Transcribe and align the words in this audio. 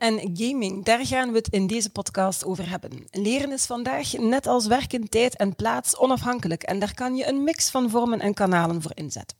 En 0.00 0.30
gaming, 0.34 0.84
daar 0.84 1.06
gaan 1.06 1.30
we 1.30 1.36
het 1.36 1.48
in 1.48 1.66
deze 1.66 1.90
podcast 1.90 2.44
over 2.44 2.70
hebben. 2.70 2.90
Leren 3.10 3.52
is 3.52 3.66
vandaag, 3.66 4.12
net 4.12 4.46
als 4.46 4.66
werken, 4.66 5.08
tijd 5.08 5.36
en 5.36 5.56
plaats, 5.56 5.98
onafhankelijk 5.98 6.62
en 6.62 6.78
daar 6.78 6.94
kan 6.94 7.16
je 7.16 7.28
een 7.28 7.44
mix 7.44 7.70
van 7.70 7.90
vormen 7.90 8.20
en 8.20 8.34
kanalen 8.34 8.82
voor 8.82 8.92
inzetten. 8.94 9.36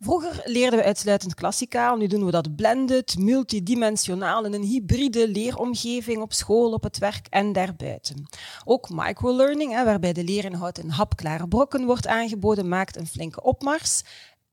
Vroeger 0.00 0.42
leerden 0.44 0.78
we 0.78 0.84
uitsluitend 0.84 1.34
klassikaal, 1.34 1.96
nu 1.96 2.06
doen 2.06 2.24
we 2.24 2.30
dat 2.30 2.56
blended, 2.56 3.18
multidimensionaal 3.18 4.44
in 4.44 4.52
een 4.52 4.62
hybride 4.62 5.28
leeromgeving 5.28 6.20
op 6.22 6.32
school, 6.32 6.72
op 6.72 6.82
het 6.82 6.98
werk 6.98 7.26
en 7.30 7.52
daarbuiten. 7.52 8.28
Ook 8.64 8.88
microlearning, 8.90 9.84
waarbij 9.84 10.12
de 10.12 10.24
leerinhoud 10.24 10.78
in 10.78 10.88
hapklare 10.88 11.48
brokken 11.48 11.84
wordt 11.84 12.06
aangeboden, 12.06 12.68
maakt 12.68 12.96
een 12.96 13.06
flinke 13.06 13.42
opmars. 13.42 14.02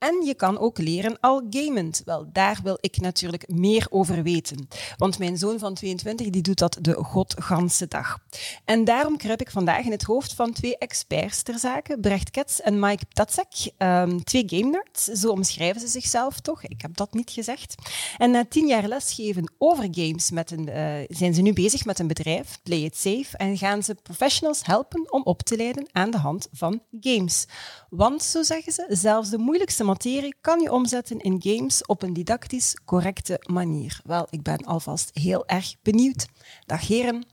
En 0.06 0.26
je 0.26 0.36
kan 0.36 0.60
ook 0.60 0.78
leren 0.78 1.18
al 1.20 1.42
gamend. 1.50 2.02
Wel, 2.06 2.30
daar 2.32 2.60
wil 2.64 2.78
ik 2.82 3.00
natuurlijk 3.00 3.50
meer 3.50 3.88
over 3.90 4.24
weten. 4.24 4.68
Want 4.98 5.20
mijn 5.20 5.38
zoon 5.38 5.60
van 5.60 5.74
22 5.74 6.30
die 6.30 6.42
doet 6.42 6.58
dat 6.58 6.78
de 6.82 6.94
godganse 6.94 7.88
dag. 7.88 8.20
En 8.66 8.84
daarom 8.84 9.18
kruip 9.18 9.42
ik 9.42 9.52
vandaag 9.52 9.86
in 9.86 9.92
het 9.92 10.04
hoofd 10.04 10.34
van 10.34 10.54
twee 10.54 10.78
experts 10.78 11.44
ter 11.44 11.60
zake, 11.60 12.00
Brecht 12.00 12.32
Kets 12.32 12.62
en 12.62 12.80
Mike 12.80 13.06
Ptatsek. 13.06 13.72
Um, 13.78 14.24
twee 14.24 14.44
game 14.46 14.70
nerds, 14.70 15.04
zo 15.04 15.30
omschrijven 15.30 15.82
ze 15.82 15.88
zichzelf 15.88 16.40
toch? 16.40 16.64
Ik 16.64 16.82
heb 16.82 16.98
dat 16.98 17.14
niet 17.14 17.30
gezegd. 17.30 17.76
En 18.18 18.32
na 18.32 18.46
tien 18.46 18.68
jaar 18.68 18.88
lesgeven 18.88 19.54
over 19.58 19.88
games 19.92 20.32
met 20.32 20.52
een, 20.52 20.68
uh, 20.68 20.94
zijn 21.08 21.34
ze 21.34 21.42
nu 21.42 21.54
bezig 21.54 21.86
met 21.86 22.00
een 22.00 22.08
bedrijf, 22.08 22.60
Play 22.64 22.80
It 22.80 22.98
Safe, 22.98 23.38
en 23.38 23.58
gaan 23.58 23.84
ze 23.84 23.96
professionals 24.04 24.66
helpen 24.66 25.12
om 25.12 25.22
op 25.24 25.42
te 25.42 25.58
leiden 25.58 25.88
aan 25.92 26.12
de 26.12 26.18
hand 26.18 26.48
van 26.52 26.82
games. 27.00 27.46
Want, 27.90 28.24
zo 28.24 28.44
zeggen 28.44 28.74
ze, 28.74 28.86
zelfs 28.90 29.30
de 29.30 29.38
moeilijkste 29.38 29.84
materie 29.96 30.36
kan 30.42 30.60
je 30.60 30.72
omzetten 30.72 31.20
in 31.20 31.42
games 31.42 31.86
op 31.86 32.02
een 32.02 32.14
didactisch 32.14 32.78
correcte 32.86 33.40
manier. 33.52 34.00
Wel, 34.04 34.28
ik 34.30 34.44
ben 34.44 34.66
alvast 34.66 35.10
heel 35.14 35.48
erg 35.48 35.76
benieuwd. 35.82 36.28
Dag 36.66 36.88
heren. 36.88 37.26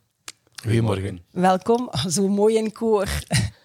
Goedemorgen. 0.63 1.23
Welkom, 1.31 1.91
zo 2.09 2.29
mooi 2.29 2.57
in 2.57 2.73
koor. 2.73 3.09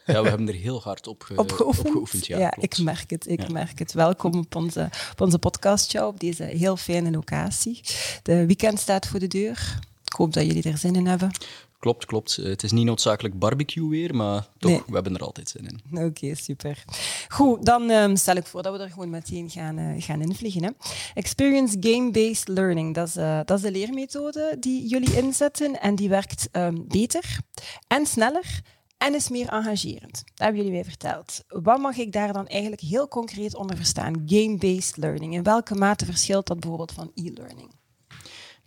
Ja, 0.05 0.21
we 0.21 0.29
hebben 0.29 0.47
er 0.47 0.53
heel 0.53 0.81
hard 0.81 1.07
op, 1.07 1.21
ge 1.23 1.35
opgeoefend. 1.35 2.25
Ja, 2.25 2.37
ja 2.39 2.53
ik 2.59 2.77
merk 2.77 3.09
het. 3.09 3.27
Ik 3.27 3.51
merk 3.51 3.79
het. 3.79 3.93
Welkom 3.93 4.33
op 4.37 4.55
onze, 4.55 4.89
op 5.11 5.21
onze 5.21 5.39
podcastshow, 5.39 6.07
op 6.07 6.19
deze 6.19 6.43
heel 6.43 6.77
fijne 6.77 7.11
locatie. 7.11 7.81
De 8.23 8.45
weekend 8.45 8.79
staat 8.79 9.07
voor 9.07 9.19
de 9.19 9.27
deur. 9.27 9.79
Ik 10.05 10.13
hoop 10.13 10.33
dat 10.33 10.45
jullie 10.45 10.63
er 10.63 10.77
zin 10.77 10.95
in 10.95 11.07
hebben. 11.07 11.31
Klopt, 11.79 12.05
klopt. 12.05 12.37
Eh, 12.37 12.45
het 12.45 12.63
is 12.63 12.71
niet 12.71 12.85
noodzakelijk 12.85 13.39
barbecue 13.39 13.89
weer, 13.89 14.15
maar 14.15 14.47
toch, 14.57 14.85
we 14.85 14.93
hebben 14.93 15.15
er 15.15 15.23
altijd 15.23 15.49
zin 15.49 15.67
in. 15.67 16.05
Oké, 16.05 16.35
super. 16.35 16.83
Goed, 17.27 17.65
dan 17.65 17.89
um, 17.89 18.15
stel 18.15 18.35
ik 18.35 18.45
voor 18.45 18.63
dat 18.63 18.77
we 18.77 18.83
er 18.83 18.89
gewoon 18.89 19.09
meteen 19.09 19.49
gaan, 19.49 19.79
uh, 19.79 20.01
gaan 20.01 20.21
invliegen. 20.21 20.63
Hè. 20.63 20.69
Experience 21.13 21.77
Game-Based 21.79 22.47
Learning, 22.47 22.95
dat 22.95 23.07
is, 23.07 23.17
uh, 23.17 23.39
dat 23.45 23.57
is 23.57 23.63
de 23.63 23.71
leermethode 23.71 24.57
die 24.59 24.87
jullie 24.87 25.17
inzetten 25.17 25.81
en 25.81 25.95
die 25.95 26.09
werkt 26.09 26.49
um, 26.51 26.87
beter 26.87 27.39
en 27.87 28.05
sneller 28.05 28.61
en 28.97 29.15
is 29.15 29.29
meer 29.29 29.49
engagerend. 29.49 30.11
Dat 30.25 30.37
hebben 30.37 30.57
jullie 30.57 30.71
mij 30.71 30.83
verteld. 30.83 31.43
Wat 31.47 31.79
mag 31.79 31.97
ik 31.97 32.11
daar 32.11 32.33
dan 32.33 32.47
eigenlijk 32.47 32.81
heel 32.81 33.07
concreet 33.07 33.55
onder 33.55 33.75
verstaan? 33.75 34.23
Game-based 34.25 34.97
learning. 34.97 35.33
In 35.33 35.43
welke 35.43 35.75
mate 35.75 36.05
verschilt 36.05 36.47
dat 36.47 36.59
bijvoorbeeld 36.59 36.91
van 36.91 37.11
e-learning? 37.13 37.76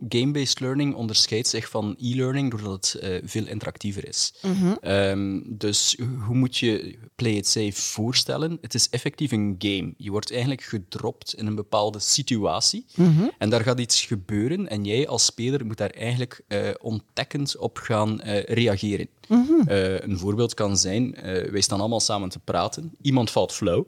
Game-based 0.09 0.61
learning 0.61 0.95
onderscheidt 0.95 1.49
zich 1.49 1.69
van 1.69 1.97
e-learning 1.99 2.51
doordat 2.51 2.73
het 2.93 3.03
uh, 3.03 3.19
veel 3.25 3.47
interactiever 3.47 4.09
is. 4.09 4.35
Mm 4.43 4.79
um, 4.83 5.45
dus 5.49 5.97
hoe 6.27 6.37
moet 6.37 6.57
je 6.57 6.99
Play 7.15 7.33
It 7.33 7.47
Safe 7.47 7.73
voorstellen? 7.73 8.59
Het 8.61 8.75
is 8.75 8.89
effectief 8.89 9.33
een 9.33 9.55
game. 9.59 9.95
Je 9.97 10.11
wordt 10.11 10.31
eigenlijk 10.33 10.63
gedropt 10.63 11.35
in 11.35 11.47
een 11.47 11.55
bepaalde 11.55 11.99
situatie 11.99 12.85
mm 12.95 13.17
-hmm. 13.17 13.31
en 13.39 13.51
daar 13.51 13.61
gaat 13.61 13.81
iets 13.81 14.05
gebeuren 14.05 14.69
en 14.69 14.85
jij 14.85 15.09
als 15.09 15.25
speler 15.25 15.67
moet 15.67 15.77
daar 15.77 15.91
eigenlijk 15.91 16.43
uh, 16.49 16.69
ontdekkend 16.81 17.57
op 17.57 17.79
gaan 17.79 18.21
uh, 18.25 18.43
reageren. 18.43 19.09
Mm 19.29 19.47
-hmm. 19.47 19.63
een 19.67 20.19
voorbeeld 20.19 20.55
kan 20.55 20.77
zijn, 20.77 21.17
wij 21.51 21.61
staan 21.61 21.81
allemaal 21.81 22.01
samen 22.01 22.29
te 22.29 22.39
praten, 22.39 22.93
iemand 23.01 23.31
valt 23.31 23.53
flauw. 23.53 23.87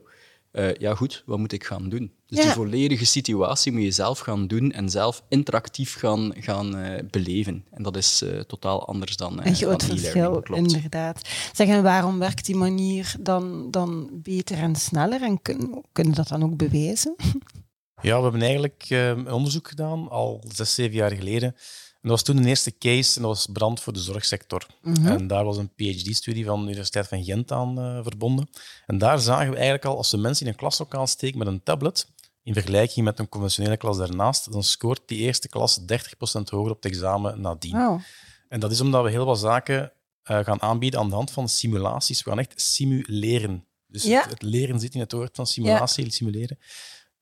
Uh, 0.53 0.73
ja, 0.73 0.95
goed, 0.95 1.23
wat 1.25 1.37
moet 1.37 1.51
ik 1.51 1.63
gaan 1.63 1.89
doen? 1.89 2.11
Dus 2.25 2.37
ja. 2.37 2.43
die 2.43 2.53
volledige 2.53 3.05
situatie 3.05 3.71
moet 3.71 3.81
je 3.81 3.91
zelf 3.91 4.19
gaan 4.19 4.47
doen 4.47 4.71
en 4.71 4.89
zelf 4.89 5.23
interactief 5.29 5.95
gaan, 5.95 6.33
gaan 6.35 6.79
uh, 6.79 6.99
beleven. 7.09 7.65
En 7.71 7.83
dat 7.83 7.97
is 7.97 8.21
uh, 8.21 8.39
totaal 8.39 8.87
anders 8.87 9.17
dan. 9.17 9.45
Een 9.45 9.55
groot 9.55 9.83
verschil, 9.83 10.39
inderdaad. 10.39 11.29
Zeg, 11.53 11.67
en 11.67 11.83
waarom 11.83 12.19
werkt 12.19 12.45
die 12.45 12.55
manier 12.55 13.15
dan, 13.19 13.71
dan 13.71 14.09
beter 14.11 14.57
en 14.57 14.75
sneller? 14.75 15.21
En 15.21 15.41
kunnen 15.41 15.83
kun 15.91 16.11
dat 16.13 16.27
dan 16.27 16.43
ook 16.43 16.57
bewijzen? 16.57 17.15
Ja, 18.01 18.17
we 18.17 18.23
hebben 18.23 18.41
eigenlijk 18.41 18.85
een 18.89 19.31
onderzoek 19.31 19.67
gedaan, 19.67 20.09
al 20.09 20.43
zes, 20.47 20.73
zeven 20.73 20.95
jaar 20.95 21.11
geleden. 21.11 21.55
Dat 22.03 22.11
was 22.11 22.23
toen 22.23 22.35
de 22.35 22.47
eerste 22.47 22.77
case, 22.77 23.15
en 23.15 23.21
dat 23.21 23.31
was 23.31 23.47
brand 23.53 23.79
voor 23.81 23.93
de 23.93 23.99
zorgsector. 23.99 24.65
Mm 24.81 24.95
-hmm. 24.95 25.07
En 25.07 25.27
daar 25.27 25.45
was 25.45 25.57
een 25.57 25.73
PhD-studie 25.75 26.45
van 26.45 26.59
de 26.59 26.65
Universiteit 26.65 27.07
van 27.07 27.23
Gent 27.23 27.51
aan 27.51 27.79
uh, 27.79 28.03
verbonden. 28.03 28.49
En 28.85 28.97
daar 28.97 29.19
zagen 29.19 29.49
we 29.49 29.55
eigenlijk 29.55 29.85
al, 29.85 29.97
als 29.97 30.11
we 30.11 30.17
mensen 30.17 30.45
in 30.45 30.51
een 30.51 30.57
klaslokaal 30.57 31.07
steken 31.07 31.37
met 31.37 31.47
een 31.47 31.63
tablet, 31.63 32.07
in 32.43 32.53
vergelijking 32.53 33.05
met 33.05 33.19
een 33.19 33.29
conventionele 33.29 33.77
klas 33.77 33.97
daarnaast, 33.97 34.51
dan 34.51 34.63
scoort 34.63 35.01
die 35.05 35.19
eerste 35.19 35.47
klas 35.47 35.79
30% 35.79 35.83
hoger 36.25 36.71
op 36.71 36.83
het 36.83 36.85
examen 36.85 37.41
nadien. 37.41 37.75
Oh. 37.75 38.01
En 38.49 38.59
dat 38.59 38.71
is 38.71 38.81
omdat 38.81 39.03
we 39.03 39.09
heel 39.09 39.25
wat 39.25 39.39
zaken 39.39 39.91
uh, 40.31 40.39
gaan 40.39 40.61
aanbieden 40.61 40.99
aan 40.99 41.09
de 41.09 41.15
hand 41.15 41.31
van 41.31 41.49
simulaties. 41.49 42.23
We 42.23 42.29
gaan 42.29 42.39
echt 42.39 42.61
simuleren. 42.61 43.65
Dus 43.87 44.03
ja. 44.03 44.21
het, 44.21 44.29
het, 44.29 44.41
leren 44.41 44.79
zit 44.79 44.93
in 44.93 44.99
het 44.99 45.11
woord 45.11 45.35
van 45.35 45.47
simulatie, 45.47 46.03
ja. 46.03 46.09
simuleren. 46.09 46.57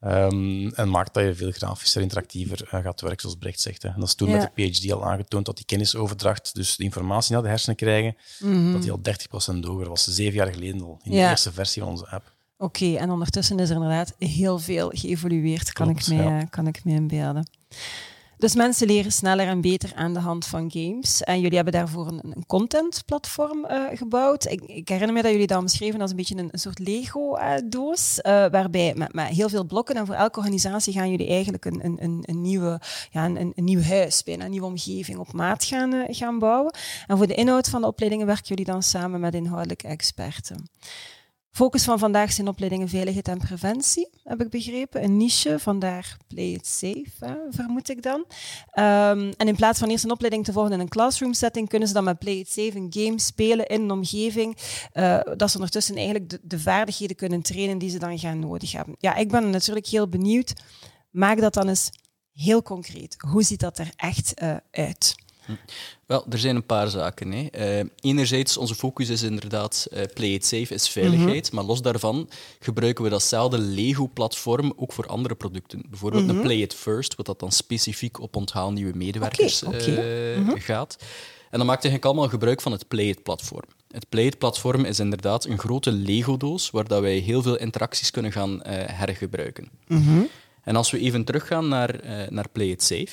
Um, 0.05 0.73
en 0.73 0.89
maakt 0.89 1.13
dat 1.13 1.23
je 1.23 1.35
veel 1.35 1.51
grafischer, 1.51 2.01
interactiever 2.01 2.61
uh, 2.73 2.83
gaat 2.83 3.01
werken, 3.01 3.21
zoals 3.21 3.35
Brecht 3.35 3.59
zegt. 3.59 3.83
Hè. 3.83 3.89
En 3.89 3.99
dat 3.99 4.07
is 4.07 4.15
toen 4.15 4.29
ja. 4.29 4.37
met 4.37 4.51
de 4.55 4.69
PhD 4.69 4.91
al 4.91 5.05
aangetoond 5.05 5.45
dat 5.45 5.55
die 5.55 5.65
kennisoverdracht, 5.65 6.55
dus 6.55 6.75
de 6.75 6.83
informatie 6.83 7.33
naar 7.33 7.41
de 7.41 7.47
hersenen 7.47 7.75
krijgen, 7.75 8.15
mm 8.39 8.51
-hmm. 8.53 8.71
dat 8.71 8.81
die 8.81 8.91
al 8.91 8.99
30% 8.99 9.59
hoger 9.59 9.89
was. 9.89 10.03
Zeven 10.03 10.33
jaar 10.33 10.53
geleden 10.53 10.81
al, 10.81 10.99
in 11.03 11.11
ja. 11.11 11.23
de 11.23 11.29
eerste 11.29 11.51
versie 11.51 11.81
van 11.81 11.91
onze 11.91 12.07
app. 12.07 12.33
Oké, 12.57 12.83
okay, 12.83 12.95
en 12.95 13.11
ondertussen 13.11 13.59
is 13.59 13.69
er 13.69 13.75
inderdaad 13.75 14.13
heel 14.17 14.59
veel 14.59 14.89
geëvolueerd, 14.93 15.73
kan, 15.73 15.85
Klopt, 15.85 16.07
ik, 16.07 16.17
me, 16.17 16.23
ja. 16.23 16.43
kan 16.43 16.67
ik 16.67 16.83
me 16.83 16.91
inbeelden. 16.91 17.47
Dus 18.41 18.55
mensen 18.55 18.87
leren 18.87 19.11
sneller 19.11 19.47
en 19.47 19.61
beter 19.61 19.91
aan 19.95 20.13
de 20.13 20.19
hand 20.19 20.45
van 20.45 20.71
games. 20.71 21.21
En 21.21 21.39
jullie 21.39 21.55
hebben 21.55 21.73
daarvoor 21.73 22.07
een, 22.07 22.21
een 22.23 22.45
contentplatform 22.45 23.65
uh, 23.65 23.83
gebouwd. 23.93 24.45
Ik, 24.45 24.61
ik, 24.61 24.89
herinner 24.89 25.15
me 25.15 25.21
dat 25.21 25.31
jullie 25.31 25.47
dat 25.47 25.61
beschreven 25.61 26.01
als 26.01 26.09
een 26.09 26.15
beetje 26.15 26.37
een, 26.37 26.49
soort 26.51 26.79
Lego-doos, 26.79 28.19
uh, 28.23 28.31
waarbij 28.31 28.93
met, 28.95 29.13
met, 29.13 29.27
heel 29.27 29.49
veel 29.49 29.65
blokken 29.65 29.95
en 29.95 30.05
voor 30.05 30.15
elke 30.15 30.39
organisatie 30.39 30.93
gaan 30.93 31.11
jullie 31.11 31.27
eigenlijk 31.27 31.65
een, 31.65 31.79
een, 31.83 32.23
een, 32.25 32.41
nieuwe, 32.41 32.81
ja, 33.11 33.25
een, 33.25 33.53
een, 33.55 33.63
nieuw 33.63 33.81
huis, 33.81 34.23
bijna 34.23 34.45
een 34.45 34.51
nieuwe 34.51 34.67
omgeving 34.67 35.17
op 35.17 35.33
maat 35.33 35.63
gaan, 35.63 35.93
uh, 35.93 36.03
gaan 36.07 36.39
bouwen. 36.39 36.73
En 37.07 37.17
voor 37.17 37.27
de 37.27 37.35
inhoud 37.35 37.69
van 37.69 37.81
de 37.81 37.87
opleidingen 37.87 38.25
werken 38.25 38.47
jullie 38.47 38.65
dan 38.65 38.83
samen 38.83 39.19
met 39.19 39.33
inhoudelijke 39.33 39.87
experten. 39.87 40.69
Focus 41.51 41.83
van 41.83 41.99
vandaag 41.99 42.31
zijn 42.31 42.47
opleidingen 42.47 42.89
veiligheid 42.89 43.27
en 43.27 43.37
preventie, 43.37 44.09
heb 44.23 44.41
ik 44.41 44.49
begrepen. 44.49 45.03
Een 45.03 45.17
niche, 45.17 45.59
vandaar 45.59 46.17
play 46.27 46.51
it 46.51 46.67
safe, 46.67 47.47
vermoed 47.49 47.89
ik 47.89 48.03
dan. 48.03 48.19
Um, 48.19 49.31
en 49.37 49.47
in 49.47 49.55
plaats 49.55 49.79
van 49.79 49.89
eerst 49.89 50.03
een 50.03 50.11
opleiding 50.11 50.45
te 50.45 50.51
volgen 50.51 50.71
in 50.71 50.79
een 50.79 50.89
classroom 50.89 51.33
setting, 51.33 51.69
kunnen 51.69 51.87
ze 51.87 51.93
dan 51.93 52.03
met 52.03 52.19
play 52.19 52.33
it 52.33 52.51
safe 52.51 52.75
een 52.75 52.87
game 52.89 53.19
spelen 53.19 53.65
in 53.65 53.81
een 53.81 53.91
omgeving, 53.91 54.57
uh, 54.93 55.19
dat 55.37 55.49
ze 55.49 55.55
ondertussen 55.55 55.95
eigenlijk 55.95 56.29
de, 56.29 56.39
de, 56.43 56.59
vaardigheden 56.59 57.15
kunnen 57.15 57.41
trainen 57.41 57.77
die 57.77 57.89
ze 57.89 57.99
dan 57.99 58.19
gaan 58.19 58.39
nodig 58.39 58.71
hebben. 58.71 58.95
Ja, 58.99 59.15
ik 59.15 59.29
ben 59.29 59.49
natuurlijk 59.49 59.87
heel 59.87 60.09
benieuwd. 60.09 60.53
Maak 61.09 61.39
dat 61.39 61.53
dan 61.53 61.67
eens 61.67 61.89
heel 62.33 62.61
concreet. 62.61 63.15
Hoe 63.17 63.43
ziet 63.43 63.59
dat 63.59 63.77
er 63.77 63.91
echt 63.95 64.41
uh, 64.41 64.55
uit? 64.71 65.15
Wel, 66.05 66.25
er 66.29 66.39
zijn 66.39 66.55
een 66.55 66.65
paar 66.65 66.89
zaken. 66.89 67.31
Hè. 67.31 67.79
Uh, 67.79 67.89
enerzijds, 67.99 68.57
onze 68.57 68.75
focus 68.75 69.09
is 69.09 69.21
inderdaad 69.23 69.87
uh, 69.93 70.01
play 70.13 70.29
it 70.29 70.45
safe, 70.45 70.73
is 70.73 70.89
veiligheid. 70.89 71.27
Mm 71.27 71.33
-hmm. 71.33 71.55
Maar 71.55 71.63
los 71.63 71.81
daarvan 71.81 72.29
gebruiken 72.59 73.03
we 73.03 73.09
datzelfde 73.09 73.57
Lego-platform 73.57 74.73
ook 74.75 74.93
voor 74.93 75.07
andere 75.07 75.35
producten. 75.35 75.83
Bijvoorbeeld 75.89 76.23
mm 76.23 76.29
-hmm. 76.29 76.37
een 76.37 76.43
play 76.43 76.57
it 76.57 76.73
first, 76.73 77.15
wat 77.15 77.25
dat 77.25 77.39
dan 77.39 77.51
specifiek 77.51 78.19
op 78.19 78.35
onthaal 78.35 78.71
nieuwe 78.71 78.97
medewerkers 78.97 79.63
okay, 79.63 79.81
okay. 79.81 80.31
Uh, 80.33 80.37
mm 80.37 80.47
-hmm. 80.47 80.59
gaat. 80.59 80.97
En 81.49 81.57
dan 81.57 81.67
maakt 81.67 81.83
eigenlijk 81.83 82.05
allemaal 82.05 82.29
gebruik 82.29 82.61
van 82.61 82.71
het 82.71 82.87
Play 82.87 83.05
It-platform. 83.05 83.65
Het 83.91 84.09
Play 84.09 84.25
It-platform 84.25 84.85
is 84.85 84.99
inderdaad 84.99 85.45
een 85.45 85.57
grote 85.57 85.91
Lego-doos 85.91 86.69
waar 86.69 86.87
dat 86.87 87.01
wij 87.01 87.17
heel 87.17 87.41
veel 87.41 87.57
interacties 87.57 88.11
kunnen 88.11 88.31
gaan 88.31 88.59
hergebruiken. 88.67 89.69
En 90.63 90.75
als 90.75 90.91
we 90.91 90.99
even 90.99 91.23
teruggaan 91.23 91.67
naar, 91.67 92.05
uh, 92.05 92.29
naar 92.29 92.49
Play 92.49 92.67
It 92.67 92.83
Safe. 92.83 93.09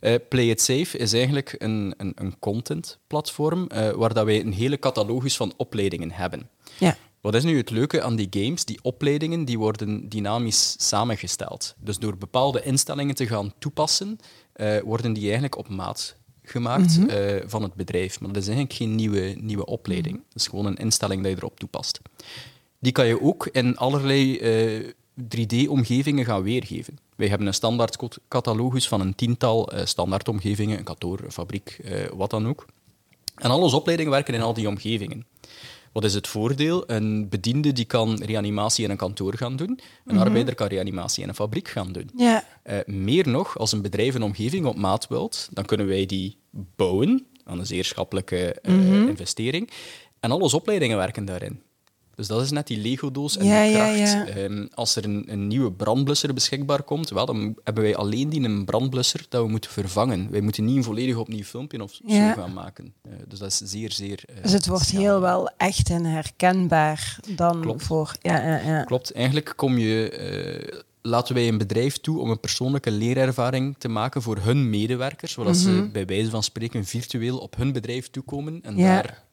Uh, 0.00 0.14
Play 0.28 0.48
It 0.48 0.60
Safe 0.60 0.98
is 0.98 1.12
eigenlijk 1.12 1.54
een, 1.58 1.94
een, 1.96 2.12
een 2.14 2.38
contentplatform 2.38 3.66
uh, 3.72 3.90
waar 3.90 4.14
dat 4.14 4.24
wij 4.24 4.40
een 4.40 4.52
hele 4.52 4.78
catalogus 4.78 5.36
van 5.36 5.52
opleidingen 5.56 6.10
hebben. 6.10 6.48
Ja. 6.78 6.96
Wat 7.20 7.34
is 7.34 7.44
nu 7.44 7.56
het 7.56 7.70
leuke 7.70 8.02
aan 8.02 8.16
die 8.16 8.26
games? 8.30 8.64
Die 8.64 8.78
opleidingen 8.82 9.44
die 9.44 9.58
worden 9.58 10.08
dynamisch 10.08 10.74
samengesteld. 10.78 11.74
Dus 11.78 11.98
door 11.98 12.16
bepaalde 12.16 12.62
instellingen 12.62 13.14
te 13.14 13.26
gaan 13.26 13.52
toepassen, 13.58 14.18
worden 14.84 15.12
die 15.12 15.22
eigenlijk 15.22 15.56
op 15.56 15.68
maat 15.68 16.16
gemaakt 16.42 16.98
mm 16.98 17.08
-hmm. 17.08 17.40
van 17.46 17.62
het 17.62 17.74
bedrijf. 17.74 18.20
Maar 18.20 18.32
dat 18.32 18.42
is 18.42 18.48
eigenlijk 18.48 18.76
geen 18.76 18.94
nieuwe, 18.94 19.36
nieuwe 19.40 19.66
opleiding. 19.66 20.16
Dat 20.16 20.36
is 20.40 20.46
gewoon 20.46 20.66
een 20.66 20.76
instelling 20.76 21.22
dat 21.22 21.30
je 21.30 21.36
erop 21.36 21.58
toepast. 21.58 22.00
Die 22.78 22.92
kan 22.92 23.06
je 23.06 23.20
ook 23.20 23.46
in 23.46 23.76
allerlei 23.76 24.38
eh, 24.38 24.92
3D-omgevingen 25.22 26.24
gaan 26.24 26.42
weergeven. 26.42 26.98
Wij 27.16 27.28
hebben 27.28 27.46
een 27.46 27.54
standaard 27.54 28.18
catalogus 28.28 28.88
van 28.88 29.00
een 29.00 29.14
tiental 29.14 29.74
uh, 29.74 29.80
standaardomgevingen, 29.84 30.78
een 30.78 30.84
kantoor, 30.84 31.20
een 31.24 31.32
fabriek, 31.32 31.80
wat 32.14 32.30
dan 32.30 32.48
ook. 32.48 32.66
En 33.34 33.50
al 33.50 33.60
onze 33.60 33.76
opleidingen 33.76 34.12
werken 34.12 34.34
in 34.34 34.40
al 34.40 34.54
die 34.54 34.68
omgevingen. 34.68 35.26
Wat 35.92 36.04
is 36.04 36.14
het 36.14 36.28
voordeel? 36.28 36.84
Een 36.86 37.28
bediende 37.28 37.72
die 37.72 37.84
kan 37.84 38.22
reanimatie 38.22 38.84
in 38.84 38.90
een 38.90 38.96
kantoor 38.96 39.34
gaan 39.34 39.56
doen. 39.56 39.80
Een 40.04 40.14
mhm. 40.14 40.18
arbeider 40.18 40.54
kan 40.54 40.66
reanimatie 40.66 41.22
in 41.22 41.28
een 41.28 41.34
fabriek 41.34 41.68
gaan 41.68 41.92
doen. 41.92 42.10
Ja. 42.16 42.44
Uh, 42.64 42.78
meer 42.86 43.28
nog, 43.28 43.58
als 43.58 43.72
een 43.72 43.82
bedrijf 43.82 44.14
een 44.14 44.22
omgeving 44.22 44.66
op 44.66 44.76
maat 44.76 45.08
wilt, 45.08 45.48
dan 45.52 45.64
kunnen 45.64 45.86
wij 45.86 46.06
die 46.06 46.36
bouwen 46.50 47.26
aan 47.44 47.58
een 47.58 47.66
zeer 47.66 47.84
schappelijke 47.84 48.56
uh, 48.62 49.08
investering. 49.08 49.70
En 50.20 50.30
al 50.30 50.38
onze 50.38 50.56
opleidingen 50.56 50.96
werken 50.96 51.24
daarin. 51.24 51.62
Dus 52.18 52.26
dat 52.26 52.42
is 52.42 52.50
net 52.50 52.66
die 52.66 52.78
Lego-doos 52.78 53.36
en 53.36 53.46
ja, 53.46 53.64
die 53.64 53.74
kracht. 53.74 53.98
Ja, 53.98 54.26
ja. 54.26 54.36
Um, 54.36 54.68
als 54.74 54.96
er 54.96 55.04
een, 55.04 55.24
een, 55.26 55.46
nieuwe 55.46 55.72
brandblusser 55.72 56.34
beschikbaar 56.34 56.82
komt, 56.82 57.10
wel, 57.10 57.26
dan 57.26 57.56
hebben 57.64 57.82
wij 57.82 57.96
alleen 57.96 58.28
die 58.28 58.42
een 58.42 58.64
brandblusser 58.64 59.26
dat 59.28 59.42
we 59.42 59.48
moeten 59.48 59.70
vervangen. 59.70 60.30
Wij 60.30 60.40
moeten 60.40 60.64
niet 60.64 60.76
een 60.76 60.84
volledig 60.84 61.16
opnieuw 61.16 61.42
filmpje 61.42 61.82
of 61.82 61.92
zo 61.92 62.32
gaan 62.34 62.52
maken. 62.52 62.92
Uh, 63.06 63.12
dus 63.28 63.38
dat 63.38 63.48
is 63.48 63.56
zeer, 63.56 63.92
zeer... 63.92 64.24
Uh, 64.30 64.42
dus 64.42 64.52
het 64.52 64.66
wordt 64.66 64.90
heel 64.90 65.20
wel 65.20 65.50
echt 65.56 65.90
en 65.90 66.04
herkenbaar 66.04 67.18
dan 67.28 67.60
Klopt. 67.60 67.82
voor... 67.82 68.14
Ja. 68.20 68.84
Klopt. 68.84 69.12
Eigenlijk 69.12 69.52
kom 69.56 69.78
je... 69.78 70.70
Uh, 70.72 70.78
laten 71.02 71.34
wij 71.34 71.48
een 71.48 71.58
bedrijf 71.58 71.98
toe 71.98 72.18
om 72.18 72.30
een 72.30 72.40
persoonlijke 72.40 72.90
leerervaring 72.90 73.74
te 73.78 73.88
maken 73.88 74.22
voor 74.22 74.38
hun 74.38 74.70
medewerkers, 74.70 75.32
zodat 75.32 75.54
mm 75.54 75.64
-hmm. 75.64 75.84
ze 75.84 75.90
bij 75.90 76.06
wijze 76.06 76.30
van 76.30 76.42
spreken 76.42 76.84
virtueel 76.84 77.38
op 77.38 77.56
hun 77.56 77.72
bedrijf 77.72 78.10
toekomen 78.10 78.60
en 78.62 78.76
daar 78.76 79.26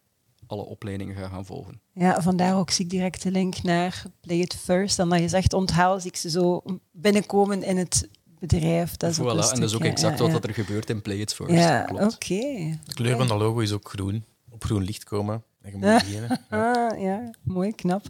alle 0.48 0.66
opleidingen 0.66 1.16
gaan, 1.16 1.30
gaan 1.30 1.46
volgen. 1.46 1.82
Ja, 1.94 2.22
vandaar 2.22 2.58
ook 2.58 2.70
zie 2.70 2.86
ik 2.86 2.92
direct 2.92 3.24
de 3.24 3.32
link 3.32 3.64
naar 3.64 4.04
Play 4.22 4.38
It 4.38 4.56
First. 4.56 5.00
En 5.00 5.10
dat 5.10 5.20
je 5.20 5.28
zegt 5.28 5.54
onthaal, 5.54 6.00
zie 6.00 6.10
ik 6.10 6.18
ze 6.18 6.30
zo 6.30 6.64
binnenkomen 6.92 7.64
in 7.64 7.78
het 7.78 8.10
bedrijf. 8.40 8.98
Dat 8.98 9.12
is 9.12 9.18
voilà, 9.18 9.22
ook 9.22 9.28
en 9.28 9.60
dat 9.60 9.70
is 9.70 9.76
ook 9.76 9.84
exact 9.84 10.20
ja, 10.20 10.32
wat 10.32 10.44
er 10.44 10.54
gebeurt 10.54 10.90
in 10.90 11.02
Play 11.02 11.18
It 11.18 11.34
First. 11.34 11.54
Ja, 11.54 11.90
oké. 11.92 12.04
Okay. 12.04 12.80
De 12.86 12.94
kleur 12.94 13.18
van 13.18 13.28
dat 13.28 13.38
logo 13.38 13.60
is 13.60 13.72
ook 13.72 13.90
groen. 13.90 14.26
Op 14.50 14.64
groen 14.64 14.84
licht 14.84 15.04
komen. 15.04 15.44
Je 15.72 15.78
beginnen. 16.00 16.40
Ja. 16.50 16.74
Ah, 16.74 17.02
ja, 17.02 17.30
mooi, 17.44 17.72
knap. 17.72 18.06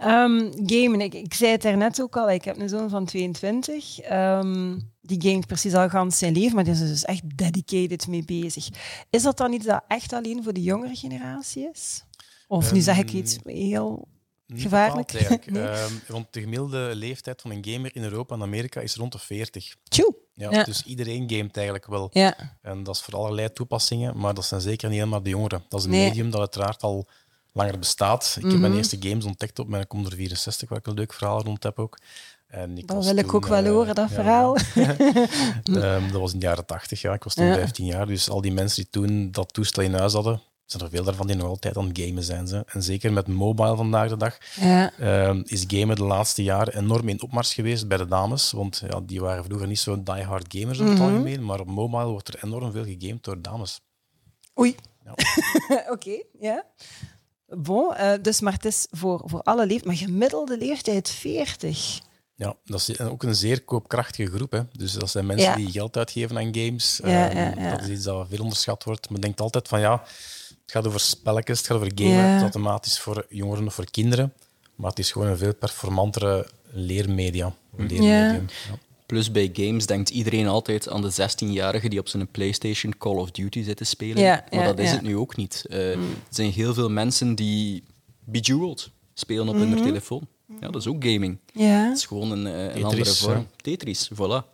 Um, 0.00 0.52
gamen, 0.66 1.00
ik, 1.00 1.14
ik 1.14 1.34
zei 1.34 1.50
het 1.50 1.62
daarnet 1.62 2.02
ook 2.02 2.16
al, 2.16 2.30
ik 2.30 2.44
heb 2.44 2.58
een 2.58 2.68
zoon 2.68 2.90
van 2.90 3.04
22. 3.04 4.10
Um, 4.10 4.90
die 5.00 5.22
gamet 5.22 5.46
precies 5.46 5.74
al 5.74 5.88
gans 5.88 6.18
zijn 6.18 6.32
leven, 6.32 6.54
maar 6.54 6.64
die 6.64 6.72
is 6.72 6.78
dus 6.78 7.04
echt 7.04 7.38
dedicated 7.38 8.06
mee 8.06 8.24
bezig. 8.24 8.68
Is 9.10 9.22
dat 9.22 9.36
dan 9.36 9.52
iets 9.52 9.66
dat 9.66 9.84
echt 9.88 10.12
alleen 10.12 10.42
voor 10.42 10.52
de 10.52 10.62
jongere 10.62 10.94
generatie 10.94 11.68
is? 11.72 12.04
Of 12.46 12.68
um, 12.68 12.74
nu 12.74 12.80
zeg 12.80 12.98
ik 12.98 13.12
iets 13.12 13.38
heel 13.44 14.08
gevaarlijk? 14.46 15.12
Bepaald, 15.12 15.50
nee? 15.50 16.00
want 16.06 16.26
de 16.30 16.40
gemiddelde 16.40 16.90
leeftijd 16.94 17.40
van 17.40 17.50
een 17.50 17.64
gamer 17.64 17.90
in 17.94 18.02
Europa 18.02 18.34
en 18.34 18.42
Amerika 18.42 18.80
is 18.80 18.94
rond 18.94 19.12
de 19.12 19.18
40. 19.18 19.74
Tjoe. 19.88 20.14
Ja, 20.34 20.50
ja. 20.50 20.64
Dus 20.64 20.82
iedereen 20.84 21.30
gamet 21.30 21.56
eigenlijk 21.56 21.86
wel. 21.86 22.08
Ja. 22.12 22.34
En 22.62 22.82
dat 22.82 22.94
is 22.94 23.00
voor 23.02 23.14
allerlei 23.14 23.52
toepassingen, 23.52 24.18
maar 24.18 24.34
dat 24.34 24.44
zijn 24.44 24.60
zeker 24.60 24.88
niet 24.88 24.98
helemaal 24.98 25.22
de 25.22 25.28
jongeren. 25.30 25.64
Dat 25.68 25.78
is 25.80 25.84
een 25.86 25.90
Nee. 25.92 26.08
medium 26.08 26.30
dat 26.30 26.40
uiteraard 26.40 26.82
al 26.82 27.06
langer 27.52 27.78
bestaat. 27.78 28.34
Ik 28.36 28.42
heb 28.42 28.50
Mhm. 28.52 28.60
mijn 28.60 28.74
eerste 28.76 28.96
games 29.00 29.24
ontdekt 29.24 29.58
op 29.58 29.68
mijn 29.68 29.86
Commodore 29.86 30.16
64, 30.16 30.68
waar 30.68 30.78
ik 30.78 30.86
een 30.86 30.94
leuk 30.94 31.12
verhaal 31.12 31.42
rond 31.42 31.62
heb 31.62 31.78
ook. 31.78 31.98
En 32.46 32.78
ik 32.78 32.86
Dat 32.86 33.04
wil 33.04 33.16
ik 33.16 33.26
toen, 33.26 33.34
ook 33.34 33.46
wel 33.46 33.64
eh, 33.64 33.70
horen, 33.70 33.94
dat 33.94 34.08
ja, 34.08 34.14
verhaal. 34.14 34.56
Ehm, 35.64 36.10
dat 36.12 36.20
was 36.20 36.32
in 36.32 36.38
de 36.38 36.46
jaren 36.46 36.66
80, 36.66 37.00
ja. 37.00 37.12
Ik 37.12 37.24
was 37.24 37.34
toen 37.34 37.44
Ja. 37.46 37.54
15 37.54 37.84
jaar. 37.86 38.06
Dus 38.06 38.30
al 38.30 38.40
die 38.40 38.52
mensen 38.52 38.82
die 38.82 38.90
toen 38.90 39.30
dat 39.30 39.52
toestel 39.52 39.82
in 39.82 39.94
huis 39.94 40.12
hadden, 40.12 40.42
zijn 40.72 40.82
er 40.84 40.90
veel 40.90 41.04
daarvan 41.04 41.26
die 41.26 41.36
nog 41.36 41.46
altijd 41.48 41.76
aan 41.76 41.88
het 41.88 41.98
gamen 42.00 42.22
zijn. 42.22 42.46
Ze. 42.48 42.64
En 42.66 42.82
zeker 42.82 43.12
met 43.12 43.26
mobile 43.26 43.76
vandaag 43.76 44.08
de 44.08 44.16
dag 44.16 44.38
Ja. 44.60 44.92
ehm, 44.98 45.42
is 45.44 45.64
gamen 45.66 45.96
de 45.96 46.04
laatste 46.04 46.42
jaren 46.42 46.76
enorm 46.76 47.08
in 47.08 47.22
opmars 47.22 47.54
geweest 47.54 47.88
bij 47.88 47.96
de 47.96 48.06
dames. 48.06 48.50
Want 48.52 48.82
ja, 48.90 49.00
die 49.00 49.20
waren 49.20 49.44
vroeger 49.44 49.66
niet 49.66 49.78
zo 49.80 50.02
die-hard 50.02 50.46
gamers 50.48 50.78
in 50.78 50.84
het 50.86 50.94
Mhm. 50.98 51.02
algemeen. 51.02 51.44
Maar 51.44 51.60
op 51.60 51.66
mobile 51.66 52.04
wordt 52.06 52.28
er 52.28 52.44
enorm 52.44 52.72
veel 52.72 52.84
gegamed 52.84 53.24
door 53.24 53.42
dames. 53.42 53.80
Oei. 54.60 54.74
Ja. 55.04 55.14
Oké, 55.94 56.22
ja. 56.40 56.64
Bon, 57.46 57.94
eh, 57.94 58.12
dus 58.22 58.40
maar 58.40 58.52
het 58.52 58.64
is 58.64 58.86
voor, 58.90 59.22
voor 59.24 59.42
alle 59.42 59.66
leeftijden, 59.66 59.86
maar 59.86 59.96
gemiddelde 60.08 60.58
leeftijd 60.58 61.08
40. 61.10 62.00
Ja, 62.34 62.54
dat 62.64 62.88
is 62.88 63.00
ook 63.00 63.22
een 63.22 63.34
zeer 63.34 63.62
koopkrachtige 63.64 64.30
groep. 64.34 64.52
Hè. 64.52 64.60
Dus 64.72 64.92
dat 64.92 65.10
zijn 65.10 65.26
mensen 65.26 65.48
Ja. 65.50 65.56
die 65.56 65.70
geld 65.70 65.96
uitgeven 65.96 66.36
aan 66.38 66.54
games. 66.54 67.00
Ja, 67.04 67.30
Ehm, 67.30 67.60
ja. 67.60 67.70
Dat 67.70 67.80
is 67.80 67.88
iets 67.88 68.04
dat 68.04 68.26
veel 68.28 68.42
onderschat 68.42 68.84
wordt. 68.84 69.10
Men 69.10 69.20
denkt 69.20 69.40
altijd 69.40 69.68
van 69.68 69.80
ja, 69.80 70.02
gaat 70.72 70.86
over 70.86 71.00
spelletjes, 71.00 71.58
het 71.58 71.66
gaat 71.66 71.76
over 71.76 71.92
gamen. 71.94 72.24
Het 72.24 72.36
is 72.36 72.42
automatisch 72.42 72.98
voor 73.00 73.26
jongeren 73.28 73.66
of 73.66 73.74
voor 73.74 73.90
kinderen. 73.90 74.32
Maar 74.74 74.90
het 74.90 74.98
is 74.98 75.12
gewoon 75.12 75.28
een 75.28 75.36
veel 75.38 75.54
performantere 75.54 76.46
leermedia. 76.70 77.54
Ja. 77.88 78.40
Plus 79.06 79.30
bij 79.30 79.50
games 79.52 79.86
denkt 79.86 80.10
iedereen 80.10 80.46
altijd 80.48 80.88
aan 80.88 81.02
de 81.02 81.12
16-jarige 81.12 81.88
die 81.88 81.98
op 81.98 82.08
zijn 82.08 82.28
PlayStation 82.28 82.94
Call 82.98 83.16
of 83.16 83.30
Duty 83.30 83.62
zit 83.62 83.76
te 83.76 83.84
spelen. 83.84 84.22
Maar 84.50 84.64
dat 84.64 84.78
is 84.78 84.90
het 84.90 85.02
nu 85.02 85.16
ook 85.16 85.36
niet. 85.36 85.64
Eh, 85.68 85.90
Er 85.90 85.98
zijn 86.30 86.50
heel 86.50 86.74
veel 86.74 86.90
mensen 86.90 87.34
die 87.34 87.84
Bejeweled 88.24 88.90
spelen 89.14 89.48
op 89.48 89.54
hun 89.54 89.82
telefoon. 89.82 90.26
Ja, 90.60 90.68
dat 90.68 90.80
is 90.80 90.86
ook 90.86 91.04
gaming. 91.04 91.38
Ja. 91.52 91.88
Het 91.88 91.96
is 91.96 92.06
gewoon 92.06 92.30
een, 92.30 92.46
eh, 92.46 92.74
een 92.74 92.84
andere 92.84 93.04
vorm. 93.14 93.38
ja. 93.38 93.44
Tetris, 93.56 94.10
voilà. 94.14 94.46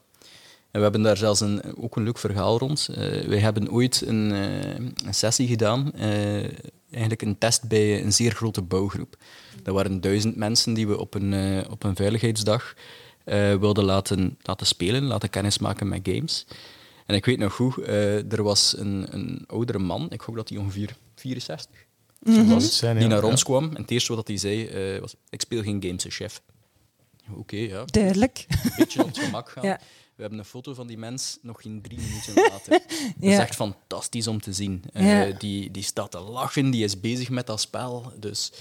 En 0.70 0.76
we 0.76 0.80
hebben 0.82 1.02
daar 1.02 1.16
zelfs 1.16 1.40
een, 1.40 1.76
ook 1.76 1.96
een 1.96 2.02
leuk 2.02 2.18
verhaal 2.18 2.58
rond. 2.58 2.88
Eh 2.94 3.26
wij 3.26 3.38
hebben 3.38 3.70
ooit 3.70 4.02
een, 4.06 4.32
eh, 4.32 4.74
een 5.06 5.14
sessie 5.14 5.48
gedaan, 5.48 5.92
eh, 5.92 6.42
eigenlijk 6.90 7.22
een 7.22 7.38
test 7.38 7.68
bij 7.68 8.02
een 8.04 8.12
zeer 8.12 8.32
grote 8.32 8.62
bouwgroep. 8.62 9.16
Dat 9.62 9.74
waren 9.74 10.00
duizend 10.00 10.36
mensen 10.36 10.74
die 10.74 10.88
we 10.88 10.98
op 10.98 11.14
een, 11.14 11.64
op 11.70 11.82
een 11.84 11.96
veiligheidsdag 11.96 12.74
wilden 13.60 13.84
laten, 13.84 14.38
laten 14.42 14.66
spelen, 14.66 15.02
laten 15.04 15.30
kennismaken 15.30 15.88
met 15.88 16.00
games. 16.02 16.46
En 17.06 17.14
ik 17.14 17.24
weet 17.24 17.38
nog 17.38 17.52
goed, 17.54 17.86
er 18.32 18.42
was 18.42 18.74
een, 18.78 19.06
een 19.10 19.44
oudere 19.46 19.78
man, 19.78 20.06
ik 20.10 20.20
hoop 20.20 20.36
dat 20.36 20.48
hij 20.48 20.58
ongeveer 20.58 20.96
64 21.14 21.70
Zou 22.24 22.38
Mhm. 22.38 22.60
ja. 22.80 22.94
die 22.94 23.08
naar 23.08 23.22
ons 23.24 23.42
kwam. 23.44 23.64
En 23.74 23.80
het 23.82 23.90
eerste 23.90 24.14
wat 24.14 24.28
hij 24.28 24.36
zei 24.36 24.68
was: 25.00 25.14
Ik 25.30 25.40
speel 25.40 25.62
geen 25.62 25.82
games, 25.82 26.04
chef. 26.08 26.42
Oké, 27.34 27.56
ja. 27.56 27.84
Duidelijk. 27.84 28.44
Een 28.48 28.72
beetje 28.76 29.00
op 29.00 29.06
het 29.06 29.18
gemak 29.18 29.48
gaan. 29.50 29.64
Ja. 29.70 29.80
We 30.18 30.24
hebben 30.24 30.42
een 30.42 30.50
foto 30.50 30.74
van 30.74 30.86
die 30.86 30.98
mens 30.98 31.38
nog 31.42 31.62
geen 31.62 31.82
drie 31.82 31.98
minuten 31.98 32.34
later. 32.50 32.70
Dat 32.70 32.82
is 33.20 33.32
Ja. 33.32 33.40
echt 33.40 33.54
fantastisch 33.54 34.26
om 34.26 34.40
te 34.40 34.52
zien. 34.52 34.82
Eh, 34.92 35.28
Ja. 35.28 35.38
die, 35.38 35.70
die 35.70 35.82
staat 35.82 36.10
te 36.10 36.20
lachen, 36.20 36.70
die 36.70 36.84
is 36.84 37.00
bezig 37.00 37.28
met 37.30 37.46
dat 37.46 37.60
spel. 37.60 38.12
Dus 38.20 38.52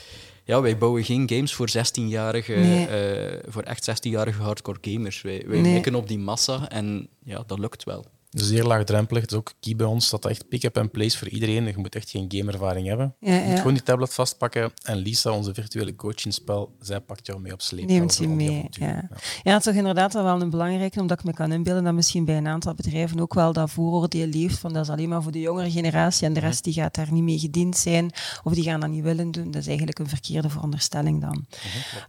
ja, 0.44 0.62
wij 0.62 0.78
bouwen 0.78 1.04
geen 1.04 1.30
games 1.30 1.54
voor 1.54 1.70
16-jarige, 1.70 2.54
Nee. 2.54 2.88
eh, 2.88 3.44
voor 3.52 3.64
echt 3.64 3.90
16-jarige 3.90 4.42
hardcore 4.42 4.78
gamers. 4.82 5.22
Wij, 5.22 5.44
wij 5.48 5.60
Nee. 5.62 5.96
op 5.96 6.08
die 6.08 6.20
massa 6.20 6.70
en 6.70 7.08
ja, 7.24 7.44
dat 7.48 7.60
lukt 7.60 7.84
wel. 7.84 8.06
Zeer 8.30 8.64
laagdrempelig. 8.64 9.22
Het 9.22 9.32
is 9.32 9.38
ook 9.38 9.54
key 9.60 9.76
bij 9.76 9.86
ons 9.86 10.10
dat 10.10 10.22
dat 10.22 10.32
echt 10.32 10.48
pick-up 10.48 10.78
and 10.78 10.92
place 10.92 11.18
voor 11.18 11.28
iedereen. 11.28 11.66
Je 11.66 11.74
moet 11.78 11.96
echt 11.96 12.10
geen 12.10 12.26
gamervaring 12.28 12.88
hebben. 12.88 13.16
Ja, 13.20 13.34
Je 13.34 13.40
moet 13.42 13.50
ja. 13.52 13.58
gewoon 13.58 13.74
die 13.74 13.84
tablet 13.84 14.14
vastpakken. 14.14 14.72
En 14.84 14.98
Lisa, 14.98 15.32
onze 15.32 15.54
virtuele 15.54 15.96
coach 15.96 16.26
in 16.26 16.34
spel, 16.34 16.76
zij 16.80 17.00
pakt 17.02 17.26
jou 17.26 17.40
mee 17.40 17.54
op 17.54 17.62
sleep. 17.62 17.86
Neemt 17.88 18.18
je 18.18 18.28
mee. 18.28 18.68
Ja. 18.70 19.10
ja, 19.44 19.52
het 19.54 19.58
is 19.58 19.64
toch 19.64 19.74
inderdaad 19.74 20.14
wel 20.14 20.42
een 20.42 20.50
belangrijke, 20.50 21.00
omdat 21.00 21.20
ik 21.20 21.26
me 21.26 21.34
kan 21.34 21.52
inbeelden 21.52 21.84
dat 21.84 21.94
misschien 21.94 22.26
bij 22.26 22.38
een 22.38 22.48
aantal 22.48 22.74
bedrijven 22.74 23.20
ook 23.20 23.34
wel 23.34 23.54
dat 23.54 23.70
vooroordeel 23.72 24.28
leeft 24.28 24.60
van 24.60 24.74
dat 24.74 24.84
is 24.84 24.90
alleen 24.90 25.10
maar 25.10 25.24
voor 25.24 25.32
de 25.32 25.40
jongere 25.40 25.72
generatie 25.72 26.28
en 26.28 26.34
de 26.34 26.40
rest 26.40 26.64
die 26.64 26.74
gaat 26.74 26.96
daar 26.96 27.12
niet 27.12 27.24
mee 27.24 27.40
gediend 27.40 27.78
zijn 27.78 28.12
of 28.44 28.54
die 28.54 28.64
gaan 28.64 28.80
dat 28.80 28.90
niet 28.90 29.04
willen 29.04 29.32
doen. 29.32 29.52
Dat 29.52 29.62
is 29.62 29.68
eigenlijk 29.68 30.00
een 30.00 30.10
verkeerde 30.10 30.50
veronderstelling 30.50 31.22
dan. 31.22 31.46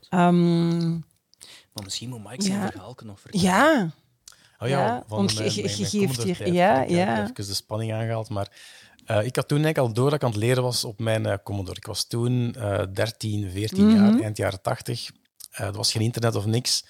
Ehm, 0.08 0.90
Maar 1.72 1.84
misschien 1.84 2.08
moet 2.08 2.24
Mike 2.28 2.42
zijn 2.42 2.58
Ja. 2.60 2.70
verhaal 2.70 2.96
nog 3.04 3.20
vertellen. 3.20 3.46
ja, 3.46 3.90
Oh 4.58 4.68
ja, 4.68 4.78
Ja, 4.86 5.04
want 5.08 5.32
je- 5.32 5.50
geeft 5.50 5.90
hier- 5.90 6.14
tijd. 6.36 6.38
ja, 6.54 6.82
Ik 6.82 6.88
heb 6.88 6.98
ja. 6.98 7.22
Even 7.22 7.34
de 7.46 7.54
spanning 7.54 7.92
aangehaald. 7.92 8.28
Maar 8.28 8.48
eh, 9.06 9.24
ik 9.24 9.36
had 9.36 9.48
toen 9.48 9.62
eigenlijk 9.64 9.78
al 9.88 9.92
door 9.94 10.04
dat 10.10 10.14
ik 10.14 10.22
aan 10.24 10.30
het 10.30 10.38
leren 10.38 10.62
was 10.62 10.84
op 10.84 10.98
mijn 10.98 11.26
eh, 11.26 11.34
Commodore. 11.44 11.76
Ik 11.76 11.86
was 11.86 12.04
toen 12.04 12.54
eh 12.54 12.82
13, 12.92 13.50
14 13.50 13.86
Mhm. 13.86 13.96
jaar, 13.96 14.20
eind 14.20 14.36
jaren 14.36 14.62
80. 14.62 15.10
Eh 15.50 15.66
er 15.66 15.72
was 15.72 15.92
geen 15.92 16.02
internet 16.02 16.34
of 16.34 16.46
niks. 16.46 16.84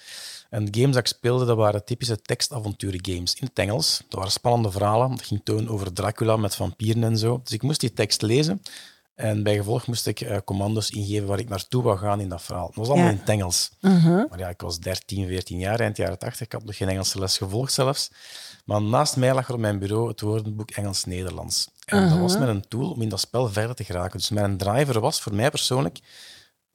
En 0.49 0.65
de 0.65 0.79
games 0.79 0.95
dat 0.95 1.03
ik 1.07 1.15
speelde, 1.15 1.45
dat 1.45 1.57
waren 1.57 1.85
typische 1.85 2.21
tekstavonturen 2.21 2.99
games 3.05 3.33
in 3.35 3.45
het 3.47 3.59
Engels. 3.59 3.97
Dat 4.07 4.13
waren 4.17 4.31
spannende 4.31 4.71
verhalen. 4.71 5.09
Dat 5.09 5.21
ging 5.25 5.41
toen 5.43 5.69
over 5.69 5.93
Dracula 5.93 6.37
met 6.37 6.55
vampieren 6.55 7.03
en 7.03 7.17
zo. 7.17 7.39
Dus 7.43 7.51
ik 7.51 7.61
moest 7.61 7.79
die 7.79 7.93
tekst 7.93 8.21
lezen. 8.21 8.61
En 9.19 9.43
bij 9.43 9.55
gevolg 9.55 9.87
moest 9.87 10.07
ik 10.07 10.21
eh, 10.21 10.37
commando's 10.45 10.89
ingeven 10.89 11.27
waar 11.27 11.39
ik 11.39 11.49
naartoe 11.49 11.83
wou 11.83 11.97
gaan 11.97 12.19
in 12.19 12.29
dat 12.29 12.41
verhaal. 12.41 12.65
Dat 12.65 12.75
was 12.75 12.87
allemaal 12.87 13.05
Ja. 13.05 13.11
in 13.11 13.17
het 13.19 13.29
Engels. 13.29 13.71
Mhm. 13.81 14.25
Maar 14.29 14.39
ja, 14.39 14.49
ik 14.49 14.61
was 14.61 14.79
13, 14.79 15.27
14 15.27 15.59
jaar, 15.59 15.79
eind 15.79 15.97
jaren 15.97 16.17
80. 16.19 16.45
Ik 16.45 16.51
had 16.51 16.63
nog 16.65 16.77
geen 16.77 16.89
Engelse 16.89 17.19
les 17.19 17.37
gevolgd 17.37 17.73
zelfs. 17.73 18.11
Maar 18.65 18.81
naast 18.81 19.15
mij 19.17 19.33
lag 19.33 19.47
er 19.47 19.53
op 19.53 19.59
mijn 19.59 19.79
bureau 19.79 20.07
het 20.07 20.21
woordenboek 20.21 20.71
Engels-Nederlands. 20.71 21.69
En 21.85 22.09
dat 22.09 22.17
was 22.19 22.37
met 22.37 22.47
een 22.47 22.67
tool 22.67 22.91
om 22.91 23.01
in 23.01 23.09
dat 23.09 23.19
spel 23.19 23.47
verder 23.49 23.75
te 23.75 23.83
geraken. 23.83 24.17
Dus 24.17 24.29
mijn 24.29 24.57
driver 24.57 24.99
was 24.99 25.21
voor 25.21 25.33
mij 25.35 25.49
persoonlijk 25.49 25.99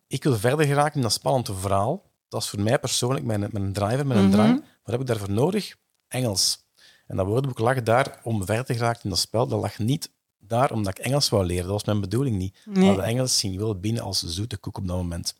ik 0.06 0.22
wil 0.22 0.36
verder 0.36 0.66
geraken 0.66 0.94
in 0.94 1.02
dat 1.02 1.12
spannende 1.12 1.54
verhaal. 1.54 2.02
Dat 2.28 2.42
is 2.42 2.48
voor 2.48 2.60
mij 2.60 2.78
persoonlijk 2.78 3.24
mijn, 3.24 3.48
mijn 3.50 3.72
driver, 3.72 4.06
mijn 4.06 4.30
drang. 4.30 4.54
Wat 4.82 4.92
heb 4.92 5.00
ik 5.00 5.06
daarvoor 5.06 5.30
nodig? 5.30 5.74
Engels. 6.08 6.58
En 7.06 7.16
dat 7.16 7.26
woordenboek 7.26 7.58
lag 7.58 7.82
daar 7.82 8.20
om 8.22 8.44
verder 8.46 8.64
te 8.64 8.74
geraken 8.74 9.00
in 9.04 9.10
dat 9.10 9.18
spel. 9.18 9.46
Dat 9.46 9.60
lag 9.60 9.78
niet 9.78 10.10
daar 10.46 10.72
omdat 10.72 10.98
ik 10.98 11.04
Engels 11.04 11.28
wou 11.28 11.46
leren. 11.46 11.62
Dat 11.62 11.72
was 11.72 11.84
mijn 11.84 12.00
bedoeling 12.00 12.36
niet. 12.36 12.56
Maar 12.64 12.94
de 12.94 13.02
Engels 13.02 13.40
ging 13.40 13.56
wel 13.56 13.74
binnen 13.74 14.02
als 14.02 14.22
zoete 14.22 14.56
koek 14.56 14.78
op 14.78 14.86
dat 14.86 14.96
moment. 14.96 15.34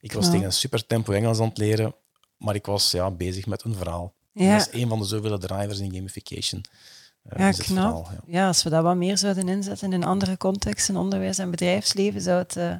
Ik 0.00 0.12
was 0.12 0.30
tegen 0.30 0.44
een 0.44 0.52
super 0.52 0.86
tempo 0.86 1.12
Engels 1.12 1.38
aan 1.40 1.48
het 1.48 1.58
leren, 1.58 1.94
maar 2.36 2.54
ik 2.54 2.66
was 2.66 2.90
ja, 2.90 3.10
bezig 3.10 3.46
met 3.46 3.62
een 3.62 3.74
verhaal. 3.74 4.12
Ja. 4.32 4.56
Dat 4.56 4.68
is 4.72 4.80
een 4.80 4.88
van 4.88 4.98
de 4.98 5.04
zoveel 5.04 5.38
drivers 5.38 5.78
in 5.78 5.94
gamification. 5.94 6.64
Uh, 7.32 7.38
ja, 7.38 7.50
knap. 7.50 8.10
ja. 8.10 8.20
ja. 8.26 8.46
als 8.46 8.62
we 8.62 8.70
dat 8.70 8.82
wat 8.82 8.96
meer 8.96 9.18
zouden 9.18 9.48
inzetten 9.48 9.92
in 9.92 10.04
andere 10.04 10.36
contexten, 10.36 10.96
onderwijs 10.96 11.38
en 11.38 11.50
bedrijfsleven, 11.50 12.20
zou 12.20 12.38
het... 12.38 12.56
Uh 12.56 12.74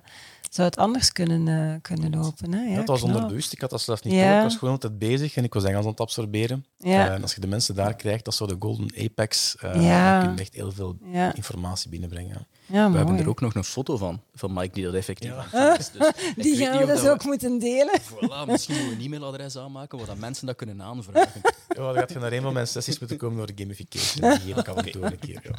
zou 0.55 0.69
het 0.69 0.77
anders 0.77 1.13
kunnen, 1.13 1.47
uh, 1.47 1.75
kunnen 1.83 2.11
lopen. 2.11 2.53
Hè? 2.53 2.63
Ja, 2.63 2.77
dat 2.77 2.87
was 2.87 3.03
onderbewust. 3.03 3.53
Ik 3.53 3.61
had 3.61 3.71
dat 3.71 3.81
zelf 3.81 4.05
niet 4.05 4.15
ja. 4.15 4.37
Ik 4.37 4.43
was 4.43 4.57
gewoon 4.57 4.75
altijd 4.75 4.99
bezig 4.99 5.37
en 5.37 5.45
ik 5.45 5.55
was 5.55 5.65
Engels 5.65 5.85
aan 5.85 5.91
het 5.91 6.01
absorberen. 6.01 6.65
Ja. 6.79 7.07
Uh, 7.07 7.15
en 7.15 7.23
als 7.23 7.35
je 7.35 7.41
de 7.41 7.47
mensen 7.47 7.75
daar 7.75 7.95
krijgt, 7.95 8.25
dat 8.25 8.33
is 8.33 8.39
zo 8.39 8.47
de 8.47 8.57
golden 8.59 8.93
apex. 8.99 9.57
Uh, 9.65 9.83
ja. 9.83 10.19
Dan 10.19 10.27
kun 10.27 10.37
je 10.37 10.41
echt 10.41 10.55
heel 10.55 10.73
veel 10.73 10.97
informatie 11.35 11.91
binnenbrengen. 11.91 12.47
Ja, 12.71 12.91
we 12.91 12.97
hebben 12.97 13.19
er 13.19 13.29
ook 13.29 13.41
nog 13.41 13.55
een 13.55 13.65
foto 13.65 13.97
van, 13.97 14.21
van 14.35 14.53
Mike 14.53 14.75
die 14.75 14.85
dat 14.85 14.95
effectief 14.95 15.33
ja. 15.53 15.77
Dus 15.77 15.91
die 16.45 16.57
gaan 16.57 16.79
we 16.79 16.87
dus 16.87 17.07
ook 17.07 17.25
moeten 17.25 17.59
delen. 17.59 18.01
Voilà, 18.11 18.47
misschien 18.47 18.75
moeten 18.75 18.97
we 18.97 19.05
een 19.05 19.13
e-mailadres 19.13 19.57
aanmaken 19.57 20.07
waar 20.07 20.17
mensen 20.17 20.47
dat 20.47 20.57
kunnen 20.57 20.83
aanvragen. 20.83 21.41
Ja, 21.69 21.85
dan 21.85 21.95
gaat 21.95 22.13
je 22.13 22.19
naar 22.19 22.33
een 22.33 22.43
van 22.43 22.53
mijn 22.53 22.67
sessies 22.67 22.99
moeten 22.99 23.19
komen 23.19 23.37
door 23.37 23.47
de 23.47 23.53
gamification. 23.57 24.31
Die 24.31 24.41
geef 24.41 24.57
ik 24.57 24.69
af 24.69 24.77
en 24.77 24.93
toe 24.93 25.05
een 25.05 25.19
keer. 25.19 25.41
Ja. 25.43 25.55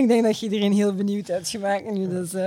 ik 0.00 0.08
denk 0.08 0.24
dat 0.24 0.38
je 0.38 0.46
iedereen 0.46 0.72
heel 0.72 0.94
benieuwd 0.94 1.26
hebt 1.26 1.48
gemaakt 1.48 1.90
nu. 1.90 2.08
Dus, 2.08 2.34
uh, 2.34 2.46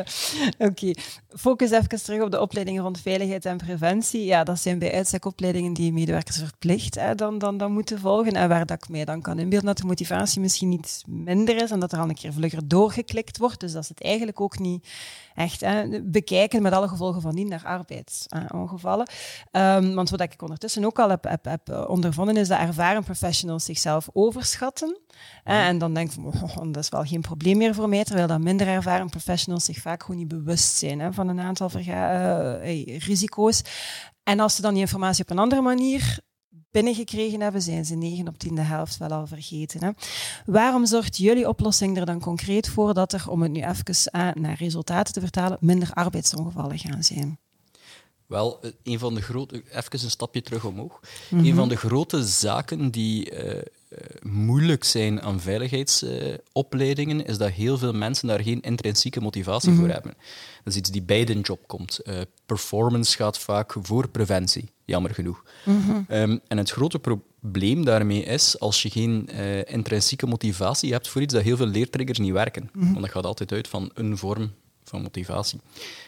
Oké, 0.58 0.94
focus 1.30 1.72
even 1.72 2.04
terug 2.04 2.22
op 2.22 2.32
de 2.32 2.42
opleidingen 2.42 2.84
rond 2.84 3.00
veiligheid 3.00 3.46
en 3.46 3.58
preventie. 3.58 4.25
Ja, 4.25 4.44
dat 4.44 4.60
zijn 4.60 4.80
bij 4.80 4.94
uitstek 4.94 5.25
opleidingen 5.25 5.74
die 5.74 5.94
medewerkers 5.94 6.38
verplicht 6.38 6.96
hè, 6.96 7.16
dan, 7.16 7.38
dan, 7.38 7.58
dan 7.58 7.72
moeten 7.72 8.00
volgen. 8.00 8.34
En 8.34 8.50
waar 8.50 8.66
dat 8.66 8.84
ik 8.84 8.89
mij 8.89 9.06
dan 9.06 9.22
kan 9.22 9.39
inbeelden 9.39 9.68
dat 9.68 9.78
de 9.78 9.86
motivatie 9.86 10.42
misschien 10.42 10.72
iets 10.72 11.04
minder 11.08 11.56
is 11.56 11.72
en 11.72 11.80
dat 11.80 11.92
er 11.92 12.00
al 12.00 12.10
een 12.10 12.16
keer 12.16 12.34
vlugger 12.34 12.68
doorgeklikt 12.68 13.38
wordt 13.38 13.49
dus 13.58 13.72
dat 13.72 13.84
is 13.84 13.89
het 13.89 14.01
eigenlijk 14.01 14.41
ook 14.41 14.60
niet 14.60 14.88
echt 15.36 15.62
hè, 15.62 16.01
bekijken 16.01 16.62
met 16.62 16.74
alle 16.74 16.88
gevolgen 16.88 17.22
van 17.22 17.36
die 17.36 17.46
naar 17.46 17.63
arbeidsongevallen. 17.65 19.08
Um, 19.51 19.96
want 19.96 20.10
wat 20.10 20.22
ik 20.22 20.41
ondertussen 20.41 20.86
ook 20.86 21.00
al 21.00 21.10
heb, 21.10 21.24
heb, 21.24 21.46
heb 21.46 21.70
eh, 21.70 21.89
ondervonden, 21.89 22.38
is 22.38 22.48
dat 22.48 22.60
ervaren 22.60 23.03
professionals 23.03 23.65
zichzelf 23.65 24.10
overschatten. 24.13 24.98
En 25.44 25.77
dan 25.77 25.94
denk 25.94 26.12
ik, 26.12 26.25
oh, 26.25 26.56
dat 26.56 26.84
is 26.84 26.89
wel 26.89 27.03
geen 27.03 27.22
probleem 27.22 27.58
meer 27.58 27.74
voor 27.74 27.89
mij, 27.89 28.03
terwijl 28.03 28.27
dat 28.27 28.39
minder 28.39 28.68
ervaren 28.68 29.10
professionals 29.10 29.65
zich 29.65 29.77
vaak 29.77 30.03
gewoon 30.03 30.20
niet 30.20 30.27
bewust 30.27 30.75
zijn 30.75 31.00
hè, 31.00 31.13
van 31.13 31.27
een 31.27 31.39
aantal 31.39 31.70
uh, 31.75 32.98
risico's. 32.98 33.62
En 34.24 34.39
als 34.39 34.56
ze 34.56 34.62
dan 34.62 34.74
die 34.74 34.82
informatie 34.82 35.24
op 35.24 35.29
een 35.29 35.39
andere 35.39 35.62
manier 35.62 36.20
binnengekregen 36.72 37.42
hebben, 37.42 37.62
zijn 37.62 37.86
ze 37.86 37.96
9 37.96 38.28
op 38.28 38.38
10 38.38 38.56
de 38.56 38.62
helft 38.62 38.98
wel 38.98 39.10
al 39.10 39.28
vergeten. 39.28 39.84
Hè? 39.84 39.90
Waarom 40.46 40.86
zorgt 40.86 41.18
jullie 41.18 41.48
oplossing 41.48 41.98
er 41.98 42.06
dan 42.06 42.20
concreet 42.20 42.70
voor 42.70 42.94
dat 42.94 43.14
er, 43.14 43.30
om 43.30 43.42
het 43.42 43.52
nu 43.52 43.62
even 43.62 43.96
uh, 44.16 44.32
naar 44.34 44.58
resultaten 44.58 45.14
te 45.14 45.20
vertalen, 45.20 45.58
minder 45.62 45.92
arbeidsongevallen 45.94 46.80
gaan 46.80 47.04
zijn? 47.04 47.40
Wel, 48.26 48.62
eh, 48.62 48.72
een 48.84 49.00
van 49.00 49.16
de 49.16 49.22
grote, 49.22 49.64
even 49.70 50.04
een 50.04 50.10
stapje 50.10 50.42
terug 50.42 50.66
omhoog. 50.66 51.00
Mm 51.30 51.46
Een 51.46 51.56
van 51.56 51.70
de 51.70 51.76
grote 51.76 52.24
zaken 52.24 52.92
die 52.92 53.46
uh, 53.46 53.62
moeilijk 54.22 54.84
zijn 54.84 55.22
aan 55.22 55.40
veiligheidsopleidingen, 55.40 57.26
is 57.26 57.38
dat 57.38 57.50
heel 57.50 57.78
veel 57.78 57.94
mensen 57.94 58.28
daar 58.28 58.44
geen 58.44 58.62
intrinsieke 58.62 59.22
motivatie 59.22 59.74
voor 59.74 59.84
mhm. 59.84 59.94
hebben. 59.94 60.14
Dat 60.64 60.74
is 60.74 60.76
iets 60.76 60.92
die 60.92 61.02
bij 61.02 61.26
de 61.26 61.40
job 61.40 61.68
komt. 61.68 62.00
performance 62.46 63.16
gaat 63.16 63.40
vaak 63.40 63.76
voor 63.82 64.10
preventie 64.10 64.72
jammer 64.89 65.13
genoeg. 65.13 65.43
Mhm. 65.65 66.01
Ehm, 66.08 66.38
en 66.48 66.58
het 66.58 66.69
grote 66.69 67.00
probleem 67.00 67.86
daarmee 67.86 68.24
is, 68.24 68.60
als 68.60 68.81
je 68.81 68.89
geen 68.89 69.29
uh, 69.31 69.58
intrinsieke 69.65 70.25
motivatie 70.25 70.91
hebt 70.91 71.08
voor 71.08 71.22
iets, 71.22 71.34
dat 71.34 71.43
heel 71.43 71.58
veel 71.58 71.67
leertriggers 71.67 72.19
niet 72.19 72.31
werken. 72.31 72.69
Mhm. 72.74 72.86
Want 72.86 73.01
dat 73.01 73.12
gaat 73.12 73.25
altijd 73.25 73.51
uit 73.51 73.67
van 73.67 73.91
een 73.93 74.17
vorm 74.17 74.51
van 74.84 75.01
motivatie. 75.01 75.60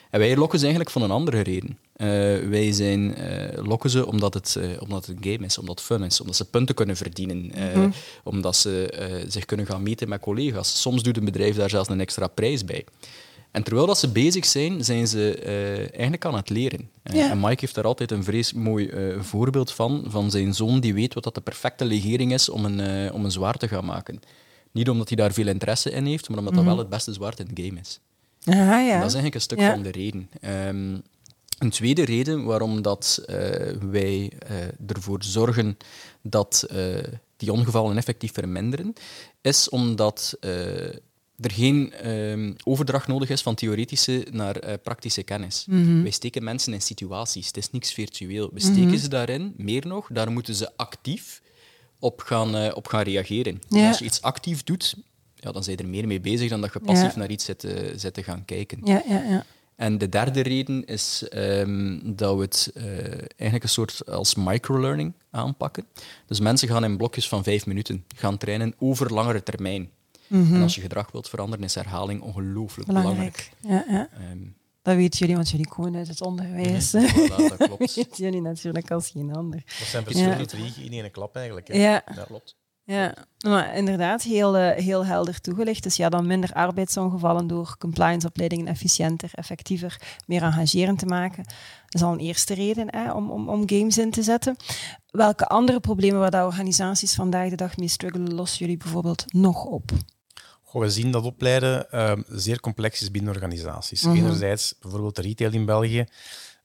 En 0.10 0.20
wij 0.20 0.38
lokken 0.38 0.60
ze 0.60 0.66
eigenlijk 0.66 0.94
van 0.94 1.02
een 1.02 1.12
andere 1.12 1.42
reden. 1.42 1.70
Uh, 1.70 2.08
wij 2.50 2.72
zijn, 2.72 3.20
uh, 3.20 3.66
lokken 3.66 3.90
ze 3.90 4.06
omdat 4.06 4.34
het, 4.34 4.58
omdat 4.80 5.06
het 5.06 5.16
een 5.16 5.32
game 5.32 5.46
is, 5.46 5.58
omdat 5.58 5.78
het 5.78 5.88
fun 5.88 6.04
is, 6.04 6.22
omdat 6.22 6.36
ze 6.36 6.46
punten 6.46 6.76
kunnen 6.76 6.98
verdienen, 6.98 7.52
mhm. 7.56 7.90
omdat 8.24 8.56
ze 8.56 9.26
zich 9.28 9.46
kunnen 9.46 9.66
gaan 9.66 9.84
meten 9.84 10.10
met 10.10 10.22
collega's. 10.22 10.82
Soms 10.82 11.04
doet 11.04 11.18
een 11.18 11.26
bedrijf 11.26 11.56
daar 11.56 11.70
zelfs 11.70 11.90
een 11.90 12.00
extra 12.00 12.28
prijs 12.28 12.66
bij. 12.66 12.86
En 13.52 13.64
terwijl 13.64 13.88
dat 13.88 13.98
ze 13.98 14.12
bezig 14.12 14.46
zijn, 14.46 14.84
zijn 14.84 15.08
ze 15.08 15.42
uh, 15.44 15.78
eigenlijk 15.78 16.26
aan 16.26 16.36
het 16.36 16.50
leren. 16.50 16.90
Uh, 17.04 17.32
En 17.32 17.40
Mike 17.40 17.58
heeft 17.60 17.76
daar 17.76 17.84
altijd 17.84 18.12
een 18.12 18.24
vrees 18.24 18.54
mooi 18.54 18.88
uh, 18.88 19.22
voorbeeld 19.22 19.72
van, 19.72 20.04
van 20.08 20.32
zijn 20.32 20.54
zoon 20.54 20.80
die 20.80 20.94
weet 20.94 21.14
wat 21.14 21.24
dat 21.24 21.36
de 21.36 21.42
perfecte 21.42 21.86
legering 21.86 22.34
is 22.34 22.50
om 22.50 22.66
een, 22.66 23.12
om 23.12 23.26
een 23.26 23.32
zwaard 23.32 23.60
te 23.60 23.68
gaan 23.68 23.86
maken. 23.86 24.20
Niet 24.72 24.90
omdat 24.90 25.08
hij 25.08 25.18
daar 25.18 25.34
veel 25.34 25.48
interesse 25.48 25.92
in 25.92 26.06
heeft, 26.06 26.30
maar 26.30 26.38
omdat 26.38 26.54
dat 26.54 26.64
mhm. 26.64 26.72
wel 26.72 26.82
het 26.82 26.90
beste 26.90 27.14
zwaard 27.14 27.40
in 27.40 27.48
het 27.48 27.60
game 27.66 27.80
is. 27.80 28.00
Aha, 28.44 28.80
ja. 28.80 29.00
dat 29.00 29.10
is 29.10 29.14
eigenlijk 29.14 29.36
een 29.36 29.42
stuk 29.42 29.60
ja. 29.60 29.74
van 29.74 29.82
de 29.82 29.92
reden. 29.92 30.30
Um, 30.68 31.02
een 31.60 31.70
tweede 31.70 32.06
reden 32.06 32.44
waarom 32.44 32.82
dat, 32.82 33.24
wij 33.92 34.32
ervoor 34.88 35.24
zorgen 35.24 35.78
dat 36.22 36.68
die 37.38 37.52
ongevallen 37.52 37.98
effectief 37.98 38.34
verminderen, 38.34 38.94
is 39.42 39.70
omdat 39.70 40.38
er 41.42 41.52
geen 41.52 41.94
ehm, 41.94 42.54
overdracht 42.64 43.08
nodig 43.08 43.30
is 43.30 43.42
van 43.42 43.56
theoretische 43.56 44.28
naar 44.32 44.68
uh, 44.68 44.74
praktische 44.84 45.24
kennis. 45.24 45.66
Mm 45.70 46.02
Wij 46.02 46.12
steken 46.12 46.44
mensen 46.44 46.74
in 46.74 46.82
situaties. 46.82 47.48
Het 47.48 47.58
is 47.58 47.72
niks 47.72 47.94
virtueel. 47.94 48.50
We 48.54 48.60
steken 48.60 48.84
mhm. 48.84 48.98
ze 48.98 49.10
daarin, 49.10 49.54
meer 49.58 49.88
nog, 49.88 50.10
daar 50.12 50.32
moeten 50.32 50.56
ze 50.56 50.78
actief 50.78 51.42
op 52.00 52.22
gaan, 52.22 52.56
uh, 52.56 52.72
op 52.74 52.88
gaan 52.88 53.04
reageren. 53.04 53.62
Als 53.70 54.00
je 54.00 54.06
iets 54.06 54.22
actief 54.22 54.64
doet, 54.64 54.96
ja, 55.36 55.52
dan 55.52 55.64
zijn 55.64 55.78
er 55.78 55.88
meer 55.88 56.08
mee 56.08 56.22
bezig 56.22 56.50
dan 56.50 56.62
dat 56.62 56.74
je 56.74 56.80
passief 56.80 57.16
naar 57.16 57.30
iets 57.30 57.46
zit, 57.46 57.64
uh, 57.64 57.72
zit, 57.96 58.14
te 58.14 58.24
gaan 58.24 58.46
kijken. 58.46 58.80
Ja, 58.84 59.04
ja, 59.08 59.24
ja. 59.24 59.46
En 59.76 59.98
de 59.98 60.10
derde 60.10 60.42
reden 60.42 60.86
is 60.86 61.28
um, 61.34 62.16
dat 62.16 62.36
we 62.36 62.42
het 62.42 62.72
eigenlijk 62.76 63.64
een 63.64 63.70
soort 63.70 64.10
als 64.10 64.36
microlearning 64.36 65.14
aanpakken. 65.32 65.86
Dus 66.26 66.40
mensen 66.40 66.68
gaan 66.68 66.84
in 66.84 66.98
blokjes 66.98 67.28
van 67.28 67.44
vijf 67.44 67.66
minuten 67.66 68.06
gaan 68.16 68.38
trainen 68.38 68.74
over 68.78 69.14
langere 69.14 69.44
termijn. 69.44 69.90
Mhm. 70.32 70.56
En 70.56 70.62
als 70.62 70.76
je 70.76 70.82
gedrag 70.82 71.12
wilt 71.12 71.30
veranderen, 71.30 71.66
is 71.66 71.76
herhaling 71.76 72.22
ongelooflijk 72.22 72.88
belangrijk. 72.88 73.52
Ja, 73.60 73.86
ja. 73.88 74.10
Um, 74.32 74.56
dat 74.82 74.96
weten 74.96 75.20
jullie, 75.20 75.36
want 75.36 75.50
jullie 75.50 75.68
komen 75.68 75.96
uit 75.96 76.08
het 76.08 76.22
onderwijs. 76.22 76.92
Ja, 76.92 77.00
dat 77.00 77.58
klopt. 77.58 77.80
dat 77.80 77.94
weten 77.96 78.24
jullie 78.24 78.42
natuurlijk 78.42 78.92
als 78.92 79.10
geen 79.10 79.36
ander. 79.36 79.64
Dat 79.66 79.88
zijn 79.88 80.04
verschillende 80.04 80.46
ja. 80.58 80.84
in 80.84 80.92
één 80.92 81.12
klap 81.12 81.36
eigenlijk. 81.36 81.68
Hè? 81.68 81.74
Ja. 81.74 82.04
dat 82.16 82.26
klopt. 82.26 82.56
Ja, 82.84 83.16
maar 83.46 83.76
inderdaad, 83.76 84.22
heel, 84.22 84.58
uh, 84.58 84.72
heel 84.72 85.06
helder 85.06 85.42
toegelicht. 85.42 85.84
Dus 85.84 85.96
ja, 85.96 86.10
dan 86.10 86.28
minder 86.28 86.54
arbeidsongevallen 86.54 87.48
door 87.48 87.76
compliance-opleidingen 87.78 88.68
efficiënter, 88.68 89.30
effectiever, 89.34 90.02
meer 90.26 90.44
engagerend 90.44 91.00
te 91.00 91.06
maken. 91.06 91.44
Dat 91.44 91.94
is 91.94 92.02
al 92.02 92.14
een 92.14 92.20
eerste 92.20 92.54
reden 92.54 92.96
hè, 92.96 93.12
om, 93.12 93.32
om, 93.32 93.50
om 93.50 93.70
games 93.70 93.98
in 93.98 94.12
te 94.12 94.24
zetten. 94.24 94.56
Welke 95.10 95.48
andere 95.48 95.80
problemen 95.80 96.20
waar 96.20 96.32
de 96.32 96.46
organisaties 96.46 97.16
vandaag 97.16 97.50
de 97.50 97.56
dag 97.56 97.78
mee 97.78 97.88
struggelen, 97.88 98.34
lossen 98.34 98.60
jullie 98.60 98.78
bijvoorbeeld 98.78 99.34
nog 99.34 99.66
op? 99.66 99.92
We 100.80 100.90
zien 100.90 101.12
dat 101.12 101.24
opleiden 101.24 101.88
uh, 101.94 102.12
zeer 102.28 102.60
complex 102.60 103.02
is 103.02 103.12
binnen 103.12 103.34
organisaties. 103.34 104.04
Mhm. 104.04 104.16
Enerzijds 104.16 104.76
bijvoorbeeld 104.80 105.16
de 105.16 105.22
retail 105.22 105.52
in 105.52 105.66
België. 105.66 106.06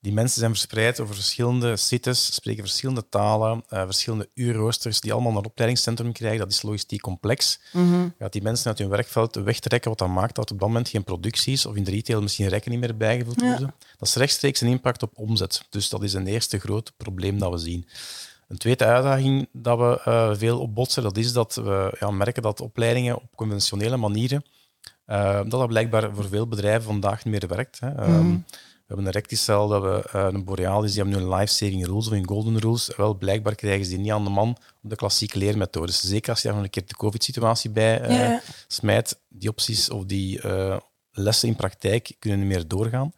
Die 0.01 0.13
mensen 0.15 0.39
zijn 0.39 0.51
verspreid 0.51 1.01
over 1.01 1.15
verschillende 1.15 1.77
cities, 1.77 2.35
spreken 2.35 2.63
verschillende 2.63 3.09
talen, 3.09 3.65
uh, 3.71 3.85
verschillende 3.85 4.29
uurroosters 4.35 5.01
die 5.01 5.13
allemaal 5.13 5.33
naar 5.33 5.41
een 5.41 5.47
opleidingscentrum 5.47 6.13
krijgen. 6.13 6.39
Dat 6.39 6.51
is 6.51 6.63
logistiek 6.63 7.01
complex. 7.01 7.61
Mm 7.73 8.15
Gaat 8.19 8.33
die 8.33 8.43
mensen 8.43 8.67
uit 8.67 8.79
hun 8.79 8.89
werkveld 8.89 9.35
wegtrekken, 9.35 9.91
wat 9.91 9.99
dan 9.99 10.13
maakt 10.13 10.35
dat 10.35 10.51
op 10.51 10.59
dat 10.59 10.69
moment 10.69 10.89
geen 10.89 11.05
productie 11.05 11.53
is, 11.53 11.67
of 11.67 11.75
in 11.75 11.85
de 11.85 11.91
retail 11.91 12.23
misschien 12.23 12.49
rekening 12.49 12.81
meer 12.81 12.97
bijgevuld 12.97 13.41
worden. 13.41 13.75
Dat 13.99 14.09
is 14.09 14.15
rechtstreeks 14.15 14.61
een 14.61 14.69
impact 14.69 15.03
op 15.03 15.19
omzet. 15.19 15.63
Dus 15.71 15.89
dat 15.89 16.03
is 16.03 16.13
een 16.13 16.27
eerste 16.27 16.59
groot 16.59 16.93
probleem 16.97 17.39
dat 17.39 17.51
we 17.51 17.59
zien. 17.59 17.87
Een 18.49 18.59
tweede 18.59 18.85
uitdaging 18.85 19.49
dat 19.53 19.79
we 19.79 20.03
uh, 20.09 20.35
veel 20.35 20.61
opbotsen, 20.61 21.03
dat 21.03 21.17
is 21.17 21.33
dat 21.33 21.55
we 21.55 21.97
ja, 22.00 22.11
merken 22.11 22.43
dat 22.43 22.61
opleidingen 22.61 23.17
op 23.17 23.29
conventionele 23.35 23.97
manieren, 23.97 24.45
uh, 25.07 25.35
dat 25.35 25.50
dat 25.50 25.67
blijkbaar 25.67 26.15
voor 26.15 26.29
veel 26.29 26.47
bedrijven 26.47 26.83
vandaag 26.83 27.25
niet 27.25 27.41
meer 27.41 27.49
werkt. 27.49 27.81
Hè. 27.81 28.05
Um, 28.05 28.26
mm. 28.26 28.45
We 28.49 28.95
hebben 28.95 29.07
een 29.07 29.21
Recticel, 29.21 29.69
dat 29.69 29.83
we, 29.83 30.11
uh, 30.15 30.26
een 30.33 30.45
Borealis, 30.45 30.93
die 30.93 31.03
hebben 31.03 31.21
nu 31.21 31.25
een 31.25 31.35
life-saving 31.35 31.87
rules 31.87 32.07
of 32.07 32.12
een 32.12 32.26
golden 32.26 32.59
rules. 32.59 32.93
Wel, 32.97 33.15
blijkbaar 33.15 33.55
krijgen 33.55 33.85
ze 33.85 33.91
die 33.91 33.99
niet 33.99 34.12
aan 34.12 34.25
de 34.25 34.31
man 34.31 34.49
op 34.83 34.91
de 34.91 34.97
klassieke 34.97 35.38
leermethodes. 35.38 36.00
Zeker 36.00 36.31
als 36.31 36.43
je 36.43 36.47
daar 36.47 36.57
nog 36.57 36.65
een 36.65 36.71
keer 36.71 36.87
de 36.87 36.97
covid-situatie 36.97 37.71
bij 37.71 38.41
smijt, 38.69 39.21
die 39.29 39.49
opties 39.49 39.91
of 39.91 40.05
die 40.05 40.41
lessen 41.11 41.49
in 41.49 41.57
praktijk 41.57 42.17
kunnen 42.19 42.38
niet 42.38 42.49
meer 42.49 42.69
doorgaan. 42.69 43.12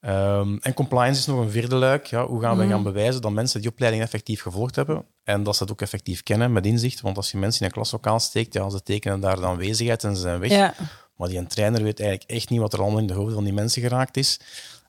Um, 0.00 0.58
en 0.60 0.74
compliance 0.74 1.20
is 1.20 1.26
nog 1.26 1.38
een 1.38 1.50
vierde 1.50 1.74
luik. 1.74 2.06
Ja, 2.06 2.26
hoe 2.26 2.40
gaan 2.40 2.56
we 2.56 2.66
gaan 2.66 2.80
mhm. 2.80 2.92
bewijzen 2.92 3.22
dat 3.22 3.32
mensen 3.32 3.60
die 3.60 3.70
opleiding 3.70 4.02
effectief 4.02 4.42
gevolgd 4.42 4.76
hebben 4.76 5.04
en 5.24 5.42
dat 5.42 5.56
ze 5.56 5.62
het 5.62 5.72
ook 5.72 5.80
effectief 5.80 6.22
kennen 6.22 6.52
met 6.52 6.66
inzicht? 6.66 7.00
Want 7.00 7.16
als 7.16 7.30
je 7.30 7.38
mensen 7.38 7.60
in 7.60 7.66
een 7.66 7.72
klaslokaal 7.72 8.20
steekt, 8.20 8.52
ja, 8.52 8.70
ze 8.70 8.82
tekenen 8.82 9.20
daar 9.20 9.36
de 9.36 9.46
aanwezigheid 9.46 10.04
en 10.04 10.14
ze 10.14 10.20
zijn 10.20 10.40
weg. 10.40 10.50
Ja. 10.50 10.74
Maar 11.16 11.28
die 11.28 11.38
een 11.38 11.46
trainer 11.46 11.82
weet 11.82 12.00
eigenlijk 12.00 12.30
echt 12.30 12.50
niet 12.50 12.60
wat 12.60 12.72
er 12.72 12.80
allemaal 12.80 12.98
in 12.98 13.06
de 13.06 13.14
hoofden 13.14 13.34
van 13.34 13.44
die 13.44 13.52
mensen 13.52 13.82
geraakt 13.82 14.16
is. 14.16 14.40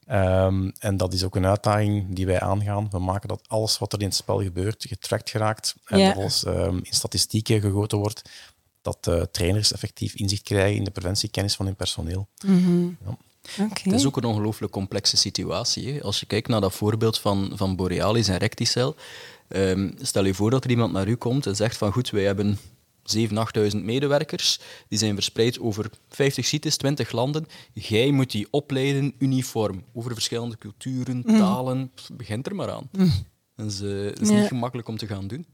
Ehm, 0.05 0.69
en 0.79 0.97
dat 0.97 1.13
is 1.13 1.23
ook 1.23 1.35
een 1.35 1.45
uitdaging 1.45 2.15
die 2.15 2.25
wij 2.25 2.39
aangaan. 2.39 2.87
We 2.89 2.99
maken 2.99 3.27
dat 3.27 3.43
alles 3.47 3.77
wat 3.77 3.93
er 3.93 3.99
in 3.99 4.05
het 4.05 4.15
spel 4.15 4.41
gebeurt 4.41 4.85
getracked 4.87 5.29
geraakt 5.29 5.75
en 5.85 5.99
Ja. 5.99 6.11
alles 6.11 6.43
ehm, 6.43 6.77
in 6.77 6.93
statistieken 6.93 7.61
gegoten 7.61 7.97
wordt. 7.97 8.29
Dat 8.81 9.07
eh, 9.07 9.21
trainers 9.21 9.71
effectief 9.71 10.15
inzicht 10.15 10.43
krijgen 10.43 10.77
in 10.77 10.83
de 10.83 10.91
preventiekennis 10.91 11.55
van 11.55 11.65
hun 11.65 11.75
personeel. 11.75 12.27
Het 13.51 13.93
is 13.93 14.05
ook 14.05 14.17
een 14.17 14.23
ongelooflijk 14.23 14.71
complexe 14.71 15.17
situatie. 15.17 15.93
Hè. 15.93 16.01
Als 16.01 16.19
je 16.19 16.25
kijkt 16.25 16.47
naar 16.47 16.62
dat 16.62 16.73
voorbeeld 16.73 17.19
van, 17.19 17.51
van 17.55 17.75
Borealis 17.75 18.27
en 18.27 18.38
Recticel, 18.38 18.95
ehm, 19.47 19.91
stel 20.01 20.25
je 20.25 20.33
voor 20.33 20.50
dat 20.50 20.63
er 20.63 20.69
iemand 20.69 20.93
naar 20.93 21.07
u 21.07 21.15
komt 21.15 21.45
en 21.45 21.55
zegt 21.55 21.77
van 21.77 21.91
goed, 21.91 22.09
wij 22.09 22.23
hebben 22.23 22.57
7.000, 23.03 23.33
8.000 23.73 23.83
medewerkers, 23.83 24.59
die 24.88 24.97
zijn 24.97 25.13
verspreid 25.13 25.59
over 25.59 25.89
50 26.09 26.45
sites, 26.45 26.77
20 26.77 27.12
landen. 27.12 27.45
Jij 27.73 28.12
moet 28.12 28.31
die 28.31 28.47
opleiden 28.50 29.13
uniform, 29.17 29.83
over 29.93 30.13
verschillende 30.13 30.57
culturen, 30.57 31.23
talen, 31.23 31.91
Pff, 31.95 32.09
begint 32.13 32.45
er 32.47 32.55
maar 32.55 32.71
aan. 32.71 32.89
Dat 33.55 33.65
is, 33.71 33.81
eh, 33.81 34.03
dat 34.05 34.19
is 34.21 34.29
Ja. 34.29 34.35
niet 34.35 34.47
gemakkelijk 34.47 34.88
om 34.88 34.97
te 34.97 35.07
gaan 35.07 35.27
doen. 35.27 35.45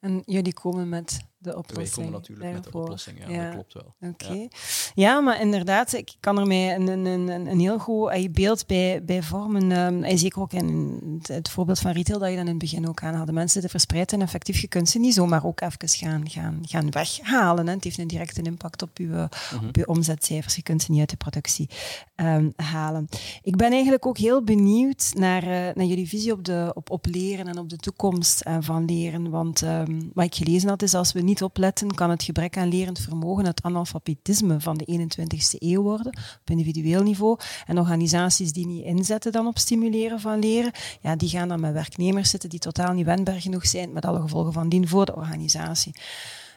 En 0.00 0.22
jullie 0.26 0.54
komen 0.54 0.88
met 0.88 1.20
de 1.42 1.48
Wij 1.50 1.58
oplossing. 1.58 1.94
komen 1.94 2.12
natuurlijk 2.12 2.46
met 2.52 2.56
de 2.56 2.62
daarvoor. 2.62 2.82
oplossing, 2.82 3.18
ja, 3.18 3.28
Ja. 3.30 3.44
dat 3.44 3.52
klopt 3.52 3.72
wel. 3.72 4.10
Oké. 4.10 4.32
Ja. 4.32 4.48
Ja. 4.94 5.20
maar 5.20 5.40
inderdaad, 5.40 5.92
ik 5.92 6.14
kan 6.20 6.38
er 6.38 6.46
mij 6.46 6.74
een, 6.74 6.86
een, 6.88 7.04
een, 7.06 7.46
een 7.46 7.60
heel 7.60 7.78
goed 7.78 8.10
eh, 8.10 8.30
beeld 8.30 8.66
bij, 8.66 9.04
bij 9.04 9.22
vormen. 9.22 9.72
En 10.04 10.18
zeker 10.18 10.40
ook 10.40 10.52
in 10.52 10.98
het, 11.18 11.28
het 11.28 11.48
voorbeeld 11.48 11.78
van 11.78 11.92
retail 11.92 12.18
dat 12.18 12.28
je 12.30 12.34
dan 12.36 12.44
in 12.44 12.50
het 12.50 12.58
begin 12.58 12.88
ook 12.88 13.02
aanhaalde. 13.02 13.32
Mensen 13.32 13.60
die 13.60 13.70
verspreid 13.70 14.12
en 14.12 14.22
effectief, 14.22 14.58
je 14.60 14.68
kunt 14.68 14.88
ze 14.88 14.98
niet 14.98 15.14
zomaar 15.14 15.44
ook 15.46 15.60
even 15.60 15.88
gaan, 15.88 16.30
gaan, 16.30 16.58
gaan 16.62 16.90
weghalen. 16.90 17.66
Hè. 17.66 17.72
Het 17.74 17.84
heeft 17.84 17.98
een 17.98 18.06
directe 18.06 18.42
impact 18.42 18.82
op 18.82 18.98
je, 18.98 19.28
op 19.68 19.76
je 19.76 19.86
omzetcijfers. 19.88 20.56
Je 20.56 20.62
kunt 20.62 20.82
ze 20.82 20.90
niet 20.90 21.00
uit 21.00 21.10
de 21.10 21.16
productie 21.16 21.68
ehm, 22.14 22.50
halen. 22.56 23.08
Ik 23.42 23.56
ben 23.56 23.72
eigenlijk 23.72 24.06
ook 24.06 24.18
heel 24.18 24.42
benieuwd 24.44 25.12
naar, 25.16 25.42
eh, 25.42 25.74
naar 25.74 25.84
jullie 25.86 26.08
visie 26.08 26.32
op, 26.32 26.44
de, 26.44 26.70
op, 26.74 26.90
op 26.90 27.06
leren 27.06 27.46
en 27.48 27.58
op 27.58 27.68
de 27.68 27.76
toekomst 27.76 28.40
eh, 28.40 28.56
van 28.60 28.84
leren. 28.84 29.30
Want 29.30 29.62
ehm, 29.62 30.00
wat 30.14 30.24
ik 30.24 30.34
gelezen 30.34 30.68
had, 30.68 30.82
is 30.82 30.94
als 30.94 31.12
we 31.12 31.20
niet 31.20 31.29
opletten, 31.38 31.94
kan 31.94 32.10
het 32.10 32.22
gebrek 32.22 32.56
aan 32.56 32.68
lerend 32.68 32.98
vermogen 32.98 33.44
het 33.44 33.62
analfabetisme 33.62 34.60
van 34.60 34.76
de 34.76 34.98
21ste 35.00 35.58
eeuw 35.58 35.82
worden, 35.82 36.16
op 36.40 36.50
individueel 36.50 37.02
niveau. 37.02 37.38
En 37.66 37.78
organisaties 37.78 38.52
die 38.52 38.66
niet 38.66 38.84
inzetten 38.84 39.32
dan 39.32 39.46
op 39.46 39.58
stimuleren 39.58 40.20
van 40.20 40.38
leren, 40.38 40.72
ja, 41.00 41.16
die 41.16 41.28
gaan 41.28 41.48
dan 41.48 41.60
met 41.60 41.72
werknemers 41.72 42.30
zitten 42.30 42.48
die 42.48 42.58
totaal 42.58 42.92
niet 42.92 43.04
wendbaar 43.04 43.40
genoeg 43.40 43.66
zijn, 43.66 43.92
met 43.92 44.04
alle 44.04 44.20
gevolgen 44.20 44.52
van 44.52 44.68
dien 44.68 44.88
voor 44.88 45.06
de 45.06 45.16
organisatie. 45.16 45.94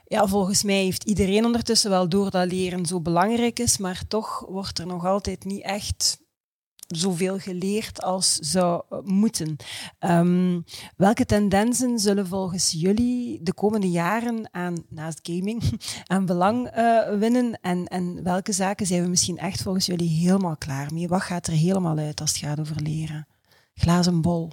Ja, 0.08 0.28
volgens 0.28 0.64
mij 0.64 0.84
heeft 0.84 1.04
iedereen 1.04 1.46
ondertussen 1.46 1.90
wel 1.90 2.10
door 2.10 2.30
dat 2.30 2.52
leren 2.52 2.86
zo 2.86 3.02
belangrijk 3.02 3.60
is, 3.60 3.78
maar 3.78 4.02
toch 4.08 4.46
wordt 4.48 4.80
er 4.80 4.88
nog 4.88 5.06
altijd 5.06 5.46
niet 5.46 5.64
echt 5.64 6.22
zoveel 6.96 7.40
geleerd 7.40 8.02
als 8.02 8.36
zou 8.36 8.84
moeten. 9.04 9.56
Ehm, 10.00 10.62
welke 10.98 11.26
tendensen 11.26 12.00
zullen 12.00 12.28
volgens 12.28 12.72
jullie 12.72 13.40
de 13.44 13.54
komende 13.54 13.90
jaren 13.90 14.50
aan, 14.52 14.84
naast 14.90 15.20
gaming, 15.24 15.82
aan 16.08 16.26
belang 16.26 16.68
eh, 16.68 17.18
winnen? 17.18 17.60
En, 17.62 17.88
en 17.88 18.24
welke 18.24 18.52
zaken 18.52 18.86
zijn 18.86 19.02
we 19.02 19.10
misschien 19.10 19.38
echt 19.38 19.62
volgens 19.62 19.86
jullie 19.86 20.10
helemaal 20.10 20.58
klaar 20.58 20.94
mee? 20.94 21.08
Wat 21.08 21.22
gaat 21.22 21.48
er 21.48 21.54
helemaal 21.54 21.98
uit 21.98 22.22
als 22.22 22.30
het 22.30 22.40
gaat 22.40 22.60
over 22.60 22.82
leren? 22.82 23.28
Glazen 23.74 24.22
bol. 24.22 24.52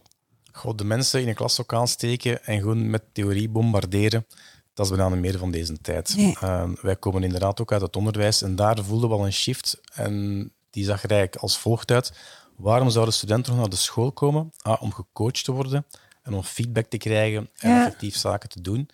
Goh, 0.53 0.77
de 0.77 0.85
mensen 0.85 1.21
in 1.21 1.29
een 1.29 1.35
klaslokaal 1.35 1.87
steken 1.87 2.45
en 2.45 2.59
gewoon 2.59 2.91
met 2.91 3.03
theorie 3.13 3.49
bombarderen, 3.49 4.27
dat 4.75 4.91
is 4.91 4.97
bijna 4.97 5.15
meer 5.15 5.39
van 5.39 5.51
deze 5.51 5.81
tijd. 5.81 6.17
Nee. 6.17 6.37
Ehm, 6.41 6.75
wij 6.81 6.97
komen 6.97 7.23
inderdaad 7.23 7.61
ook 7.61 7.73
uit 7.73 7.81
het 7.81 7.97
onderwijs 7.97 8.43
en 8.43 8.57
daar 8.57 8.85
voelden 8.85 9.09
we 9.09 9.15
al 9.15 9.27
een 9.27 9.33
shift. 9.33 9.81
En 9.93 10.53
die 10.71 10.85
zag 10.85 11.03
er 11.03 11.11
eigenlijk 11.11 11.43
als 11.43 11.59
volgt 11.59 11.91
uit. 11.91 12.13
Waarom 12.57 12.91
zouden 12.91 13.15
studenten 13.15 13.53
nog 13.53 13.61
naar 13.61 13.71
de 13.71 13.77
school 13.77 14.13
komen? 14.13 14.53
Ah, 14.63 14.83
om 14.83 14.93
gecoacht 14.93 15.45
te 15.45 15.53
worden 15.53 15.87
en 16.23 16.35
om 16.35 16.43
feedback 16.43 16.87
te 16.87 16.97
krijgen 16.97 17.51
en 17.59 17.71
Ja. 17.71 17.79
effectief 17.79 18.17
zaken 18.17 18.49
te 18.49 18.61
doen. 18.61 18.89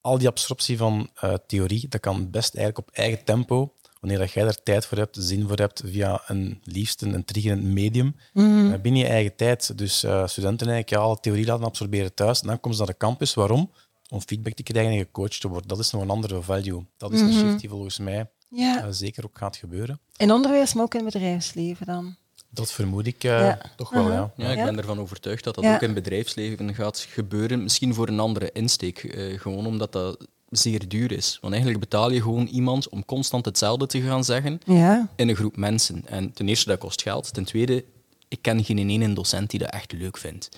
Al 0.00 0.18
die 0.18 0.28
absorptie 0.28 0.76
van 0.76 1.10
eh, 1.14 1.34
theorie, 1.46 1.88
dat 1.88 2.00
kan 2.00 2.30
best 2.30 2.54
eigenlijk 2.54 2.88
op 2.88 2.94
eigen 2.94 3.24
tempo, 3.24 3.72
wanneer 4.00 4.18
dat 4.18 4.32
jij 4.32 4.44
daar 4.44 4.62
tijd 4.62 4.86
voor 4.86 4.98
hebt, 4.98 5.16
zin 5.20 5.48
voor 5.48 5.56
hebt, 5.56 5.82
via 5.84 6.22
een 6.26 6.60
liefst 6.64 7.02
een, 7.02 7.14
een 7.14 7.24
triggerend 7.24 7.62
medium, 7.62 8.16
Mhm. 8.32 8.72
eh, 8.72 8.80
binnen 8.80 9.00
je 9.02 9.06
eigen 9.08 9.36
tijd. 9.36 9.78
Dus 9.78 10.02
eh, 10.02 10.26
studenten 10.26 10.66
eigenlijk 10.68 10.90
ja, 10.90 11.08
alle 11.08 11.20
theorie 11.20 11.46
laten 11.46 11.64
absorberen 11.64 12.14
thuis, 12.14 12.40
en 12.40 12.46
dan 12.46 12.60
komen 12.60 12.78
ze 12.78 12.84
naar 12.84 12.92
de 12.92 12.98
campus. 12.98 13.34
Waarom? 13.34 13.70
Om 14.08 14.20
feedback 14.20 14.52
te 14.54 14.62
krijgen 14.62 14.92
en 14.92 14.98
gecoacht 14.98 15.40
te 15.40 15.48
worden. 15.48 15.68
Dat 15.68 15.78
is 15.78 15.90
nog 15.90 16.02
een 16.02 16.10
andere 16.10 16.42
value. 16.42 16.86
Dat 16.96 17.12
is 17.12 17.20
een 17.20 17.32
shift 17.32 17.60
die 17.60 17.68
volgens 17.68 17.98
mij 17.98 18.30
Ja, 18.48 18.82
eh, 18.84 18.86
zeker 18.90 19.24
ook 19.24 19.38
gaat 19.38 19.56
gebeuren. 19.56 20.00
in 20.16 20.32
onderwijs, 20.32 20.74
maar 20.74 20.84
ook 20.84 20.94
in 20.94 21.04
het 21.04 21.12
bedrijfsleven 21.12 21.86
dan. 21.86 22.16
Dat 22.50 22.72
vermoed 22.72 23.06
ik 23.06 23.24
eh, 23.24 23.30
Ja. 23.40 23.60
toch 23.76 23.90
wel, 23.90 24.12
ja. 24.12 24.32
Ja, 24.36 24.50
ik 24.50 24.56
Ja. 24.58 24.64
ben 24.64 24.78
ervan 24.78 24.98
overtuigd 25.00 25.44
dat 25.44 25.54
dat 25.54 25.64
Ja. 25.64 25.74
ook 25.74 25.80
in 25.80 25.86
het 25.94 26.02
bedrijfsleven 26.04 26.74
gaat 26.74 26.98
gebeuren. 27.10 27.62
Misschien 27.62 27.94
voor 27.94 28.08
een 28.08 28.20
andere 28.20 28.50
insteek. 28.52 28.98
eh, 29.04 29.40
gewoon 29.40 29.66
omdat 29.66 29.92
dat 29.92 30.26
zeer 30.50 30.88
duur 30.88 31.12
is. 31.12 31.38
Want 31.40 31.52
eigenlijk 31.52 31.82
betaal 31.84 32.10
je 32.10 32.22
gewoon 32.22 32.46
iemand 32.46 32.88
om 32.88 33.04
constant 33.04 33.44
hetzelfde 33.44 33.86
te 33.86 34.00
gaan 34.00 34.24
zeggen 34.24 34.60
Ja, 34.64 35.08
in 35.16 35.28
een 35.28 35.36
groep 35.36 35.56
mensen. 35.56 36.02
En 36.06 36.32
ten 36.32 36.48
eerste, 36.48 36.68
dat 36.68 36.78
kost 36.78 37.02
geld. 37.02 37.34
Ten 37.34 37.44
tweede, 37.44 37.84
ik 38.28 38.38
ken 38.42 38.64
geen 38.64 38.90
ene 38.90 39.12
docent 39.12 39.50
die 39.50 39.58
dat 39.60 39.70
echt 39.70 39.92
leuk 39.92 40.16
vindt. 40.18 40.48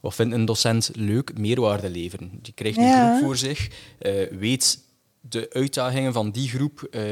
Wat 0.00 0.14
vindt 0.14 0.34
een 0.34 0.44
docent 0.44 0.90
leuk? 0.94 1.38
Meerwaarde 1.38 1.90
leveren. 1.90 2.38
Die 2.42 2.52
krijgt 2.52 2.76
een 2.78 2.84
Ja. 2.84 3.08
groep 3.08 3.24
voor 3.24 3.36
zich, 3.36 3.68
eh, 3.98 4.12
weet 4.30 4.78
de 5.20 5.46
uitdagingen 5.52 6.12
van 6.12 6.30
die 6.30 6.48
groep 6.48 6.82
eh, 6.82 7.02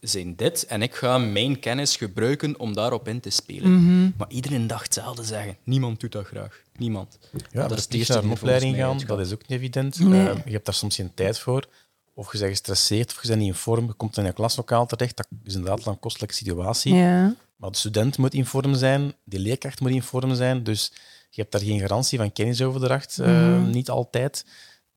zijn 0.00 0.36
dit 0.36 0.66
en 0.66 0.82
ik 0.82 0.94
ga 0.94 1.18
mijn 1.18 1.58
kennis 1.58 1.96
gebruiken 1.96 2.58
om 2.58 2.74
daarop 2.74 3.08
in 3.08 3.20
te 3.20 3.30
spelen. 3.30 3.72
Mhm. 3.84 4.10
Maar 4.16 4.28
iedereen 4.30 4.66
dag 4.66 4.82
hetzelfde 4.82 5.24
zeggen. 5.24 5.56
Niemand 5.64 6.00
doet 6.00 6.12
dat 6.12 6.26
graag. 6.26 6.60
Niemand. 6.76 7.18
Ja, 7.50 7.68
dat 7.68 7.78
is 7.78 7.84
het 7.84 7.94
eerste 7.94 8.12
naar 8.12 8.22
een 8.22 8.30
opleiding 8.30 8.76
gaan, 8.76 8.98
dat 9.06 9.20
is 9.20 9.32
ook 9.32 9.40
niet 9.48 9.58
evident. 9.58 9.98
Nee. 9.98 10.28
Eh, 10.28 10.36
je 10.44 10.52
hebt 10.52 10.64
daar 10.64 10.74
soms 10.74 10.94
geen 10.96 11.14
tijd 11.14 11.38
voor. 11.38 11.66
Of 12.14 12.32
je 12.32 12.38
bent 12.38 12.50
gestresseerd, 12.50 13.10
of 13.16 13.22
je 13.22 13.28
bent 13.28 13.40
niet 13.40 13.48
in 13.48 13.54
vorm, 13.54 13.86
je 13.86 13.92
komt 13.92 14.16
in 14.16 14.24
een 14.24 14.32
klaslokaal 14.32 14.86
terecht. 14.86 15.16
Dat 15.16 15.26
is 15.44 15.54
inderdaad 15.54 15.86
een 15.86 15.98
kostelijke 15.98 16.34
situatie. 16.34 16.94
ja. 16.94 17.34
Maar 17.56 17.70
de 17.70 17.76
student 17.76 18.18
moet 18.18 18.34
in 18.34 18.46
vorm 18.46 18.74
zijn, 18.74 19.14
de 19.24 19.38
leerkracht 19.38 19.80
moet 19.80 19.90
in 19.90 20.02
vorm 20.02 20.34
zijn. 20.34 20.62
Dus 20.64 20.92
je 21.30 21.40
hebt 21.40 21.52
daar 21.52 21.60
geen 21.60 21.80
garantie 21.80 22.18
van 22.18 22.32
kennisoverdracht, 22.32 23.18
eh, 23.18 23.26
Mhm. 23.28 23.70
niet 23.70 23.90
altijd. 23.90 24.44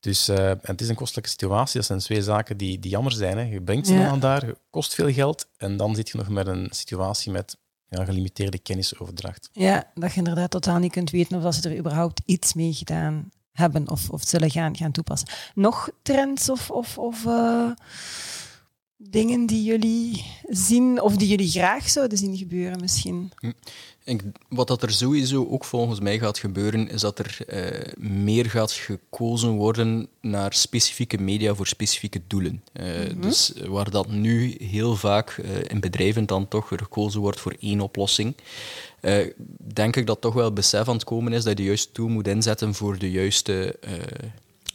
Dus 0.03 0.27
eh, 0.27 0.49
en 0.49 0.59
het 0.61 0.81
is 0.81 0.89
een 0.89 0.95
kostelijke 0.95 1.29
situatie. 1.29 1.77
Dat 1.77 1.85
zijn 1.85 1.99
twee 1.99 2.21
zaken 2.21 2.57
die, 2.57 2.79
die 2.79 2.91
jammer 2.91 3.11
zijn. 3.11 3.37
Hè. 3.37 3.43
Je 3.43 3.61
brengt 3.61 3.87
ze 3.87 3.93
Ja. 3.93 4.07
aan 4.07 4.19
daar, 4.19 4.53
kost 4.69 4.93
veel 4.93 5.11
geld. 5.13 5.47
En 5.57 5.77
dan 5.77 5.95
zit 5.95 6.09
je 6.09 6.17
nog 6.17 6.29
met 6.29 6.47
een 6.47 6.67
situatie 6.69 7.31
met 7.31 7.57
ja, 7.89 8.05
gelimiteerde 8.05 8.59
kennisoverdracht. 8.59 9.49
Ja, 9.51 9.91
dat 9.93 10.11
je 10.11 10.17
inderdaad 10.17 10.51
totaal 10.51 10.77
niet 10.79 10.91
kunt 10.91 11.09
weten 11.09 11.37
of 11.37 11.43
dat 11.43 11.55
ze 11.55 11.69
er 11.69 11.77
überhaupt 11.77 12.21
iets 12.25 12.53
mee 12.53 12.73
gedaan 12.73 13.29
hebben 13.51 13.89
of, 13.89 14.09
of 14.09 14.23
zullen 14.27 14.51
gaan, 14.51 14.77
gaan 14.77 14.91
toepassen. 14.91 15.27
Nog 15.55 15.89
trends 16.01 16.49
of, 16.49 16.69
of, 16.71 16.97
of 16.97 17.25
eh, 17.25 17.69
dingen 19.09 19.45
die 19.45 19.63
jullie 19.63 20.25
zien 20.49 21.01
of 21.01 21.15
die 21.15 21.27
jullie 21.27 21.49
graag 21.49 21.89
zouden 21.89 22.17
zien 22.17 22.37
gebeuren 22.37 22.79
misschien? 22.79 23.31
Ik, 24.05 24.21
wat 24.49 24.67
dat 24.67 24.83
er 24.83 24.91
sowieso 24.91 25.47
ook 25.49 25.65
volgens 25.65 25.99
mij 25.99 26.19
gaat 26.19 26.37
gebeuren, 26.37 26.89
is 26.89 27.01
dat 27.01 27.19
er 27.19 27.37
eh, 27.47 27.93
meer 27.97 28.45
gaat 28.45 28.71
gekozen 28.71 29.51
worden 29.51 30.07
naar 30.21 30.53
specifieke 30.53 31.17
media 31.21 31.55
voor 31.55 31.67
specifieke 31.67 32.21
doelen. 32.27 32.63
Eh, 32.73 32.85
Dus 33.17 33.53
eh, 33.53 33.67
waar 33.67 33.89
dat 33.89 34.09
nu 34.09 34.55
heel 34.59 34.95
vaak 34.95 35.29
eh, 35.29 35.49
in 35.67 35.79
bedrijven 35.79 36.25
dan 36.25 36.47
toch 36.47 36.67
gekozen 36.67 37.21
wordt 37.21 37.39
voor 37.39 37.55
één 37.59 37.81
oplossing, 37.81 38.35
denk 39.73 39.95
ik 39.95 40.05
dat 40.07 40.21
toch 40.21 40.33
wel 40.33 40.53
besef 40.53 40.87
aan 40.87 40.93
het 40.93 41.03
komen 41.03 41.33
is 41.33 41.43
dat 41.43 41.51
je 41.51 41.63
de 41.63 41.63
juiste 41.63 41.91
tool 41.91 42.07
moet 42.07 42.27
inzetten 42.27 42.73
voor 42.73 42.97
de 42.97 43.11
juiste, 43.11 43.75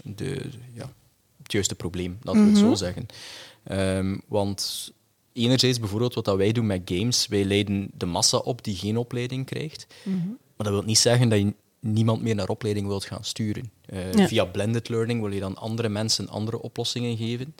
de, 0.02 0.40
ja, 0.74 0.92
het 1.42 1.52
juiste 1.52 1.74
probleem, 1.74 2.18
laten 2.22 2.42
we 2.42 2.48
het 2.48 2.58
zo 2.58 2.74
zeggen. 2.74 3.06
Ehm, 3.68 4.16
want 4.28 4.92
enerzijds 5.32 5.80
bijvoorbeeld 5.80 6.14
wat 6.14 6.24
dat 6.24 6.36
wij 6.36 6.52
doen 6.52 6.66
met 6.66 6.80
games, 6.84 7.26
wij 7.26 7.44
leiden 7.44 7.90
de 7.94 8.06
massa 8.06 8.36
op 8.38 8.64
die 8.64 8.76
geen 8.76 8.96
opleiding 8.96 9.46
krijgt. 9.46 9.86
Maar 10.56 10.66
dat 10.66 10.68
wil 10.68 10.82
niet 10.82 10.98
zeggen 10.98 11.28
dat 11.28 11.38
je 11.38 11.54
niemand 11.80 12.22
meer 12.22 12.34
naar 12.34 12.48
opleiding 12.48 12.86
wilt 12.86 13.04
gaan 13.04 13.24
sturen. 13.24 13.70
Eh, 13.86 14.12
Ja. 14.12 14.28
Via 14.28 14.44
blended 14.44 14.88
learning 14.88 15.20
wil 15.20 15.32
je 15.32 15.40
dan 15.40 15.56
andere 15.56 15.88
mensen 15.88 16.28
andere 16.28 16.62
oplossingen 16.62 17.16
geven. 17.16 17.54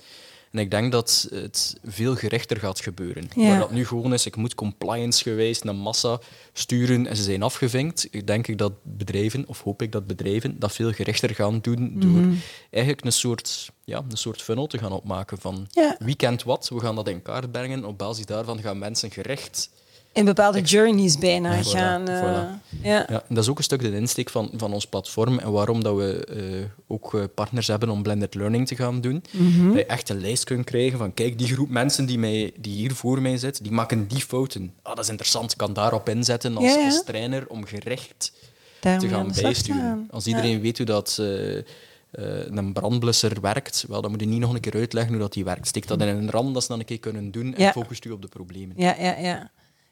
En 0.53 0.59
ik 0.59 0.71
denk 0.71 0.93
dat 0.93 1.29
het 1.31 1.77
veel 1.85 2.15
gerichter 2.17 2.57
gaat 2.57 2.81
gebeuren. 2.81 3.29
Ja. 3.35 3.49
Waar 3.49 3.59
dat 3.59 3.71
nu 3.71 3.87
gewoon 3.87 4.13
is, 4.13 4.27
ik 4.27 4.37
moet 4.37 4.55
compliance-gewijs 4.55 5.65
een 5.65 5.77
massa 5.77 6.21
sturen 6.53 7.07
en 7.07 7.17
ze 7.17 7.23
zijn 7.23 7.43
afgevinkt. 7.43 8.07
Ik 8.11 8.27
denk 8.27 8.47
ik 8.47 8.59
dat 8.59 8.73
bedrijven, 8.83 9.45
of 9.47 9.63
hoop 9.63 9.83
ik 9.83 9.93
dat 9.93 10.07
bedrijven, 10.07 10.59
dat 10.59 10.73
veel 10.73 10.93
gerichter 10.93 11.35
gaan 11.35 11.59
doen 11.61 11.93
door 11.95 12.23
eigenlijk 12.71 13.05
een 13.05 13.13
soort, 13.13 13.71
ja, 13.85 14.05
een 14.09 14.17
soort 14.17 14.43
funnel 14.43 14.67
te 14.67 14.79
gaan 14.79 14.93
opmaken 14.93 15.39
van 15.39 15.67
Ja. 15.71 15.97
wie 15.99 16.17
kent 16.17 16.43
wat, 16.43 16.69
we 16.69 16.81
gaan 16.81 16.95
dat 16.95 17.09
in 17.09 17.23
kaart 17.23 17.53
brengen. 17.53 17.85
Op 17.85 17.99
basis 17.99 18.27
daarvan 18.27 18.61
gaan 18.61 18.79
mensen 18.79 19.11
gericht 19.11 19.71
in 20.19 20.25
bepaalde 20.25 20.61
journeys 20.61 21.19
bijna 21.19 21.63
gaan. 21.63 22.11
Uh, 22.11 22.43
Ja. 22.83 23.07
ja, 23.09 23.23
dat 23.29 23.39
is 23.39 23.49
ook 23.49 23.59
een 23.59 23.65
stuk 23.65 23.81
de 23.81 23.95
insteek 23.95 24.31
van, 24.31 24.51
van 24.57 24.73
ons 24.73 24.87
platform 24.87 25.39
en 25.39 25.53
waarom 25.53 25.83
dat 25.83 25.97
we 25.97 26.29
uh, 26.31 26.65
ook 26.87 27.35
partners 27.35 27.67
hebben 27.67 27.89
om 27.89 28.03
blended 28.03 28.35
learning 28.35 28.67
te 28.67 28.77
gaan 28.77 29.01
doen. 29.01 29.25
Mm 29.31 29.69
Dat 29.69 29.77
je 29.77 29.87
echt 29.87 30.09
een 30.09 30.21
lijst 30.21 30.45
kunt 30.45 30.65
krijgen 30.65 30.99
van 30.99 31.15
kijk, 31.15 31.39
die 31.39 31.47
groep 31.47 31.69
mensen 31.69 32.07
die, 32.07 32.19
mij, 32.19 32.53
die 32.59 32.75
hier 32.77 32.95
voor 32.95 33.23
mij 33.23 33.37
zit, 33.37 33.63
die 33.63 33.73
maken 33.73 34.09
die 34.09 34.21
fouten. 34.21 34.73
Ah, 34.83 34.95
dat 34.95 35.05
is 35.05 35.11
interessant, 35.11 35.53
ik 35.53 35.57
kan 35.57 35.73
daarop 35.73 36.09
inzetten 36.09 36.57
als, 36.57 36.75
ja, 36.75 36.85
als 36.85 37.05
trainer 37.05 37.49
om 37.49 37.65
gericht 37.65 38.33
te 38.81 39.09
gaan 39.09 39.33
bijsturen. 39.41 40.09
Als 40.11 40.27
iedereen 40.27 40.61
weet 40.61 40.77
hoe 40.77 40.87
dat... 40.87 41.19
Uh, 41.21 41.63
een 42.11 42.73
brandblusser 42.73 43.41
werkt, 43.41 43.85
wel, 43.89 44.01
dan 44.01 44.11
moet 44.11 44.21
je 44.21 44.27
niet 44.27 44.41
nog 44.41 44.55
een 44.55 44.61
keer 44.61 44.75
uitleggen 44.75 45.13
hoe 45.13 45.23
dat 45.23 45.33
die 45.33 45.45
werkt. 45.45 45.67
Steek 45.67 45.87
dat 45.87 46.01
in 46.01 46.09
een 46.09 46.31
ram 46.31 46.53
dat 46.53 46.63
ze 46.63 46.69
dan 46.69 46.79
een 46.79 46.85
keer 46.85 46.99
kunnen 46.99 47.31
doen 47.31 47.55
en 47.55 47.63
ja. 47.63 47.73
focust 47.73 48.05
u 48.05 48.11
op 48.11 48.23
de 48.23 48.29
problemen. 48.29 48.75
Ja, 48.77 48.95
ja, 48.99 49.17
ja. 49.19 49.51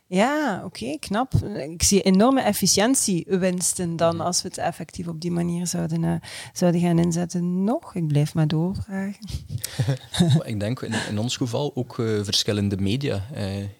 Ja, 0.08 0.62
oké, 0.64 0.98
knap. 0.98 1.34
Ik 1.70 1.82
zie 1.82 2.02
enorme 2.02 2.40
efficiëntiewinsten 2.40 3.96
dan 3.96 4.20
als 4.20 4.42
we 4.42 4.48
het 4.48 4.58
effectief 4.58 5.06
op 5.06 5.20
die 5.20 5.30
manier 5.30 5.66
zouden, 5.66 6.02
uh, 6.02 6.14
zouden 6.52 6.80
gaan 6.80 6.98
inzetten. 6.98 7.64
Nog, 7.64 7.94
ik 7.94 8.06
blijf 8.06 8.34
maar 8.34 8.46
doorvragen. 8.46 9.28
ik 10.44 10.60
denk 10.60 10.80
in, 10.80 10.94
in, 11.08 11.18
ons 11.18 11.36
geval 11.36 11.72
ook 11.74 11.98
uh, 11.98 12.24
verschillende 12.24 12.76
media. 12.76 13.26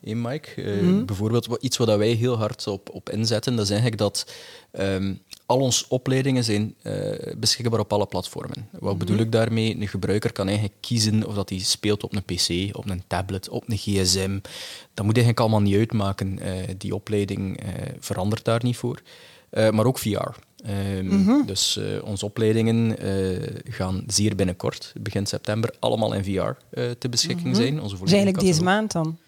Uh, 0.03 0.15
Mike? 0.15 0.81
Mm. 0.83 1.07
Bijvoorbeeld 1.07 1.49
iets 1.61 1.77
waar 1.77 1.99
wij 1.99 2.11
heel 2.11 2.39
hard 2.39 2.67
op, 2.67 2.91
op 2.93 3.11
inzetten, 3.11 3.57
dat 3.57 3.65
is 3.65 3.71
eigenlijk 3.71 4.01
dat 4.01 4.27
um, 4.79 5.21
al 5.47 5.59
onze 5.59 5.85
opleidingen 5.89 6.45
zijn 6.45 6.75
uh, 6.83 6.93
beschikbaar 7.37 7.81
op 7.81 7.93
alle 7.93 8.07
platformen. 8.07 8.69
Wat 8.73 8.83
mhm. 8.83 8.99
bedoel 8.99 9.19
ik 9.19 9.33
daarmee? 9.33 9.77
Een 9.81 9.89
gebruiker 9.89 10.33
kan 10.33 10.47
eigenlijk 10.47 10.77
kiezen 10.81 11.27
of 11.27 11.35
dat 11.35 11.49
hij 11.49 11.59
speelt 11.59 12.03
op 12.03 12.15
een 12.15 12.25
PC, 12.25 12.77
op 12.77 12.91
een 12.91 13.03
tablet, 13.07 13.49
op 13.49 13.65
een 13.69 13.77
gsm. 13.77 14.39
Dat 14.95 15.05
moet 15.05 15.17
eigenlijk 15.17 15.41
allemaal 15.41 15.61
niet 15.61 15.77
uitmaken. 15.77 16.39
Uh, 16.43 16.53
die 16.79 16.95
opleiding 16.95 17.62
uh, 17.62 17.69
verandert 17.99 18.45
daar 18.45 18.61
niet 18.62 18.77
voor. 18.77 19.03
maar 19.51 19.87
ook 19.87 19.99
VR. 19.99 20.09
Um, 20.09 20.25
ehm, 20.65 21.07
mm 21.07 21.47
Dus 21.47 21.81
onze 22.05 22.25
opleidingen 22.25 22.97
gaan 23.69 24.05
zeer 24.07 24.37
binnenkort, 24.37 24.93
begin 25.01 25.27
september, 25.27 25.75
allemaal 25.79 26.12
in 26.12 26.25
VR 26.25 26.81
te 26.99 27.09
beschikking 27.09 27.49
mhm. 27.49 27.57
zijn. 27.57 27.81
Onze 27.81 27.97
dus 27.99 28.12
eigenlijk 28.12 28.41
deze 28.41 28.62
maand 28.62 28.93
dan? 28.93 29.19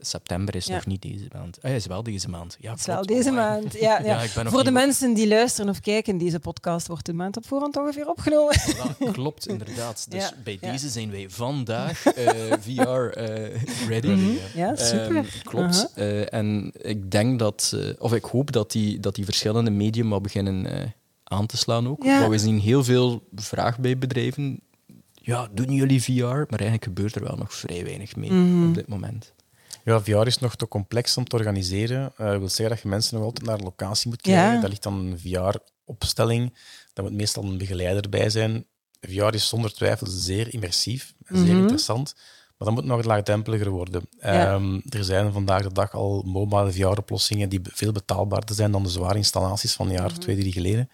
September 0.00 0.54
is 0.54 0.66
nog 0.66 0.86
niet 0.86 1.02
deze 1.02 1.26
maand. 1.32 1.58
Ah, 1.62 1.74
is 1.74 1.86
wel 1.86 2.02
deze 2.02 2.28
maand. 2.28 2.56
Ja, 2.60 2.72
is 2.72 2.86
wel 2.86 3.06
deze 3.06 3.30
maand. 3.30 3.78
Ja, 3.78 4.02
ja. 4.04 4.26
Voor 4.26 4.64
de 4.64 4.70
mensen 4.70 5.14
die 5.14 5.28
luisteren 5.28 5.70
of 5.70 5.80
kijken, 5.80 6.18
deze 6.18 6.40
podcast 6.40 6.86
wordt 6.86 7.06
de 7.06 7.12
maand 7.12 7.36
op 7.36 7.46
voorhand 7.46 7.76
ongeveer 7.76 8.08
opgenomen. 8.08 8.56
Ja, 8.98 9.10
klopt, 9.12 9.48
inderdaad. 9.48 10.06
Dus 10.10 10.32
bij 10.44 10.58
deze 10.60 10.88
zijn 10.88 11.10
wij 11.10 11.30
vandaag 11.30 12.16
uh, 12.16 12.52
eh, 12.52 12.60
VR 12.66 12.68
uh, 12.68 13.46
eh, 13.46 13.62
ready. 13.88 14.08
Mhm. 14.08 14.30
Ja, 14.54 14.76
super. 14.76 15.16
Um, 15.16 15.26
klopt. 15.42 15.92
Uh, 15.96 16.32
en 16.32 16.72
ik 16.80 17.10
denk 17.10 17.38
dat, 17.38 17.76
of 17.98 18.12
ik 18.12 18.24
hoop 18.24 18.52
dat 18.52 18.72
die, 18.72 19.00
dat 19.00 19.14
die 19.14 19.24
verschillende 19.24 19.70
medium 19.70 20.10
wel 20.10 20.20
beginnen 20.20 20.94
aan 21.24 21.46
te 21.46 21.56
slaan 21.56 21.88
ook. 21.88 22.04
Want 22.04 22.30
we 22.30 22.38
zien 22.38 22.60
heel 22.60 22.84
veel 22.84 23.22
vraag 23.34 23.78
bij 23.78 23.98
bedrijven. 23.98 24.60
Ja, 25.14 25.48
doen 25.52 25.72
jullie 25.72 26.02
VR? 26.02 26.22
Maar 26.22 26.48
eigenlijk 26.48 26.84
gebeurt 26.84 27.14
er 27.14 27.22
wel 27.22 27.36
nog 27.36 27.54
vrij 27.54 27.84
weinig 27.84 28.16
mee 28.16 28.30
mm 28.30 28.68
op 28.68 28.74
dit 28.74 28.88
moment. 28.88 29.32
Ja, 29.88 30.00
VR 30.00 30.26
is 30.26 30.38
nog 30.38 30.56
te 30.56 30.68
complex 30.68 31.16
om 31.16 31.24
te 31.24 31.36
organiseren. 31.36 32.12
Uh, 32.20 32.26
dat 32.26 32.38
wil 32.38 32.48
zeggen 32.48 32.68
dat 32.68 32.80
je 32.80 32.88
mensen 32.88 33.16
nog 33.16 33.24
altijd 33.24 33.46
naar 33.46 33.58
een 33.58 33.64
locatie 33.64 34.08
moet 34.08 34.20
krijgen. 34.20 34.54
Ja. 34.54 34.60
Daar 34.60 34.68
ligt 34.68 34.82
dan 34.82 34.94
een 34.94 35.18
VR-opstelling. 35.18 36.54
Daar 36.92 37.04
moet 37.04 37.14
meestal 37.14 37.42
een 37.44 37.58
begeleider 37.58 38.08
bij 38.08 38.30
zijn. 38.30 38.66
VR 39.00 39.34
is 39.34 39.48
zonder 39.48 39.72
twijfel 39.72 40.06
zeer 40.06 40.54
immersief, 40.54 41.14
zeer 41.28 41.42
mhm. 41.42 41.56
interessant. 41.56 42.14
Maar 42.56 42.68
dat 42.68 42.76
moet 42.76 42.84
nog 42.84 43.04
laagdrempeliger 43.04 43.70
worden. 43.70 44.02
Ehm, 44.18 44.80
er 44.88 45.04
zijn 45.04 45.32
vandaag 45.32 45.62
de 45.62 45.72
dag 45.72 45.94
al 45.94 46.22
mobile 46.26 46.72
VR-oplossingen 46.72 47.48
die 47.48 47.60
veel 47.62 47.92
betaalbaarder 47.92 48.54
zijn 48.54 48.72
dan 48.72 48.82
de 48.82 48.88
zware 48.88 49.16
installaties 49.16 49.72
van 49.72 49.86
een 49.86 49.92
jaar 49.92 50.10
of 50.10 50.18
twee, 50.18 50.36
drie 50.36 50.52
geleden. 50.52 50.90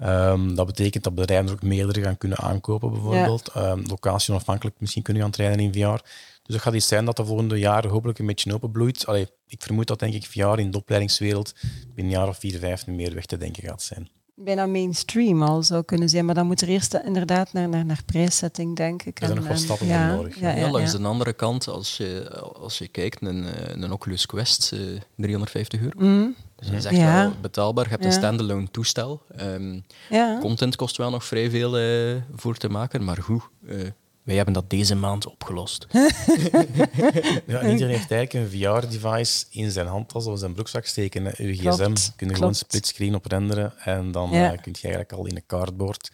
Um, 0.00 0.54
dat 0.54 0.66
betekent 0.66 1.04
dat 1.04 1.14
bedrijven 1.14 1.46
er 1.46 1.52
ook 1.52 1.62
meerdere 1.62 2.02
gaan 2.02 2.18
kunnen 2.18 2.38
aankopen, 2.38 2.90
bijvoorbeeld. 2.90 3.50
Ja. 3.54 3.70
Um, 3.70 3.82
locatie 3.86 4.34
onafhankelijk 4.34 4.76
misschien 4.78 5.02
kunnen 5.02 5.22
gaan 5.22 5.30
trainen 5.30 5.60
in 5.60 5.72
VR. 5.72 6.04
Dus 6.42 6.54
het 6.54 6.64
gaat 6.64 6.74
iets 6.74 6.88
zijn 6.88 7.04
dat 7.04 7.16
de 7.16 7.24
volgende 7.24 7.58
jaren 7.58 7.90
hopelijk 7.90 8.18
een 8.18 8.26
beetje 8.26 8.54
openbloeit. 8.54 9.06
Allee, 9.06 9.28
ik 9.46 9.62
vermoed 9.62 9.86
dat 9.86 9.98
denk 9.98 10.14
ik 10.14 10.26
VR 10.26 10.58
in 10.58 10.70
de 10.70 10.78
opleidingswereld 10.78 11.52
binnen 11.94 12.14
een 12.14 12.20
jaar 12.20 12.28
of 12.28 12.38
vier, 12.38 12.58
vijf 12.58 12.86
meer 12.86 13.14
weg 13.14 13.26
te 13.26 13.36
denken 13.36 13.62
gaat 13.62 13.82
zijn. 13.82 14.08
Bijna 14.34 14.66
mainstream 14.66 15.42
al 15.42 15.62
zou 15.62 15.82
kunnen 15.82 16.08
zijn, 16.08 16.24
maar 16.24 16.34
dan 16.34 16.46
moet 16.46 16.60
er 16.60 16.68
eerst 16.68 16.94
inderdaad 16.94 17.52
naar, 17.52 17.68
naar, 17.68 17.84
naar 17.84 18.02
prijszetting, 18.06 18.76
denk 18.76 19.02
ik. 19.02 19.20
Er 19.20 19.26
zijn 19.26 19.38
nog 19.38 19.48
wel 19.48 19.56
stappen 19.56 19.86
ja, 19.86 20.14
nodig. 20.14 20.40
Ja, 20.40 20.50
ja, 20.50 20.70
langs 20.70 20.92
de 20.92 21.02
andere 21.02 21.32
kant, 21.32 21.68
als 21.68 21.96
je, 21.96 22.30
als 22.54 22.78
je 22.78 22.88
kijkt, 22.88 23.22
een, 23.22 23.46
een 23.82 23.92
Oculus 23.92 24.26
Quest, 24.26 24.72
uh, 24.72 24.94
eh, 24.94 25.00
350 25.16 25.80
euro. 25.80 26.00
Mm. 26.00 26.34
Dus 26.56 26.66
dat 26.66 26.76
is 26.76 26.84
echt 26.84 27.12
wel 27.12 27.32
betaalbaar. 27.40 27.84
Je 27.84 27.90
hebt 27.90 28.04
een 28.04 28.12
standalone 28.12 28.70
toestel. 28.70 29.22
Um, 29.40 29.84
content 30.40 30.76
kost 30.76 30.96
wel 30.96 31.10
nog 31.10 31.24
vrij 31.24 31.50
veel 31.50 31.80
uh, 31.80 32.16
voor 32.34 32.56
te 32.56 32.68
maken, 32.68 33.04
maar 33.04 33.22
goed. 33.22 33.42
Uh, 33.62 33.88
wij 34.22 34.36
hebben 34.36 34.54
dat 34.54 34.70
deze 34.70 34.94
maand 34.94 35.26
opgelost. 35.26 35.86
ja, 37.46 37.68
iedereen 37.68 37.96
heeft 37.96 38.10
eigenlijk 38.10 38.32
een 38.32 38.48
VR-device 38.48 39.46
in 39.50 39.70
zijn 39.70 39.86
handtas 39.86 40.26
of 40.26 40.38
zijn 40.38 40.52
broekzak 40.52 40.86
steken. 40.86 41.24
Uw 41.36 41.54
gsm 41.54 41.94
kun 42.16 42.28
je 42.28 42.34
gewoon 42.34 42.54
splitscreen 42.54 43.14
op 43.14 43.26
renderen 43.26 43.78
en 43.78 44.12
dan 44.12 44.30
ja. 44.30 44.52
uh, 44.52 44.62
kun 44.62 44.72
je 44.72 44.82
eigenlijk 44.82 45.12
al 45.12 45.26
in 45.26 45.36
een 45.36 45.46
cardboard 45.46 46.10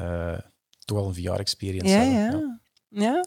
uh, 0.00 0.38
toch 0.84 0.98
al 0.98 1.06
een 1.06 1.14
VR-experience 1.14 1.94
ja, 1.94 2.02
hebben. 2.02 2.40
Ja. 2.40 2.64
Ja, 2.88 3.24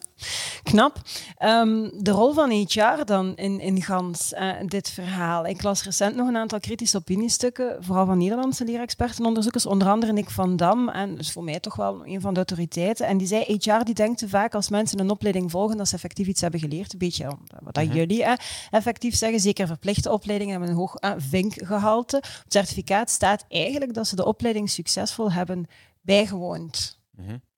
knap. 0.70 1.00
Um, 1.42 1.90
de 2.02 2.10
rol 2.10 2.32
van 2.32 2.50
HR 2.50 3.04
dan 3.04 3.36
in, 3.36 3.60
in 3.60 3.82
gans 3.82 4.32
uh, 4.32 4.52
dit 4.66 4.90
verhaal. 4.90 5.46
Ik 5.46 5.62
las 5.62 5.84
recent 5.84 6.16
nog 6.16 6.28
een 6.28 6.36
aantal 6.36 6.60
kritische 6.60 6.96
opiniestukken, 6.96 7.84
vooral 7.84 8.06
van 8.06 8.18
Nederlandse 8.18 8.64
leerexperten, 8.64 9.24
onderzoekers, 9.24 9.66
onder 9.66 9.88
andere 9.88 10.12
Nick 10.12 10.30
van 10.30 10.56
Dam, 10.56 10.88
en 10.88 11.16
dus 11.16 11.32
voor 11.32 11.44
mij 11.44 11.60
toch 11.60 11.76
wel 11.76 12.06
een 12.06 12.20
van 12.20 12.30
de 12.30 12.36
autoriteiten. 12.36 13.06
En 13.06 13.18
die 13.18 13.26
zei, 13.26 13.44
HR 13.46 13.84
die 13.84 13.94
denkt 13.94 14.18
te 14.18 14.28
vaak 14.28 14.54
als 14.54 14.68
mensen 14.68 15.00
een 15.00 15.10
opleiding 15.10 15.50
volgen, 15.50 15.76
dat 15.76 15.88
ze 15.88 15.94
effectief 15.94 16.26
iets 16.26 16.40
hebben 16.40 16.60
geleerd. 16.60 16.92
Een 16.92 16.98
beetje 16.98 17.24
wat 17.62 17.74
dat 17.74 17.84
mhm. 17.84 17.96
jullie 17.96 18.20
uh, 18.20 18.32
effectief 18.70 19.16
zeggen. 19.16 19.40
Zeker 19.40 19.66
verplichte 19.66 20.10
opleidingen 20.10 20.52
hebben 20.52 20.70
een 20.70 20.76
hoog 20.76 20.94
uh, 21.00 21.12
vinkgehalte. 21.16 22.16
Op 22.16 22.22
het 22.22 22.52
certificaat 22.52 23.10
staat 23.10 23.44
eigenlijk 23.48 23.94
dat 23.94 24.06
ze 24.06 24.16
de 24.16 24.24
opleiding 24.24 24.70
succesvol 24.70 25.32
hebben 25.32 25.66
bijgewoond. 26.00 26.98
Mm 27.16 27.48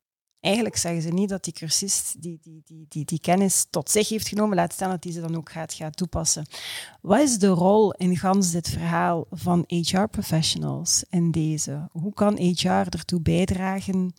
Eigenlijk 0.42 0.76
zeggen 0.76 1.02
ze 1.02 1.08
niet 1.08 1.28
dat 1.28 1.44
die 1.44 1.52
cursist 1.52 2.22
die, 2.22 2.38
die, 2.42 2.62
die, 2.64 2.86
die, 2.88 3.04
die 3.04 3.20
kennis 3.20 3.66
tot 3.70 3.90
zich 3.90 4.08
heeft 4.08 4.28
genomen, 4.28 4.56
laat 4.56 4.72
staan 4.72 4.90
dat 4.90 5.04
hij 5.04 5.12
ze 5.12 5.20
dan 5.20 5.36
ook 5.36 5.50
gaat, 5.50 5.74
gaat 5.74 5.96
toepassen. 5.96 6.46
Wat 7.00 7.20
is 7.20 7.38
de 7.38 7.46
rol 7.46 7.92
in 7.92 8.16
gans 8.16 8.50
dit 8.50 8.68
verhaal 8.68 9.26
van 9.30 9.64
HR-professionals 9.66 11.04
in 11.10 11.30
deze? 11.30 11.88
Hoe 11.92 12.14
kan 12.14 12.36
HR 12.36 12.68
ertoe 12.68 13.20
bijdragen 13.20 14.14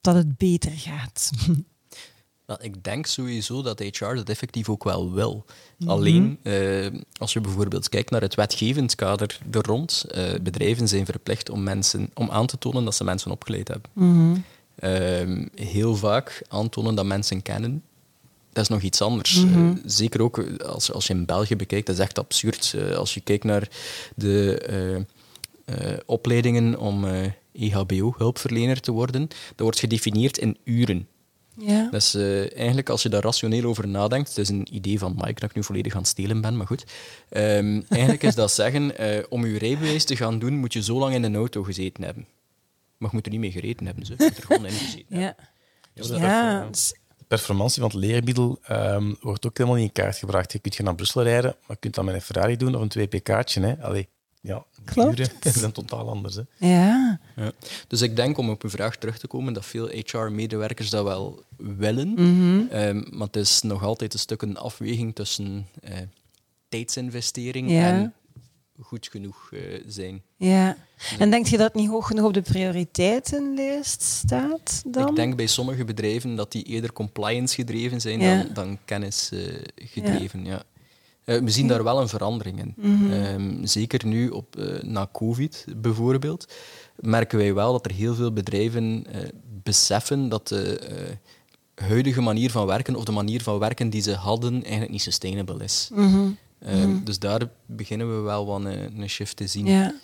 dat 0.00 0.14
het 0.14 0.36
beter 0.36 0.72
gaat? 0.72 1.30
Wel, 2.44 2.62
ik 2.70 2.84
denk 2.84 3.06
sowieso 3.06 3.62
dat 3.62 3.78
HR 3.78 4.14
dat 4.14 4.28
effectief 4.28 4.68
ook 4.68 4.84
wel 4.84 5.12
wil. 5.12 5.44
Mhm. 5.78 5.90
Alleen, 5.90 6.38
uh, 6.42 6.86
als 7.18 7.32
je 7.32 7.40
bijvoorbeeld 7.40 7.88
kijkt 7.88 8.10
naar 8.10 8.20
het 8.20 8.34
wetgevend 8.34 8.94
kader 8.94 9.38
er 9.50 9.62
rond, 9.62 10.04
uh, 10.14 10.34
bedrijven 10.42 10.88
zijn 10.88 11.04
verplicht 11.04 11.50
om, 11.50 11.62
mensen, 11.62 12.10
om 12.14 12.30
aan 12.30 12.46
te 12.46 12.58
tonen 12.58 12.84
dat 12.84 12.94
ze 12.94 13.04
mensen 13.04 13.30
opgeleid 13.30 13.68
hebben. 13.68 13.90
Mm 13.92 14.44
Ehm, 14.78 15.46
heel 15.54 15.96
vaak 15.96 16.42
aantonen 16.48 16.94
dat 16.94 17.04
mensen 17.04 17.42
kennen, 17.42 17.82
dat 18.52 18.62
is 18.62 18.68
nog 18.68 18.82
iets 18.82 19.00
anders. 19.00 19.44
Mhm. 19.44 19.70
Eh, 19.70 19.82
zeker 19.84 20.22
ook 20.22 20.44
als, 20.58 20.92
als 20.92 21.06
je 21.06 21.14
in 21.14 21.24
België 21.24 21.56
bekijkt, 21.56 21.86
dat 21.86 21.96
is 21.96 22.02
echt 22.02 22.18
absurd. 22.18 22.72
Uh, 22.76 22.96
als 22.96 23.14
je 23.14 23.20
kijkt 23.20 23.44
naar 23.44 23.68
de 24.16 25.06
opleidingen 26.06 26.78
om 26.78 27.04
EHBO-hulpverlener 27.52 28.80
te 28.80 28.92
worden, 28.92 29.28
dat 29.28 29.58
wordt 29.60 29.78
gedefinieerd 29.78 30.38
in 30.38 30.56
uren. 30.64 31.08
Ja. 31.58 31.88
Dus 31.90 32.14
eigenlijk, 32.14 32.88
als 32.88 33.02
je 33.02 33.08
daar 33.08 33.22
rationeel 33.22 33.64
over 33.64 33.88
nadenkt, 33.88 34.28
het 34.28 34.38
is 34.38 34.48
een 34.48 34.68
idee 34.70 34.98
van 34.98 35.14
Mike 35.16 35.40
dat 35.40 35.50
ik 35.50 35.54
nu 35.54 35.64
volledig 35.64 35.92
aan 35.92 36.00
het 36.00 36.08
stelen 36.08 36.40
ben, 36.40 36.56
maar 36.56 36.66
goed. 36.66 36.84
Um, 37.30 37.84
eigenlijk 37.88 38.22
is 38.22 38.34
dat 38.34 38.52
zeggen, 38.52 38.92
om 39.30 39.46
je 39.46 39.58
rijbewijs 39.58 40.04
te 40.04 40.16
gaan 40.16 40.38
doen, 40.38 40.58
moet 40.58 40.72
je 40.72 40.82
zo 40.82 40.98
lang 40.98 41.14
in 41.14 41.22
een 41.22 41.36
auto 41.36 41.62
gezeten 41.62 42.04
hebben. 42.04 42.26
Maar 42.98 43.10
je 43.10 43.16
moet 43.16 43.26
er 43.26 43.32
niet 43.32 43.40
mee 43.40 43.50
gereden 43.50 43.86
hebben. 43.86 44.06
Ze 44.06 44.14
moet 44.18 44.36
er 44.36 44.42
gewoon 44.42 44.66
in 44.66 44.72
gezeten 44.72 45.18
Ja. 45.18 45.36
ja. 45.94 46.68
De 47.16 47.24
performantie 47.28 47.82
van 47.82 47.90
het 47.90 48.00
leermiddel 48.00 48.58
um, 48.70 49.16
wordt 49.20 49.46
ook 49.46 49.58
helemaal 49.58 49.78
niet 49.78 49.86
in 49.86 50.02
kaart 50.02 50.16
gebracht. 50.16 50.52
Je 50.52 50.58
kunt 50.58 50.74
je 50.74 50.82
naar 50.82 50.94
Brussel 50.94 51.22
rijden, 51.22 51.50
maar 51.50 51.70
je 51.70 51.76
kunt 51.76 51.94
dat 51.94 52.04
met 52.04 52.14
een 52.14 52.20
Ferrari 52.20 52.56
doen 52.56 52.74
of 52.74 52.80
een 52.80 52.88
2 52.88 53.06
pk'tje. 53.06 53.60
Hè. 53.60 53.82
Allee, 53.82 54.08
ja, 54.40 54.64
Klopt. 54.84 55.34
zijn 55.58 55.72
totaal 55.72 56.08
anders. 56.08 56.34
Hè. 56.34 56.42
Ja. 56.56 57.20
ja. 57.36 57.52
Dus 57.88 58.02
ik 58.02 58.16
denk, 58.16 58.38
om 58.38 58.50
op 58.50 58.62
uw 58.62 58.70
vraag 58.70 58.96
terug 58.96 59.18
te 59.18 59.26
komen, 59.26 59.52
dat 59.52 59.66
veel 59.66 59.88
HR-medewerkers 59.88 60.90
dat 60.90 61.04
wel 61.04 61.42
willen. 61.56 62.08
Mm 62.16 62.68
maar 63.10 63.26
het 63.26 63.36
is 63.36 63.62
nog 63.62 63.82
altijd 63.82 64.12
een 64.12 64.18
stuk 64.18 64.42
een 64.42 64.56
afweging 64.56 65.14
tussen 65.14 65.66
uh, 65.88 65.96
tijdsinvestering 66.68 67.70
en 67.70 68.14
goed 68.80 69.08
genoeg 69.10 69.50
uh, 69.52 69.60
zijn. 69.86 70.22
Ja. 70.36 70.76
En 71.18 71.30
denk 71.30 71.46
je 71.46 71.56
dat 71.56 71.66
het 71.66 71.74
niet 71.74 71.88
hoog 71.88 72.06
genoeg 72.06 72.26
op 72.26 72.34
de 72.34 72.42
prioriteitenlijst 72.42 74.02
staat 74.02 74.82
dan? 74.86 75.08
Ik 75.08 75.16
denk 75.16 75.36
bij 75.36 75.46
sommige 75.46 75.84
bedrijven 75.84 76.36
dat 76.36 76.52
die 76.52 76.62
eerder 76.62 76.92
compliance 76.92 77.54
gedreven 77.54 78.00
zijn 78.00 78.18
dan, 78.18 78.54
dan 78.54 78.78
kennis 78.84 79.30
uh, 79.32 79.54
gedreven. 79.74 80.44
Ja. 80.44 80.62
Uh, 81.24 81.40
we 81.40 81.50
zien 81.50 81.68
daar 81.68 81.84
wel 81.84 82.00
een 82.00 82.08
verandering 82.08 82.58
in. 82.58 82.74
Mm 82.76 83.10
-hmm. 83.10 83.66
zeker 83.66 84.06
nu 84.06 84.28
op, 84.28 84.56
na 84.82 85.08
COVID 85.12 85.64
bijvoorbeeld, 85.76 86.52
merken 86.96 87.38
wij 87.38 87.54
wel 87.54 87.72
dat 87.72 87.84
er 87.84 87.92
heel 87.92 88.14
veel 88.14 88.32
bedrijven 88.32 89.06
beseffen 89.62 90.28
dat 90.28 90.48
de 90.48 90.80
huidige 91.74 92.20
manier 92.20 92.50
van 92.50 92.66
werken 92.66 92.94
of 92.94 93.04
de 93.04 93.12
manier 93.12 93.42
van 93.42 93.58
werken 93.58 93.90
die 93.90 94.02
ze 94.02 94.14
hadden 94.14 94.62
eigenlijk 94.62 94.90
niet 94.90 95.02
sustainable 95.02 95.64
is. 95.64 95.90
Mm 95.92 96.12
-hmm. 96.12 96.36
Dus 97.04 97.18
daar 97.18 97.40
beginnen 97.66 98.16
we 98.16 98.22
wel 98.22 98.46
wat 98.46 98.64
een, 98.64 99.00
een 99.00 99.08
shift 99.08 99.36
te 99.36 99.46
zien. 99.46 99.66
Ja. 99.66 99.94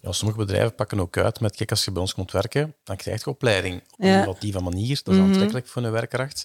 Ja, 0.00 0.12
sommige 0.12 0.38
bedrijven 0.38 0.74
pakken 0.74 1.00
ook 1.00 1.16
uit 1.16 1.40
met, 1.40 1.56
kijk, 1.56 1.70
als 1.70 1.84
je 1.84 1.90
bij 1.90 2.00
ons 2.00 2.14
komt 2.14 2.32
werken, 2.32 2.74
dan 2.84 2.96
krijg 2.96 3.24
je 3.24 3.30
opleiding 3.30 3.80
op 3.80 3.98
een 3.98 4.06
innovatieve 4.06 4.60
manier. 4.60 5.00
Dat 5.02 5.14
is 5.14 5.20
mm 5.20 5.26
aantrekkelijk 5.26 5.66
voor 5.66 5.82
een 5.82 5.90
werkkracht. 5.90 6.44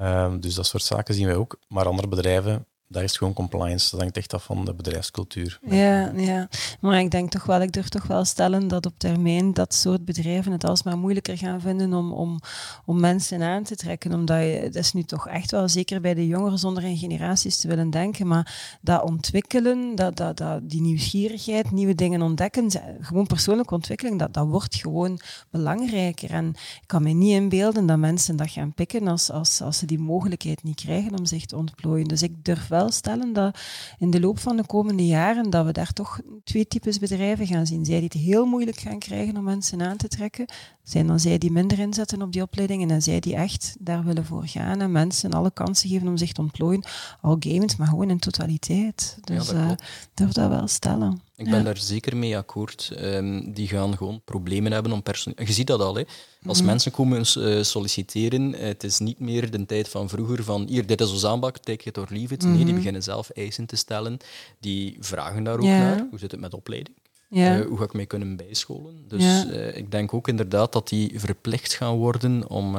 Um, 0.00 0.40
dus 0.40 0.54
dat 0.54 0.66
soort 0.66 0.82
zaken 0.82 1.14
zien 1.14 1.26
wij 1.26 1.34
ook. 1.34 1.58
Maar 1.68 1.86
andere 1.86 2.08
bedrijven 2.08 2.66
daar 2.88 3.02
is 3.02 3.16
gewoon 3.16 3.32
compliance. 3.32 3.90
Dat 3.90 4.00
hangt 4.00 4.16
echt 4.16 4.34
af 4.34 4.44
van 4.44 4.64
de 4.64 4.74
bedrijfscultuur. 4.74 5.58
Ja, 5.68 6.12
ja, 6.16 6.48
maar 6.80 7.00
ik 7.00 7.10
denk 7.10 7.30
toch 7.30 7.44
wel, 7.44 7.60
ik 7.60 7.72
durf 7.72 7.88
toch 7.88 8.06
wel 8.06 8.24
stellen 8.24 8.68
dat 8.68 8.86
op 8.86 8.94
termijn 8.96 9.52
dat 9.52 9.74
soort 9.74 10.04
bedrijven 10.04 10.52
het 10.52 10.64
alsmaar 10.64 10.98
moeilijker 10.98 11.38
gaan 11.38 11.60
vinden 11.60 11.92
om, 11.92 12.12
om, 12.12 12.40
om 12.84 13.00
mensen 13.00 13.42
aan 13.42 13.62
te 13.62 13.76
trekken. 13.76 14.12
Omdat 14.12 14.40
je, 14.40 14.60
dat 14.62 14.74
is 14.74 14.92
nu 14.92 15.02
toch 15.02 15.28
echt 15.28 15.50
wel, 15.50 15.68
zeker 15.68 16.00
bij 16.00 16.14
de 16.14 16.26
jongeren 16.26 16.58
zonder 16.58 16.82
in 16.82 16.96
generaties 16.96 17.56
te 17.60 17.68
willen 17.68 17.90
denken, 17.90 18.26
maar 18.26 18.78
dat 18.80 19.02
ontwikkelen, 19.02 19.94
dat, 19.94 20.16
dat, 20.16 20.36
dat, 20.36 20.70
die 20.70 20.80
nieuwsgierigheid, 20.80 21.70
nieuwe 21.70 21.94
dingen 21.94 22.22
ontdekken, 22.22 22.70
gewoon 23.00 23.26
persoonlijke 23.26 23.74
ontwikkeling, 23.74 24.18
dat, 24.18 24.34
dat 24.34 24.46
wordt 24.46 24.74
gewoon 24.74 25.20
belangrijker. 25.50 26.30
En 26.30 26.48
ik 26.48 26.86
kan 26.86 27.02
me 27.02 27.10
niet 27.10 27.34
inbeelden 27.34 27.86
dat 27.86 27.98
mensen 27.98 28.36
dat 28.36 28.50
gaan 28.50 28.74
pikken 28.74 29.08
als, 29.08 29.30
als, 29.30 29.60
als 29.60 29.78
ze 29.78 29.86
die 29.86 29.98
mogelijkheid 29.98 30.62
niet 30.62 30.80
krijgen 30.80 31.18
om 31.18 31.26
zich 31.26 31.46
te 31.46 31.56
ontplooien. 31.56 32.08
Dus 32.08 32.22
ik 32.22 32.44
durf 32.44 32.68
wel 32.74 32.90
stellen 32.90 33.32
dat 33.32 33.58
in 33.98 34.10
de 34.10 34.20
loop 34.20 34.38
van 34.38 34.56
de 34.56 34.66
komende 34.66 35.06
jaren 35.06 35.50
dat 35.50 35.66
we 35.66 35.72
daar 35.72 35.92
toch 35.92 36.20
twee 36.44 36.68
types 36.68 36.98
bedrijven 36.98 37.46
gaan 37.46 37.66
zien. 37.66 37.84
Zij 37.84 37.94
die 37.94 38.04
het 38.04 38.12
heel 38.12 38.46
moeilijk 38.46 38.76
gaan 38.76 38.98
krijgen 38.98 39.36
om 39.36 39.44
mensen 39.44 39.82
aan 39.82 39.96
te 39.96 40.08
trekken, 40.08 40.46
zijn 40.82 41.06
dan 41.06 41.20
zij 41.20 41.38
die 41.38 41.52
minder 41.52 41.78
inzetten 41.78 42.22
op 42.22 42.32
die 42.32 42.42
opleidingen 42.42 42.90
en 42.90 43.02
zij 43.02 43.20
die 43.20 43.34
echt 43.34 43.76
daar 43.80 44.04
willen 44.04 44.24
voor 44.24 44.46
gaan 44.46 44.80
en 44.80 44.92
mensen 44.92 45.32
alle 45.32 45.50
kansen 45.50 45.88
geven 45.88 46.08
om 46.08 46.16
zich 46.16 46.32
te 46.32 46.40
ontplooien. 46.40 46.84
Al 47.20 47.36
gamend, 47.38 47.78
maar 47.78 47.86
gewoon 47.86 48.10
in 48.10 48.18
totaliteit. 48.18 49.18
Dus 49.20 49.46
ja, 49.46 49.52
dat 49.52 49.80
uh, 49.80 49.86
durf 50.14 50.32
dat 50.32 50.48
wel 50.48 50.68
stellen. 50.68 51.23
Ik 51.36 51.50
ben 51.50 51.64
daar 51.64 51.76
zeker 51.76 52.16
mee 52.16 52.36
akkoord. 52.36 52.92
Um, 53.00 53.52
die 53.52 53.68
gaan 53.68 53.96
gewoon 53.96 54.20
problemen 54.24 54.72
hebben 54.72 54.92
om 54.92 55.02
personeel. 55.02 55.46
Je 55.46 55.52
ziet 55.52 55.66
dat 55.66 55.80
al, 55.80 55.94
hè. 55.94 56.02
Als 56.46 56.58
mhm. 56.58 56.66
mensen 56.66 56.92
komen 56.92 57.24
uh, 57.38 57.62
solliciteren, 57.62 58.54
uh, 58.54 58.60
het 58.60 58.84
is 58.84 58.98
niet 58.98 59.18
meer 59.18 59.50
de 59.50 59.66
tijd 59.66 59.88
van 59.88 60.08
vroeger 60.08 60.44
van 60.44 60.66
hier, 60.68 60.86
dit 60.86 61.00
is 61.00 61.10
ons 61.10 61.24
aanbak, 61.24 61.58
take 61.58 61.88
it 61.88 61.98
or 61.98 62.06
leave 62.10 62.34
it. 62.34 62.42
Nee, 62.42 62.56
die 62.56 62.64
mhm. 62.64 62.74
beginnen 62.74 63.02
zelf 63.02 63.30
eisen 63.30 63.66
te 63.66 63.76
stellen. 63.76 64.16
Die 64.58 64.96
vragen 65.00 65.44
daar 65.44 65.58
ook 65.58 65.64
naar. 65.64 66.06
Hoe 66.10 66.18
zit 66.18 66.30
het 66.30 66.40
met 66.40 66.54
opleiding? 66.54 66.96
Uh, 67.30 67.60
hoe 67.60 67.78
ga 67.78 67.84
ik 67.84 67.92
mij 67.92 68.06
kunnen 68.06 68.36
bijscholen? 68.36 69.04
Dus 69.08 69.46
ik 69.74 69.90
denk 69.90 70.14
ook 70.14 70.28
inderdaad 70.28 70.72
dat 70.72 70.88
die 70.88 71.20
verplicht 71.20 71.74
gaan 71.74 71.96
worden 71.96 72.48
om 72.48 72.76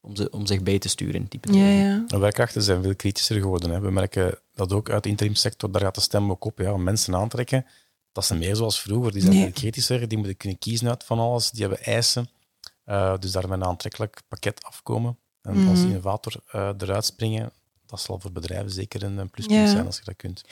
om, 0.00 0.16
ze, 0.16 0.30
om 0.30 0.46
zich 0.46 0.62
bij 0.62 0.78
te 0.78 0.88
sturen. 0.88 1.28
Type 1.28 1.52
ja, 1.52 1.68
ja. 1.68 2.48
Zijn 2.54 2.82
veel 2.82 2.96
kritischer 2.96 3.40
geworden. 3.40 3.70
Hè. 3.70 3.80
We 3.80 3.90
merken 3.90 4.38
dat 4.68 4.72
ook 4.72 4.90
uit 4.90 5.02
de 5.02 5.08
interimsector, 5.08 5.70
daar 5.70 5.82
gaat 5.82 5.94
de 5.94 6.00
stem 6.00 6.30
ook 6.30 6.44
op. 6.44 6.58
Ja, 6.58 6.72
om 6.72 6.82
mensen 6.82 7.14
aantrekken, 7.14 7.66
dat 8.12 8.24
zijn 8.24 8.38
meer 8.38 8.56
zoals 8.56 8.80
vroeger. 8.80 9.12
Die 9.12 9.22
zijn 9.22 9.34
veel 9.34 9.52
kritischer, 9.52 10.08
die 10.08 10.18
moeten 10.18 10.36
kunnen 10.36 10.58
kiezen 10.58 10.88
uit 10.88 11.04
van 11.04 11.18
alles, 11.18 11.50
die 11.50 11.60
hebben 11.60 11.84
eisen. 11.84 12.28
Uh, 12.86 13.18
dus 13.18 13.32
daar 13.32 13.48
met 13.48 13.60
een 13.60 13.66
aantrekkelijk 13.66 14.20
pakket 14.28 14.64
afkomen. 14.64 15.18
En 15.42 15.56
mm. 15.56 15.68
als 15.68 15.80
innovator 15.80 16.34
uh, 16.54 16.70
eruit 16.78 17.04
springen, 17.04 17.52
dat 17.86 18.00
zal 18.00 18.18
voor 18.20 18.32
bedrijven 18.32 18.70
zeker 18.70 19.02
een 19.02 19.30
pluspunt 19.30 19.68
zijn 19.68 19.86
als 19.86 19.96
je 19.96 20.04
dat 20.04 20.16
kunt. 20.16 20.44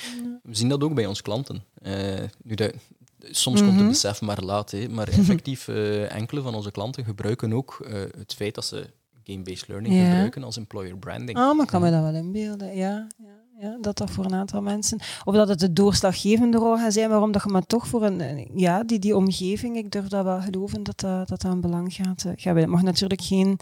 We 0.42 0.55
zien 0.55 0.68
dat 0.68 0.83
ook 0.83 0.94
bij 0.94 1.07
onze 1.07 1.23
klanten. 1.23 1.64
Uh, 1.83 2.21
nu 2.42 2.55
de, 2.55 2.75
soms 3.18 3.59
komt 3.59 3.73
het 3.73 3.81
mhm. 3.81 3.88
besef 3.88 4.21
maar 4.21 4.42
laat, 4.42 4.71
hè, 4.71 4.88
maar 4.88 5.09
effectief 5.09 5.68
enkele 6.21 6.42
van 6.42 6.55
onze 6.55 6.71
klanten 6.71 7.05
gebruiken 7.05 7.53
ook 7.53 7.87
het 8.18 8.35
feit 8.35 8.55
dat 8.55 8.64
ze 8.64 8.90
game-based 9.25 9.68
learning 9.68 9.94
gebruiken 9.94 10.44
als 10.44 10.57
employer 10.57 10.99
branding. 10.99 11.38
Ah, 11.38 11.57
maar 11.57 11.66
kan 11.66 11.81
me 11.81 11.90
dat 11.90 12.03
wel 12.03 12.14
inbeelden, 12.14 12.77
ja. 12.77 13.07
ja. 13.18 13.38
Ja, 13.61 13.77
dat 13.81 13.97
dat 13.97 14.11
voor 14.11 14.25
een 14.25 14.35
aantal 14.35 14.62
mensen, 14.62 14.99
of 15.25 15.35
dat 15.35 15.49
het 15.49 15.59
de 15.59 15.73
doorslaggevende 15.73 16.59
rol 16.59 16.77
gaat 16.77 16.92
zijn, 16.92 17.09
waarom 17.09 17.33
dat 17.33 17.42
je 17.42 17.51
maar 17.51 17.66
toch 17.66 17.87
voor 17.87 18.03
een, 18.03 18.51
ja, 18.55 18.85
die, 18.85 18.99
die 18.99 19.16
omgeving, 19.16 19.77
ik 19.77 19.90
durf 19.90 20.09
dat 20.09 20.25
wel 20.25 20.40
geloven 20.40 20.83
dat 20.83 21.01
dat, 21.01 21.29
dat, 21.29 21.42
een 21.42 21.61
belang 21.61 21.94
gaat, 21.94 22.25
eh, 22.25 22.33
gaat 22.37 22.57
Het 22.57 22.66
mag 22.66 22.83
natuurlijk 22.83 23.23
geen 23.23 23.59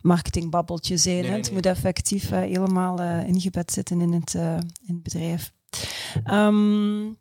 marketingbabbeltje 0.00 0.96
zijn, 0.96 1.22
nee, 1.22 1.30
het 1.30 1.52
moet 1.52 1.66
effectief 1.66 2.32
uh, 2.32 2.38
helemaal 2.38 3.00
uh, 3.00 3.26
ingebed 3.26 3.72
zitten 3.72 4.00
in 4.00 4.12
het, 4.12 4.34
uh, 4.34 4.54
in 4.56 4.94
het 4.94 5.02
bedrijf. 5.02 5.52
Um, 6.30 7.18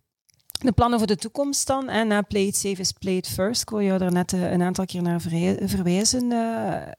de 0.52 0.72
plannen 0.72 1.00
voor 1.00 1.08
de 1.08 1.16
toekomst 1.16 1.68
dan, 1.68 1.90
en 1.90 2.08
na 2.08 2.22
Play 2.22 2.44
It 2.44 2.56
Safe 2.56 2.82
is 2.82 2.92
Play 2.92 3.16
It 3.16 3.28
First, 3.28 3.62
ik 3.62 3.70
wil 3.70 3.82
jou 3.82 4.00
daar 4.00 4.12
net 4.12 4.32
een 4.32 4.62
aantal 4.62 4.86
keer 4.86 5.02
naar 5.02 5.22
verwijzen. 5.66 6.28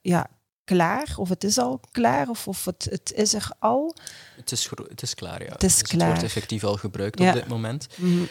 ja, 0.03 0.27
klaar, 0.65 1.15
of 1.17 1.29
het 1.29 1.45
is 1.45 1.59
al 1.59 1.81
klaar, 1.91 2.29
of, 2.29 2.49
of 2.49 2.65
het, 2.65 2.87
het 2.91 3.13
is 3.13 3.35
er 3.35 3.51
al. 3.59 3.95
Het 4.40 4.53
is, 4.53 4.70
het 4.88 5.03
is 5.03 5.14
klaar, 5.14 5.42
ja. 5.42 5.53
Het, 5.53 5.62
is 5.62 5.79
dus 5.79 5.88
klaar. 5.88 6.00
het 6.00 6.09
wordt 6.09 6.22
effectief 6.22 6.64
al 6.64 6.76
gebruikt 6.76 7.20
op 7.20 7.33
dit 7.33 7.48
moment. 7.48 7.88
Mm 7.96 8.29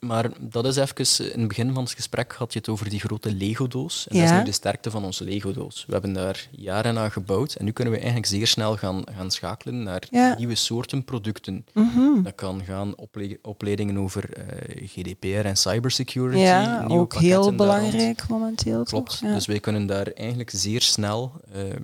maar 0.00 0.30
dat 0.40 0.66
is 0.66 0.76
even, 0.76 1.32
in 1.32 1.38
het 1.38 1.48
begin 1.48 1.72
van 1.72 1.82
het 1.82 1.92
gesprek 1.92 2.32
had 2.32 2.52
je 2.52 2.58
het 2.58 2.68
over 2.68 2.88
die 2.88 3.00
grote 3.00 3.32
Lego-doos. 3.32 4.08
En 4.08 4.16
ja. 4.16 4.22
dat 4.22 4.30
is 4.30 4.38
nu 4.38 4.44
de 4.44 4.52
sterkte 4.52 4.90
van 4.90 5.04
onze 5.04 5.24
Lego-doos. 5.24 5.84
We 5.86 5.92
hebben 5.92 6.12
daar 6.12 6.48
jaren 6.50 6.98
aan 6.98 7.10
gebouwd 7.10 7.54
en 7.54 7.64
nu 7.64 7.70
kunnen 7.70 7.92
we 7.92 7.98
eigenlijk 7.98 8.30
zeer 8.30 8.46
snel 8.46 8.76
gaan, 8.76 9.02
gaan 9.14 9.30
schakelen 9.30 9.82
naar 9.82 10.08
nieuwe 10.36 10.54
soorten 10.54 11.04
producten. 11.04 11.64
Mm 11.74 12.22
Dat 12.22 12.34
kan 12.34 12.64
gaan 12.64 12.94
opleidingen 13.42 13.98
over 13.98 14.38
uh, 14.38 14.44
eh, 14.44 14.88
GDPR 14.88 15.46
en 15.46 15.56
cybersecurity. 15.56 16.38
Ja, 16.38 16.84
ook 16.88 17.14
heel 17.14 17.54
belangrijk 17.54 18.28
momenteel. 18.28 18.84
Klopt, 18.84 19.20
dus 19.20 19.46
wij 19.46 19.60
kunnen 19.60 19.86
daar 19.86 20.06
eigenlijk 20.06 20.50
zeer 20.50 20.80
snel 20.80 21.32
ehm, 21.52 21.82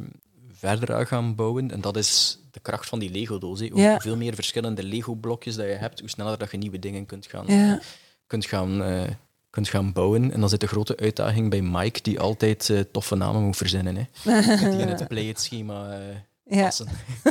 verder 0.52 0.94
aan 0.94 1.06
gaan 1.06 1.34
bouwen. 1.34 1.70
En 1.70 1.80
dat 1.80 1.96
is 1.96 2.38
de 2.56 2.62
kracht 2.62 2.88
van 2.88 2.98
die 2.98 3.10
Lego-doos. 3.10 3.68
Hoe 3.68 3.96
veel 4.00 4.16
meer 4.16 4.34
verschillende 4.34 4.82
Lego-blokjes 4.82 5.56
dat 5.56 5.66
je 5.66 5.72
hebt, 5.72 6.00
hoe 6.00 6.08
sneller 6.08 6.38
dat 6.38 6.50
je 6.50 6.56
nieuwe 6.56 6.78
dingen 6.78 7.06
kunt 7.06 7.26
gaan, 7.26 7.80
kunt 8.26 8.46
gaan, 8.46 8.82
uh, 8.82 9.02
kunt 9.50 9.68
gaan 9.68 9.92
bouwen. 9.92 10.32
En 10.32 10.40
dan 10.40 10.48
zit 10.48 10.60
de 10.60 10.66
grote 10.66 10.96
uitdaging 10.96 11.50
bij 11.50 11.60
Mike, 11.62 12.02
die 12.02 12.20
altijd 12.20 12.68
uh, 12.68 12.80
toffe 12.92 13.14
namen 13.14 13.42
moet 13.42 13.56
verzinnen. 13.56 13.96
Hè. 13.96 14.04
die 14.70 14.80
in 14.80 14.88
het 14.88 15.08
play-it-schema... 15.08 15.98
Uh, 15.98 16.16
ja. 16.48 16.70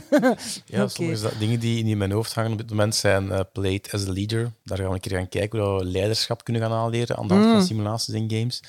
ja, 0.65 0.87
sommige 0.87 1.37
dingen 1.39 1.59
die 1.59 1.85
in 1.85 1.97
mijn 1.97 2.11
hoofd 2.11 2.33
hangen 2.33 2.51
op 2.51 2.57
dit 2.57 2.69
moment 2.69 2.95
zijn 2.95 3.25
uh, 3.25 3.39
played 3.53 3.91
as 3.91 4.07
a 4.07 4.11
leader. 4.11 4.51
Daar 4.63 4.77
gaan 4.77 4.87
we 4.87 4.93
een 4.93 4.99
keer 4.99 5.17
gaan 5.17 5.29
kijken 5.29 5.59
hoe 5.59 5.77
we 5.77 5.85
leiderschap 5.85 6.43
kunnen 6.43 6.61
gaan 6.61 6.71
aanleren 6.71 7.17
aan 7.17 7.27
de 7.27 7.33
hand 7.33 7.45
van 7.45 7.55
mm. 7.55 7.65
simulaties 7.65 8.13
en 8.13 8.29
games. 8.29 8.63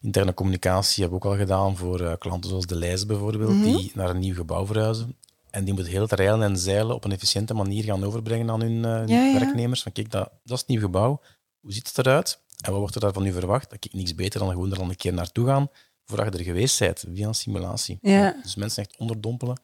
Interne 0.00 0.34
communicatie 0.34 1.02
hebben 1.02 1.20
we 1.20 1.26
ook 1.26 1.32
al 1.32 1.38
gedaan 1.38 1.76
voor 1.76 2.00
uh, 2.00 2.12
klanten 2.18 2.50
zoals 2.50 2.66
De 2.66 2.74
Lijs 2.74 3.06
bijvoorbeeld, 3.06 3.54
mhm. 3.54 3.62
die 3.62 3.92
naar 3.94 4.10
een 4.10 4.18
nieuw 4.18 4.34
gebouw 4.34 4.66
verhuizen. 4.66 5.16
En 5.50 5.64
die 5.64 5.74
moeten 5.74 5.92
heel 5.92 6.02
het 6.02 6.20
en 6.20 6.58
zeilen 6.58 6.94
op 6.94 7.04
een 7.04 7.12
efficiënte 7.12 7.54
manier 7.54 7.84
gaan 7.84 8.04
overbrengen 8.04 8.50
aan 8.50 8.60
hun 8.60 9.08
uh, 9.08 9.32
werknemers. 9.38 9.82
Van 9.82 9.92
kijk, 9.92 10.10
dat, 10.10 10.30
dat 10.44 10.54
is 10.54 10.60
het 10.60 10.68
nieuw 10.68 10.80
gebouw. 10.80 11.20
Hoe 11.60 11.72
ziet 11.72 11.86
het 11.86 11.98
eruit? 11.98 12.40
En 12.64 12.70
wat 12.70 12.80
wordt 12.80 13.02
er 13.02 13.12
van 13.12 13.26
u 13.26 13.32
verwacht? 13.32 13.70
Dat 13.70 13.84
ik 13.84 13.92
niks 13.92 14.14
beter 14.14 14.40
dan 14.40 14.50
gewoon 14.50 14.70
er 14.70 14.78
dan 14.78 14.88
een 14.88 14.96
keer 14.96 15.12
naartoe 15.12 15.46
gaan 15.46 15.70
voordat 16.04 16.32
je 16.32 16.38
er 16.38 16.44
geweest 16.44 16.78
bent, 16.78 17.04
via 17.14 17.26
een 17.26 17.34
simulatie. 17.34 17.98
Ja. 18.02 18.36
Dus 18.42 18.54
mensen 18.54 18.82
echt 18.82 18.96
onderdompelen 18.96 19.60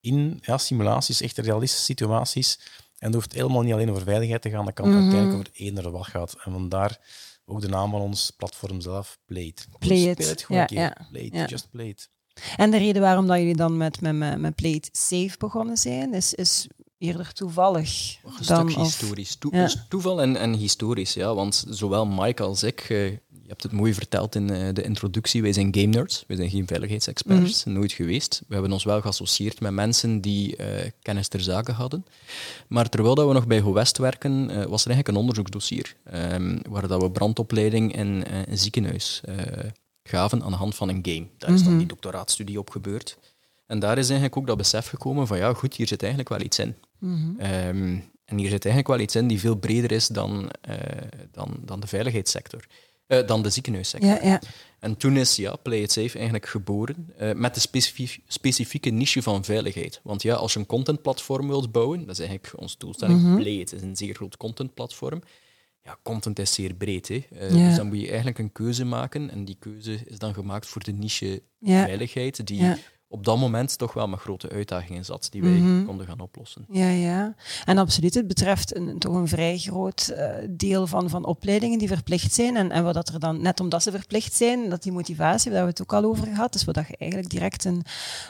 in 0.00 0.38
ja, 0.42 0.58
simulaties, 0.58 1.20
echt 1.20 1.38
realistische 1.38 1.84
situaties. 1.84 2.60
En 2.98 3.10
dat 3.10 3.14
hoeft 3.14 3.32
helemaal 3.32 3.62
niet 3.62 3.72
alleen 3.72 3.90
over 3.90 4.02
veiligheid 4.02 4.42
te 4.42 4.50
gaan, 4.50 4.64
dat 4.64 4.74
kan 4.74 4.88
mm 4.88 4.92
-hmm. 4.92 5.02
uiteindelijk 5.02 5.40
over 5.40 5.60
eender 5.60 5.90
wat 5.90 6.06
gaat. 6.06 6.34
En 6.44 6.52
vandaar 6.52 6.98
ook 7.44 7.60
de 7.60 7.68
naam 7.68 7.90
van 7.90 8.00
ons 8.00 8.30
platform 8.36 8.80
zelf, 8.80 9.18
Play 9.24 9.42
It. 9.42 9.66
Play 9.78 9.98
It. 9.98 10.28
het 10.28 10.42
gewoon 10.42 10.66
ja, 10.68 10.82
ja. 10.82 11.06
Play 11.10 11.22
It, 11.22 11.50
just 11.50 11.70
Play 11.70 11.88
It. 11.88 12.10
En 12.56 12.70
de 12.70 12.78
reden 12.78 13.02
waarom 13.02 13.26
dat 13.26 13.38
jullie 13.38 13.56
dan 13.56 13.76
met, 13.76 14.00
met, 14.00 14.38
met 14.38 14.54
Play 14.54 14.72
It 14.72 14.88
Safe 14.92 15.34
begonnen 15.38 15.76
zijn, 15.76 16.14
is, 16.14 16.34
is 16.34 16.68
eerder 17.00 17.32
toevallig. 17.32 18.18
Een 18.24 18.46
dan 18.46 18.70
stuk 18.70 18.82
historisch. 18.82 19.36
ja. 19.50 19.68
Toeval 19.88 20.22
en, 20.22 20.36
en 20.36 20.52
historisch, 20.52 21.14
ja. 21.14 21.34
Want 21.34 21.64
zowel 21.68 22.06
Mike 22.06 22.42
als 22.42 22.62
ik, 22.62 22.88
uh, 22.88 23.06
je 23.08 23.46
hebt 23.46 23.62
het 23.62 23.72
mooi 23.72 23.94
verteld 23.94 24.34
in 24.34 24.52
uh, 24.52 24.68
de 24.72 24.82
introductie, 24.82 25.42
wij 25.42 25.52
zijn 25.52 25.74
game 25.74 25.86
nerds, 25.86 26.24
wij 26.26 26.36
zijn 26.36 26.50
geen 26.50 26.66
veiligheidsexperts, 26.66 27.64
mm 27.64 27.72
nooit 27.72 27.92
geweest. 27.92 28.42
We 28.46 28.52
hebben 28.54 28.72
ons 28.72 28.84
wel 28.84 29.00
geassocieerd 29.00 29.60
met 29.60 29.72
mensen 29.72 30.20
die 30.20 30.56
uh, 30.56 30.66
kennis 31.02 31.28
ter 31.28 31.40
zake 31.40 31.72
hadden. 31.72 32.04
Maar 32.68 32.88
terwijl 32.88 33.14
dat 33.14 33.26
we 33.26 33.32
nog 33.32 33.46
bij 33.46 33.60
GoWest 33.60 33.98
werken, 33.98 34.46
was 34.46 34.84
er 34.84 34.90
eigenlijk 34.90 35.08
een 35.08 35.16
onderzoeksdossier, 35.16 35.96
um, 36.14 36.60
waar 36.68 36.88
dat 36.88 37.02
we 37.02 37.10
brandopleiding 37.10 37.96
in 37.96 38.24
een 38.48 38.58
ziekenhuis 38.58 39.20
gaven 40.10 40.42
aan 40.42 40.50
de 40.50 40.56
hand 40.56 40.74
van 40.74 40.88
een 40.88 41.00
game. 41.02 41.26
Daar 41.38 41.50
is 41.52 41.60
dan 41.62 41.70
mhm. 41.70 41.78
die 41.78 41.88
doctoraatstudie 41.88 42.58
op 42.58 42.70
gebeurd. 42.70 43.18
En 43.66 43.78
daar 43.78 43.98
is 43.98 44.06
eigenlijk 44.06 44.36
ook 44.36 44.46
dat 44.46 44.56
besef 44.56 44.88
gekomen 44.88 45.26
van 45.26 45.38
ja, 45.38 45.54
goed, 45.54 45.74
hier 45.74 45.86
zit 45.86 46.00
eigenlijk 46.00 46.30
wel 46.30 46.40
iets 46.40 46.58
in. 46.58 46.74
Mhm. 46.98 47.38
Ehm, 47.38 47.98
en 48.24 48.38
hier 48.38 48.48
zit 48.48 48.64
eigenlijk 48.64 48.86
wel 48.86 48.98
iets 48.98 49.16
in 49.16 49.26
die 49.26 49.40
veel 49.40 49.54
breder 49.54 49.92
is 49.92 50.06
dan, 50.06 50.50
uh, 50.68 50.76
dan, 51.32 51.56
dan 51.64 51.80
de 51.80 51.86
veiligheidssector. 51.86 52.64
Uh, 53.06 53.26
dan 53.26 53.42
de 53.42 53.50
ziekenhuissector. 53.50 54.10
Ja, 54.10 54.18
ja. 54.22 54.40
En 54.78 54.96
toen 54.96 55.16
is 55.16 55.36
ja, 55.36 55.56
Play 55.56 55.78
It 55.78 55.92
Safe 55.92 56.14
eigenlijk 56.14 56.46
geboren 56.46 57.12
uh, 57.20 57.32
met 57.32 57.54
de 57.54 57.82
specifieke 58.26 58.90
niche 58.90 59.22
van 59.22 59.44
veiligheid. 59.44 60.00
Want 60.02 60.22
ja, 60.22 60.34
als 60.34 60.52
je 60.52 60.58
een 60.58 60.66
contentplatform 60.66 61.48
wilt 61.48 61.72
bouwen, 61.72 61.98
dat 62.06 62.18
is 62.18 62.18
eigenlijk 62.18 62.60
onze 62.60 62.74
doelstelling. 62.78 63.20
Mm 63.20 63.36
Play 63.36 63.52
It 63.52 63.72
is 63.72 63.82
een 63.82 63.96
zeer 63.96 64.14
groot 64.14 64.36
contentplatform. 64.36 65.22
Ja, 65.90 65.98
content 66.02 66.38
is 66.38 66.54
zeer 66.54 66.74
breed. 66.74 67.08
Hè. 67.08 67.14
Uh, 67.32 67.50
ja. 67.50 67.66
Dus 67.68 67.76
dan 67.76 67.86
moet 67.86 68.00
je 68.00 68.06
eigenlijk 68.06 68.38
een 68.38 68.52
keuze 68.52 68.84
maken. 68.84 69.30
En 69.30 69.44
die 69.44 69.56
keuze 69.58 69.98
is 70.04 70.18
dan 70.18 70.34
gemaakt 70.34 70.66
voor 70.66 70.82
de 70.82 70.92
niche 70.92 71.42
ja. 71.58 71.84
veiligheid, 71.84 72.46
die 72.46 72.62
op 73.12 73.24
dat 73.24 73.38
moment 73.38 73.78
toch 73.78 73.92
wel 73.92 74.08
met 74.08 74.20
grote 74.20 74.48
uitdagingen 74.48 75.04
zat 75.04 75.26
die 75.30 75.42
wij 75.42 75.50
mhm. 75.50 75.84
konden 75.84 76.06
gaan 76.06 76.20
oplossen. 76.20 76.64
Ja, 76.68 76.88
ja. 76.88 77.34
En 77.64 77.78
absoluut, 77.78 78.14
het 78.14 78.26
betreft 78.26 78.76
een, 78.76 78.98
toch 78.98 79.14
een 79.14 79.28
vrij 79.28 79.58
groot 79.58 80.12
uh, 80.12 80.26
deel 80.50 80.86
van, 80.86 81.08
van 81.08 81.24
opleidingen 81.24 81.78
die 81.78 81.88
verplicht 81.88 82.32
zijn. 82.32 82.56
En, 82.56 82.70
en 82.70 82.84
wat 82.84 82.94
dat 82.94 83.08
er 83.08 83.20
dan, 83.20 83.42
net 83.42 83.60
omdat 83.60 83.82
ze 83.82 83.90
verplicht 83.90 84.34
zijn, 84.34 84.68
dat 84.68 84.82
die 84.82 84.92
motivatie, 84.92 85.50
daar 85.50 85.58
hebben 85.58 85.74
we 85.76 85.82
het 85.82 85.92
ook 85.92 86.04
al 86.04 86.10
over 86.10 86.26
gehad, 86.26 86.52
dus 86.52 86.64
wat 86.64 86.74
je 86.74 86.96
eigenlijk 86.96 87.30
direct 87.30 87.64
een, 87.64 87.84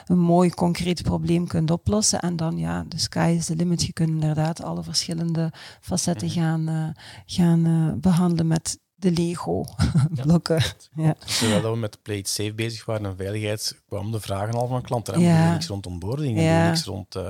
een 0.05 0.19
mooi 0.19 0.49
concreet 0.49 1.03
probleem 1.03 1.47
kunt 1.47 1.71
oplossen. 1.71 2.19
En 2.19 2.35
dan, 2.35 2.57
ja, 2.57 2.85
de 2.87 2.99
sky 2.99 3.33
is 3.37 3.45
the 3.45 3.55
limit. 3.55 3.83
Je 3.83 3.93
kunt 3.93 4.09
inderdaad 4.09 4.63
alle 4.63 4.83
verschillende 4.83 5.51
facetten 5.81 6.27
mhm. 6.27 6.39
gaan, 6.39 6.69
uh, 6.69 6.87
gaan 7.25 7.67
uh, 7.67 7.93
behandelen 7.93 8.47
met 8.47 8.79
de 9.01 9.11
Lego-blokken. 9.11 10.61
Ja. 10.95 11.15
Terwijl 11.39 11.71
we 11.71 11.77
met 11.77 11.91
de 11.91 11.97
Play 12.01 12.23
Safe 12.23 12.53
bezig 12.53 12.85
waren 12.85 13.05
en 13.05 13.15
veiligheid, 13.15 13.81
kwamen 13.87 14.11
de 14.11 14.19
vragen 14.19 14.53
al 14.53 14.67
van 14.67 14.81
klanten. 14.81 15.13
En 15.13 15.21
ja. 15.21 15.51
niks 15.51 15.67
rond 15.67 15.85
onboarding, 15.85 16.37
en 16.37 16.67
niks 16.67 16.83
rond 16.83 17.15
uh, 17.15 17.23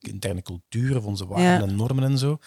interne 0.00 0.42
cultuur 0.42 0.96
of 0.96 1.04
onze 1.04 1.26
waarden 1.26 1.68
en 1.68 1.76
normen 1.76 2.04
en 2.04 2.18
zo. 2.18 2.38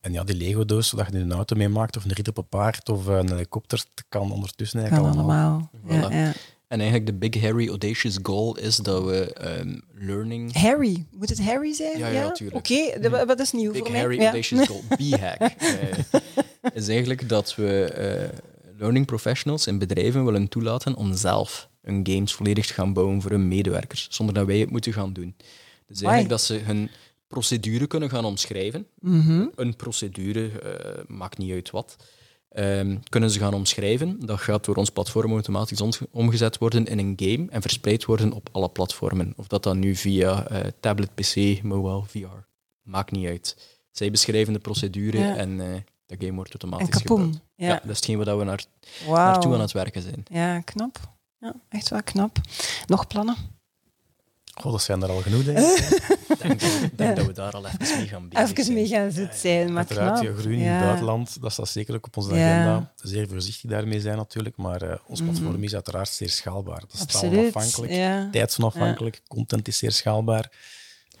En 0.00 0.12
ja, 0.12 0.24
die 0.24 0.36
Lego-doos, 0.36 0.88
zodat 0.88 1.06
je 1.12 1.18
een 1.18 1.32
auto 1.32 1.56
meemaakt 1.56 1.96
of 1.96 2.04
een 2.04 2.12
rit 2.12 2.28
op 2.28 2.38
een 2.38 2.48
paard 2.48 2.88
of 2.88 3.06
een 3.06 3.28
helikopter, 3.28 3.84
kan 4.08 4.32
ondertussen 4.32 4.80
eigenlijk 4.80 5.12
kan 5.12 5.18
allemaal. 5.18 5.70
allemaal. 5.84 6.12
Ja, 6.12 6.32
en 6.68 6.80
eigenlijk 6.80 7.06
de 7.06 7.14
big, 7.14 7.40
hairy, 7.40 7.68
audacious 7.68 8.18
goal 8.22 8.56
is 8.56 8.76
dat 8.76 9.04
we 9.04 9.36
um, 9.60 9.82
learning... 9.94 10.54
Harry? 10.54 11.06
Moet 11.10 11.28
het 11.28 11.44
Harry 11.44 11.72
zijn? 11.72 11.98
Ja, 11.98 12.08
ja, 12.08 12.22
natuurlijk. 12.22 12.58
Oké, 12.58 12.96
okay, 12.96 13.26
wat 13.26 13.40
is 13.40 13.52
nieuw 13.52 13.72
big, 13.72 13.82
voor 13.82 13.90
mij? 13.90 14.06
Big, 14.06 14.18
hairy, 14.18 14.32
audacious 14.32 14.66
goal. 14.66 14.82
B-hack. 14.88 15.52
is 16.74 16.88
eigenlijk 16.88 17.28
dat 17.28 17.54
we 17.54 17.94
uh, 18.32 18.38
learning 18.78 19.06
professionals 19.06 19.66
in 19.66 19.78
bedrijven 19.78 20.24
willen 20.24 20.48
toelaten 20.48 20.94
om 20.94 21.16
zelf 21.16 21.68
hun 21.82 22.00
games 22.08 22.32
volledig 22.32 22.66
te 22.66 22.72
gaan 22.72 22.92
bouwen 22.92 23.22
voor 23.22 23.30
hun 23.30 23.48
medewerkers, 23.48 24.06
zonder 24.10 24.34
dat 24.34 24.46
wij 24.46 24.58
het 24.58 24.70
moeten 24.70 24.92
gaan 24.92 25.12
doen. 25.12 25.34
Dus 25.86 26.00
eigenlijk 26.00 26.28
dat 26.30 26.40
ze 26.40 26.54
hun 26.54 26.90
procedure 27.26 27.86
kunnen 27.86 28.10
gaan 28.10 28.24
omschrijven. 28.24 28.86
Mm 29.00 29.20
-hmm. 29.20 29.52
Een 29.54 29.76
procedure, 29.76 30.50
uh, 30.50 31.02
maakt 31.06 31.38
niet 31.38 31.52
uit 31.52 31.70
wat. 31.70 31.96
Um, 32.58 33.00
kunnen 33.08 33.30
ze 33.30 33.38
gaan 33.38 33.54
omschrijven. 33.54 34.26
Dat 34.26 34.40
gaat 34.40 34.64
door 34.64 34.76
ons 34.76 34.90
platform 34.90 35.32
automatisch 35.32 36.06
omgezet 36.10 36.58
worden 36.58 36.86
in 36.86 36.98
een 36.98 37.14
game 37.16 37.46
en 37.50 37.62
verspreid 37.62 38.04
worden 38.04 38.32
op 38.32 38.48
alle 38.52 38.68
platformen. 38.68 39.32
Of 39.36 39.46
dat 39.46 39.62
dan 39.62 39.78
nu 39.78 39.96
via 39.96 40.52
uh, 40.52 40.58
tablet, 40.80 41.14
PC, 41.14 41.62
mobile, 41.62 42.02
VR. 42.06 42.46
Maakt 42.82 43.10
niet 43.10 43.26
uit. 43.26 43.76
Zij 43.90 44.10
beschrijven 44.10 44.52
de 44.52 44.58
procedure 44.58 45.32
en 45.32 45.50
uh, 45.50 45.74
dat 46.06 46.18
game 46.20 46.34
wordt 46.34 46.50
automatisch 46.50 47.02
gebouwd. 47.02 47.34
Ja. 47.54 47.66
ja. 47.66 47.72
dat 47.72 47.90
is 47.90 47.96
hetgeen 47.96 48.24
waar 48.24 48.38
we 48.38 48.44
naar, 48.44 48.64
wow. 49.06 49.16
naartoe 49.16 49.54
aan 49.54 49.60
het 49.60 49.72
werken 49.72 50.02
zijn. 50.02 50.22
Ja, 50.24 50.60
knap. 50.60 50.98
Ja, 51.40 51.54
echt 51.68 51.88
wel 51.88 52.02
knap. 52.02 52.38
Nog 52.86 53.06
plannen? 53.06 53.36
Goh, 54.60 54.72
dat 54.72 54.82
zijn 54.82 55.02
er 55.02 55.10
al 55.10 55.20
genoeg, 55.20 55.44
denk 55.44 55.58
ik. 55.58 56.16
denk, 56.42 56.60
denk 56.96 57.16
dat 57.16 57.26
we 57.26 57.32
daar 57.32 57.52
al 57.52 57.66
even 57.66 57.96
mee 57.96 58.06
gaan 58.06 58.28
bezig 58.28 58.50
Even 58.50 58.74
mee 58.74 58.86
gaan 58.86 59.10
zitten 59.10 59.38
zijn, 59.38 59.66
maar 59.66 59.76
Uiteraard, 59.76 60.20
knap. 60.20 60.38
groeien 60.38 60.58
in 60.58 60.66
het 60.66 60.84
buitenland, 60.84 61.40
dat 61.40 61.52
staat 61.52 61.68
zeker 61.68 61.94
ook 61.94 62.06
op 62.06 62.16
onze 62.16 62.30
agenda. 62.30 62.92
Zeer 62.96 63.28
voorzichtig 63.28 63.70
daarmee 63.70 64.00
zijn 64.00 64.16
natuurlijk, 64.16 64.56
maar 64.56 64.82
uh, 64.82 64.94
ons 65.06 65.20
mhm. 65.20 65.30
platform 65.30 65.62
is 65.62 65.74
uiteraard 65.74 66.08
zeer 66.08 66.28
schaalbaar. 66.28 66.80
Dat 66.80 66.92
is 66.92 67.04
taalonafhankelijk, 67.04 67.92
ja. 67.92 68.28
tijdsonafhankelijk, 68.30 69.22
content 69.28 69.68
is 69.68 69.78
zeer 69.78 69.92
schaalbaar. 69.92 70.50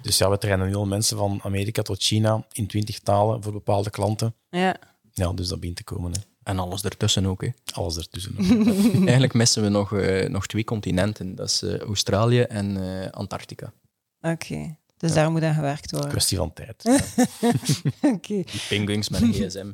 Dus 0.00 0.18
ja, 0.18 0.30
we 0.30 0.38
trainen 0.38 0.66
nu 0.66 0.74
al 0.74 0.86
mensen 0.86 1.16
van 1.16 1.40
Amerika 1.42 1.82
tot 1.82 2.02
China 2.02 2.46
in 2.52 2.66
twintig 2.66 2.98
talen 2.98 3.42
voor 3.42 3.52
bepaalde 3.52 3.90
klanten. 3.90 4.34
Ja. 4.50 4.76
Ja, 5.12 5.32
dus 5.32 5.48
dat 5.48 5.60
begint 5.60 5.76
te 5.76 5.84
komen. 5.84 6.12
Hè. 6.12 6.18
En 6.42 6.58
alles 6.58 6.82
ertussen 6.82 7.26
ook. 7.26 7.42
Hè. 7.42 7.48
Alles 7.72 7.96
ertussen 7.96 8.34
ook. 8.38 8.66
Eigenlijk 8.94 9.34
missen 9.34 9.62
we 9.62 9.68
nog, 9.68 9.92
uh, 9.92 10.28
nog 10.28 10.46
twee 10.46 10.64
continenten. 10.64 11.34
Dat 11.34 11.48
is 11.48 11.62
uh, 11.62 11.78
Australië 11.78 12.40
en 12.40 12.76
uh, 12.76 13.10
Antarctica. 13.10 13.72
Oké, 14.20 14.76
dus 14.96 15.08
ja. 15.08 15.14
daar 15.14 15.30
moet 15.30 15.42
aan 15.42 15.54
gewerkt 15.54 15.90
worden. 15.90 16.10
Kwestie 16.10 16.36
van 16.36 16.52
tijd. 16.52 16.84
Oké. 16.84 18.06
Okay. 18.06 18.18
Die 18.44 18.60
penguins 18.68 19.08
met 19.08 19.20
een 19.20 19.32
gsm. 19.32 19.72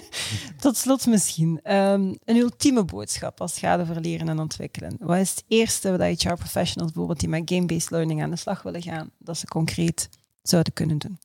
Tot 0.60 0.76
slot 0.76 1.06
misschien 1.06 1.72
um, 1.74 2.18
een 2.24 2.36
ultieme 2.36 2.84
boodschap 2.84 3.40
als 3.40 3.50
het 3.50 3.60
gaat 3.60 3.80
over 3.80 4.00
leren 4.00 4.28
en 4.28 4.38
ontwikkelen. 4.38 4.96
Wat 5.00 5.18
is 5.18 5.30
het 5.30 5.44
eerste 5.48 5.96
wat 5.96 6.00
HR-professionals 6.00 6.92
bijvoorbeeld 6.92 7.20
die 7.20 7.28
met 7.28 7.42
game-based 7.44 7.90
learning 7.90 8.22
aan 8.22 8.30
de 8.30 8.36
slag 8.36 8.62
willen 8.62 8.82
gaan, 8.82 9.10
dat 9.18 9.38
ze 9.38 9.46
concreet 9.46 10.08
zouden 10.42 10.72
kunnen 10.72 10.98
doen? 10.98 11.18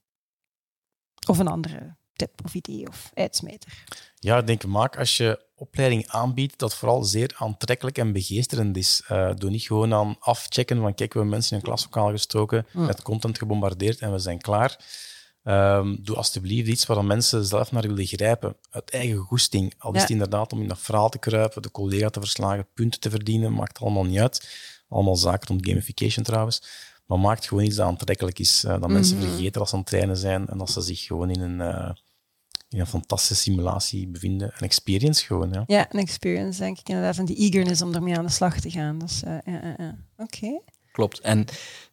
Of 1.28 1.38
een 1.38 1.48
andere 1.48 1.96
tip 2.14 2.40
of 2.44 2.54
idee 2.54 2.88
of 2.88 3.12
uitsmijter? 3.14 3.84
Ja, 4.20 4.38
ik 4.38 4.48
denk, 4.48 4.66
maak 4.66 4.98
als 4.98 5.18
je 5.18 5.46
opleiding 5.56 6.08
aanbiedt, 6.08 6.60
dat 6.60 6.76
vooral 6.76 7.04
zeer 7.04 7.34
aantrekkelijk 7.38 7.98
en 7.98 8.14
begeesterend 8.14 8.78
is. 8.78 9.04
Uh, 9.12 9.32
doe 9.36 9.50
niet 9.50 9.62
gewoon 9.62 9.94
aan 9.94 10.16
afchecken 10.20 10.82
van 10.82 10.94
kijk, 10.94 11.14
we 11.14 11.20
hebben 11.20 11.30
mensen 11.30 11.52
in 11.52 11.58
een 11.58 11.70
klaslokaal 11.70 12.10
gestoken, 12.10 12.66
met 12.72 13.02
content 13.02 13.38
gebombardeerd 13.38 14.00
en 14.00 14.12
we 14.12 14.20
zijn 14.20 14.42
klaar. 14.42 14.80
Um, 15.48 15.98
doe 16.04 16.16
alsjeblieft 16.16 16.68
iets 16.68 16.86
waar 16.86 17.06
mensen 17.06 17.46
zelf 17.46 17.72
naar 17.72 17.82
willen 17.82 18.06
grijpen, 18.06 18.56
uit 18.70 18.90
eigen 18.90 19.18
goesting. 19.18 19.74
Al 19.78 19.94
is 19.94 20.02
het 20.02 20.10
inderdaad 20.10 20.54
om 20.54 20.62
in 20.62 20.68
dat 20.68 20.80
verhaal 20.80 21.10
te 21.10 21.20
kruipen, 21.20 21.62
de 21.62 21.72
collega 21.72 22.10
te 22.10 22.20
verslagen, 22.20 22.68
punten 22.74 23.00
te 23.00 23.10
verdienen, 23.10 23.54
maakt 23.54 23.80
allemaal 23.80 24.06
niet 24.06 24.20
uit. 24.20 24.50
Allemaal 24.90 25.16
zaken 25.16 25.48
rond 25.48 25.68
gamification 25.68 26.24
trouwens. 26.24 26.64
Maar 27.06 27.20
maakt 27.20 27.48
gewoon 27.48 27.64
iets 27.64 27.76
dat 27.76 27.88
aantrekkelijk 27.88 28.40
is, 28.40 28.64
uh, 28.64 28.72
dat 28.72 28.90
mensen 28.90 29.18
mhm. 29.18 29.28
vergeten 29.28 29.62
als 29.62 29.70
ze 29.70 29.76
aan 29.76 29.82
het 29.82 29.90
trainen 29.90 30.18
zijn 30.18 30.48
en 30.48 30.58
dat 30.58 30.72
ze 30.72 30.82
zich 30.82 31.00
gewoon 31.00 31.30
in 31.30 31.42
een... 31.42 31.60
Uh, 31.60 31.90
in 32.70 32.80
een 32.80 32.88
fantastische 32.88 33.44
simulatie 33.44 34.08
bevinden. 34.08 34.52
Een 34.58 34.66
experience 34.66 35.26
gewoon, 35.26 35.52
ja. 35.52 35.64
Ja, 35.68 35.94
een 35.94 36.00
experience, 36.00 36.60
denk 36.60 36.80
ik 36.80 36.90
inderdaad. 36.90 37.18
En 37.18 37.26
die 37.26 37.36
eagerness 37.36 37.82
om 37.82 37.94
ermee 37.94 38.18
aan 38.18 38.26
de 38.26 38.32
slag 38.32 38.60
te 38.60 38.70
gaan. 38.70 39.00
Dus, 39.00 39.24
uh, 39.24 39.38
ja, 39.46 39.76
ja, 39.78 39.98
Oké. 40.18 40.60
Klopt. 40.92 41.20
En 41.20 41.46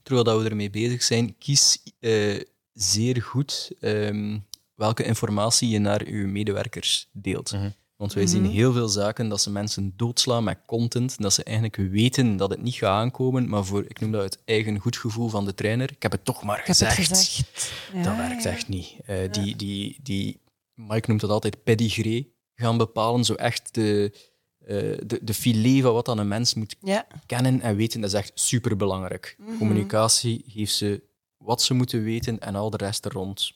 terwijl 0.03 0.25
dat 0.25 0.43
we 0.43 0.49
ermee 0.49 0.71
bezig 0.71 1.03
zijn, 1.03 1.39
kies 1.39 1.83
uh, 2.01 2.41
zeer 2.75 3.23
goed 3.23 3.73
um, 3.81 4.47
welke 4.75 5.05
informatie 5.05 5.69
je 5.69 5.79
naar 5.79 6.11
je 6.11 6.27
medewerkers 6.27 7.09
deelt. 7.13 7.53
Mm 7.53 7.61
-hmm. 7.61 7.75
Want 7.97 8.13
wij 8.13 8.27
zien 8.27 8.43
mhm. 8.43 8.53
heel 8.53 8.73
veel 8.73 8.89
zaken 8.89 9.29
dat 9.29 9.41
ze 9.41 9.51
mensen 9.51 9.93
doodslaan 9.97 10.45
met 10.45 10.59
content, 10.67 11.23
dat 11.23 11.33
ze 11.33 11.45
eigenlijk 11.45 11.77
weten 11.77 12.37
dat 12.37 12.51
het 12.51 12.63
niet 12.63 12.75
gaat 12.75 12.91
aankomen, 12.91 13.49
maar 13.49 13.65
voor, 13.65 13.85
ik 13.89 14.01
noem 14.01 14.13
dat 14.13 14.23
het 14.23 14.43
eigen 14.45 14.79
goed 14.79 14.97
gevoel 14.97 15.29
van 15.29 15.45
de 15.45 15.55
trainer, 15.55 15.91
ik 15.91 16.03
heb 16.03 16.13
het 16.13 16.25
toch 16.25 16.43
maar 16.43 16.59
gezegd. 16.65 16.95
gezegd. 16.95 17.73
Ja, 17.93 18.03
dat 18.03 18.17
werkt 18.17 18.45
echt 18.45 18.69
niet. 18.69 18.97
Uh, 19.09 19.33
die, 19.33 19.57
die, 19.57 19.99
die 20.03 20.41
Mike 20.75 21.09
noemt 21.09 21.21
dat 21.21 21.31
altijd 21.31 21.63
pedigree, 21.65 22.35
gaan 22.55 22.77
bepalen. 22.77 23.25
Zo 23.25 23.35
echt 23.35 23.75
de, 23.75 24.13
uh, 24.61 24.69
de, 25.07 25.19
de 25.23 25.35
filet 25.35 25.83
van 25.83 25.93
wat 25.93 26.07
dan 26.07 26.19
een 26.19 26.29
mens 26.29 26.55
moet 26.55 26.77
ja. 26.81 27.07
kennen 27.27 27.61
en 27.61 27.77
weten. 27.77 28.01
Dat 28.01 28.13
is 28.13 28.19
echt 28.19 28.33
superbelangrijk. 28.35 29.37
Mm 29.39 29.59
Communicatie 29.59 30.45
geeft 30.47 30.75
ze 30.75 31.03
wat 31.45 31.63
ze 31.63 31.75
moeten 31.75 32.03
weten 32.03 32.39
en 32.39 32.55
al 32.55 32.71
de 32.71 32.77
rest 32.77 33.05
er 33.05 33.13
rond. 33.13 33.53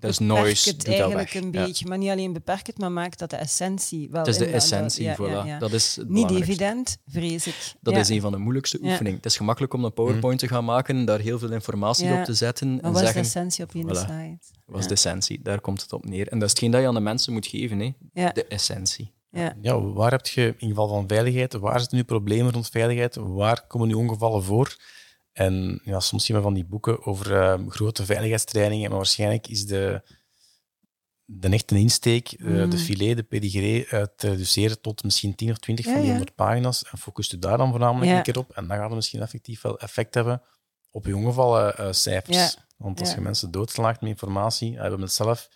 Dat 0.00 0.10
is 0.10 0.18
noise. 0.18 0.70
het 0.70 0.88
eigenlijk 0.88 1.34
een 1.34 1.50
beetje, 1.50 1.86
maar 1.86 1.98
niet 1.98 2.10
alleen 2.10 2.32
beperk 2.32 2.66
het, 2.66 2.78
maar 2.78 2.92
maakt 2.92 3.18
dat 3.18 3.30
de 3.30 3.36
essentie 3.36 4.08
wel. 4.10 4.24
Dat 4.24 4.34
is 4.34 4.38
de 4.38 4.46
essentie, 4.46 5.04
ja, 5.04 5.16
voilà. 5.16 5.58
Dat 5.58 5.72
is 5.72 5.98
niet 6.06 6.30
evident, 6.30 6.98
vrees 7.06 7.46
ik. 7.46 7.74
Dat 7.80 7.96
is 7.96 8.08
een 8.08 8.20
van 8.20 8.32
de 8.32 8.38
moeilijkste 8.38 8.78
oefeningen. 8.82 9.16
Het 9.16 9.26
is 9.26 9.36
gemakkelijk 9.36 9.72
om 9.72 9.84
een 9.84 9.92
PowerPoint 9.92 10.38
te 10.38 10.48
gaan 10.48 10.64
maken, 10.64 11.04
daar 11.04 11.18
heel 11.18 11.38
veel 11.38 11.52
informatie 11.52 12.12
op 12.12 12.24
te 12.24 12.34
zetten. 12.34 12.74
Maar 12.74 12.84
en 12.84 12.92
wat 12.92 13.00
zeggen, 13.00 13.20
is 13.20 13.32
de 13.32 13.38
essentie 13.38 13.64
op 13.64 13.72
je 13.72 13.82
voilà, 13.82 14.06
slide? 14.06 14.38
Wat 14.66 14.80
is 14.80 14.86
de 14.86 14.94
essentie? 14.94 15.42
Daar 15.42 15.60
komt 15.60 15.82
het 15.82 15.92
op 15.92 16.04
neer. 16.04 16.28
En 16.28 16.38
dat 16.38 16.46
is 16.46 16.50
hetgeen 16.50 16.70
dat 16.70 16.80
je 16.80 16.86
aan 16.86 16.94
de 16.94 17.00
mensen 17.00 17.32
moet 17.32 17.46
geven, 17.46 17.78
hè? 17.78 17.92
de 18.32 18.46
essentie. 18.46 19.12
Ja. 19.30 19.56
ja, 19.60 19.80
waar 19.80 20.10
heb 20.10 20.26
je 20.26 20.54
in 20.58 20.68
geval 20.68 20.88
van 20.88 21.08
veiligheid, 21.08 21.52
waar 21.52 21.80
zitten 21.80 21.96
nu 21.96 22.04
problemen 22.04 22.52
rond 22.52 22.68
veiligheid, 22.68 23.16
waar 23.16 23.66
komen 23.66 23.88
nu 23.88 23.94
ongevallen 23.94 24.42
voor? 24.42 24.76
En 25.38 25.80
ja, 25.84 26.00
soms 26.00 26.24
zien 26.24 26.36
we 26.36 26.42
van 26.42 26.54
die 26.54 26.64
boeken 26.64 27.06
over 27.06 27.32
uh, 27.32 27.68
grote 27.68 28.04
veiligheidstrainingen, 28.04 28.88
maar 28.88 28.98
waarschijnlijk 28.98 29.48
is 29.48 29.66
de, 29.66 30.02
de 31.24 31.48
echte 31.48 31.78
insteek, 31.78 32.34
uh, 32.38 32.70
de 32.70 32.76
mm. 32.76 32.82
filet, 32.82 33.16
de 33.16 33.22
pedigree, 33.22 33.86
uit 33.88 34.12
te 34.16 34.28
reduceren 34.28 34.80
tot 34.80 35.04
misschien 35.04 35.34
10 35.34 35.50
of 35.50 35.58
20 35.58 35.84
van 35.84 36.00
die 36.00 36.08
100 36.08 36.34
pagina's. 36.34 36.84
En 36.84 36.98
focust 36.98 37.32
u 37.32 37.38
daar 37.38 37.58
dan 37.58 37.70
voornamelijk 37.70 38.10
een 38.10 38.22
keer 38.22 38.38
op. 38.38 38.50
En 38.50 38.68
dan 38.68 38.76
gaat 38.76 38.86
het 38.86 38.94
misschien 38.94 39.20
effectief 39.20 39.60
wel 39.60 39.78
effect 39.78 40.14
hebben 40.14 40.42
op 40.90 41.06
je 41.06 41.16
ongevallen 41.16 41.74
uh, 41.80 41.92
cijfers. 41.92 42.58
Want 42.76 43.00
als 43.00 43.14
je 43.14 43.20
mensen 43.20 43.50
doodslaagt 43.50 44.00
met 44.00 44.10
informatie, 44.10 44.74
we 44.74 44.80
hebben 44.80 45.00
het 45.00 45.12
zelf 45.12 45.48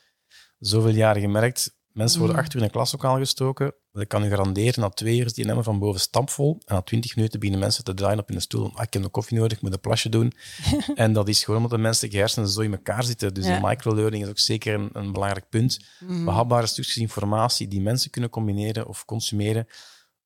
zoveel 0.59 0.95
jaren 0.95 1.23
gemerkt, 1.23 1.77
Mensen 1.93 2.19
worden 2.19 2.37
mm. 2.37 2.43
acht 2.43 2.55
uur 2.55 2.61
in 2.61 2.67
een 2.67 2.73
klaslokaal 2.73 3.17
gestoken. 3.17 3.75
Ik 3.93 4.09
kan 4.09 4.25
u 4.25 4.29
garanderen, 4.29 4.81
na 4.81 4.89
twee 4.89 5.19
uur 5.19 5.25
is 5.25 5.33
die 5.33 5.45
nemen 5.45 5.65
van 5.65 5.79
boven 5.79 6.01
stampvol. 6.01 6.59
En 6.65 6.75
na 6.75 6.83
twintig 6.83 7.17
minuten 7.17 7.39
beginnen 7.39 7.65
mensen 7.65 7.85
te 7.85 7.95
draaien 7.95 8.19
op 8.19 8.29
in 8.29 8.35
de 8.35 8.41
stoel. 8.41 8.71
Ah, 8.75 8.83
ik 8.83 8.93
heb 8.93 9.05
een 9.05 9.11
koffie 9.11 9.39
nodig, 9.39 9.57
ik 9.57 9.63
moet 9.63 9.73
een 9.73 9.81
plasje 9.81 10.09
doen. 10.09 10.33
en 10.95 11.13
dat 11.13 11.29
is 11.29 11.45
gewoon 11.45 11.63
omdat 11.63 11.77
de 11.77 11.83
menselijke 11.83 12.17
hersenen 12.17 12.49
zo 12.49 12.61
in 12.61 12.73
elkaar 12.73 13.05
zitten. 13.05 13.35
Dus 13.35 13.47
ja. 13.47 13.61
de 13.61 13.67
microlearning 13.67 14.23
is 14.23 14.29
ook 14.29 14.39
zeker 14.39 14.75
een, 14.75 14.91
een 14.93 15.13
belangrijk 15.13 15.49
punt. 15.49 15.79
Mm. 16.01 16.25
Behapbare 16.25 16.67
stukjes 16.67 16.97
informatie 16.97 17.69
die 17.69 17.81
mensen 17.81 18.11
kunnen 18.11 18.31
combineren 18.31 18.89
of 18.89 19.05
consumeren, 19.05 19.67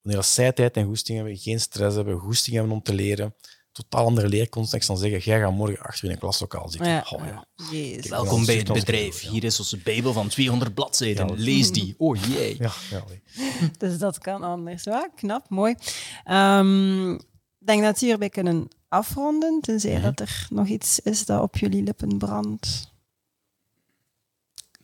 wanneer 0.03 0.23
zij 0.23 0.53
tijd 0.53 0.77
en 0.77 0.85
goesting 0.85 1.19
hebben, 1.19 1.37
geen 1.37 1.61
stress 1.61 1.97
hebben, 1.97 2.19
goesting 2.19 2.57
hebben 2.57 2.75
om 2.75 2.83
te 2.83 2.95
leren, 2.95 3.35
totaal 3.77 4.07
andere 4.07 4.29
leercontext 4.29 4.89
dan 4.89 4.99
zeggen, 4.99 5.21
jij 5.21 5.41
gaat 5.41 5.53
morgen 5.53 5.79
achter 5.85 6.05
in 6.05 6.11
een 6.11 6.19
klaslokaal 6.19 6.69
zitten. 6.69 6.91
Ja. 6.91 7.07
Oh, 7.11 7.25
ja. 7.27 7.45
Jezus. 7.71 8.09
Welkom 8.09 8.45
bij 8.47 8.57
het 8.57 8.73
bedrijf. 8.73 9.21
Hier 9.21 9.45
is 9.45 9.59
onze 9.59 9.77
Bijbel 9.79 10.13
van 10.13 10.29
200 10.29 10.75
bladzijden. 10.75 11.27
Ja. 11.29 11.35
Lees 11.37 11.73
die. 11.73 11.95
Oh 11.99 12.17
jee. 12.17 12.57
Ja, 12.59 12.71
ja. 12.91 13.05
Dus 13.79 13.99
dat 13.99 14.19
kan 14.19 14.43
anders. 14.43 14.85
Ja, 14.85 15.09
knap, 15.15 15.49
mooi. 15.51 15.75
Ehm, 16.25 17.13
Ik 17.59 17.67
denk 17.73 17.83
dat 17.83 18.01
we 18.01 18.07
hierbij 18.07 18.29
kunnen 18.29 18.69
afronden, 18.89 19.61
tenzij 19.61 19.93
Mhm. 19.95 20.03
dat 20.03 20.21
er 20.21 20.47
nog 20.51 20.67
iets 20.67 21.01
is 21.01 21.25
dat 21.25 21.43
op 21.43 21.57
jullie 21.57 21.83
lippen 21.83 22.19
brandt. 22.19 22.95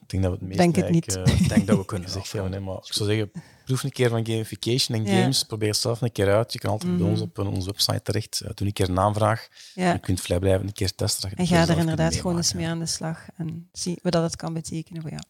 Ik 0.00 0.08
denk 0.08 0.22
dat 0.22 0.32
we 0.32 0.38
het 0.38 0.46
meest 0.46 0.58
Denk 0.58 0.76
het 0.76 0.90
niet. 0.90 1.16
eh, 1.16 1.40
Ik 1.40 1.48
denk 1.48 1.66
dat 1.66 1.76
we 1.78 1.84
kunnen 1.84 2.10
hè, 2.52 2.60
Maar 2.60 2.76
ik 2.76 2.92
zou 2.92 3.08
zeggen, 3.10 3.32
proef 3.64 3.82
een 3.82 3.92
keer 3.92 4.08
van 4.08 4.26
gamification 4.26 4.98
en 4.98 5.04
Ja. 5.04 5.20
games. 5.20 5.42
Probeer 5.42 5.74
zelf 5.74 6.00
een 6.00 6.12
keer 6.12 6.34
uit. 6.34 6.52
Je 6.52 6.58
kan 6.58 6.70
altijd 6.70 6.90
bij 6.92 7.00
Mhm. 7.00 7.10
ons 7.10 7.20
op 7.20 7.38
eh, 7.38 7.52
onze 7.52 7.66
website 7.66 8.02
terecht. 8.02 8.40
Eh, 8.40 8.50
Doe 8.54 8.66
een 8.66 8.72
keer 8.72 8.88
een 8.88 8.98
aanvraag. 8.98 9.48
Ja. 9.74 9.92
Je 9.92 9.98
kunt 9.98 10.20
vrij 10.20 10.38
blijven 10.38 10.66
een 10.66 10.72
keer 10.72 10.94
testen. 10.94 11.30
En 11.36 11.46
ga 11.46 11.68
er 11.68 11.78
inderdaad 11.78 12.14
gewoon 12.14 12.36
eens 12.36 12.52
mee 12.52 12.66
aan 12.66 12.78
de 12.78 12.86
slag 12.86 13.26
en 13.36 13.68
zie 13.72 13.98
wat 14.02 14.12
dat 14.12 14.22
het 14.22 14.36
kan 14.36 14.52
betekenen 14.52 15.02
voor 15.02 15.10
jou. 15.10 15.22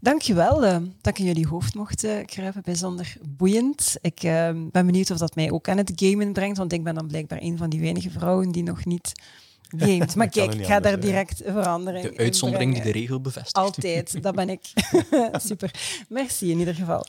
Dankjewel 0.00 0.64
eh, 0.64 0.72
dat 1.00 1.12
ik 1.12 1.18
in 1.18 1.24
jullie 1.24 1.46
hoofd 1.46 1.74
mocht 1.74 2.06
kruipen, 2.24 2.62
bijzonder 2.62 3.16
boeiend. 3.28 3.96
Ik 4.00 4.20
ben 4.70 4.70
benieuwd 4.86 5.10
of 5.10 5.18
dat 5.18 5.34
mij 5.34 5.50
ook 5.50 5.68
aan 5.68 5.76
het 5.76 5.92
gamen 5.96 6.32
brengt, 6.32 6.58
want 6.58 6.72
ik 6.72 6.84
ben 6.84 6.94
dan 6.94 7.06
blijkbaar 7.06 7.38
een 7.42 7.56
van 7.56 7.70
die 7.70 7.80
weinige 7.80 8.10
vrouwen 8.10 8.52
die 8.52 8.62
nog 8.62 8.84
niet 8.84 9.12
gamet. 9.76 10.14
Maar 10.14 10.28
kijk, 10.28 10.54
ik 10.54 10.66
ga 10.66 10.80
daar 10.80 11.00
direct 11.00 11.42
verandering 11.44 12.04
De 12.04 12.12
in 12.12 12.18
uitzondering 12.18 12.74
die 12.74 12.82
de 12.82 12.92
regel 12.92 13.20
bevestigt. 13.20 13.56
Altijd, 13.56 14.22
dat 14.22 14.34
ben 14.34 14.48
ik. 14.48 14.60
Super. 15.48 15.70
Merci 16.08 16.50
in 16.50 16.58
ieder 16.58 16.74
geval. 16.74 17.06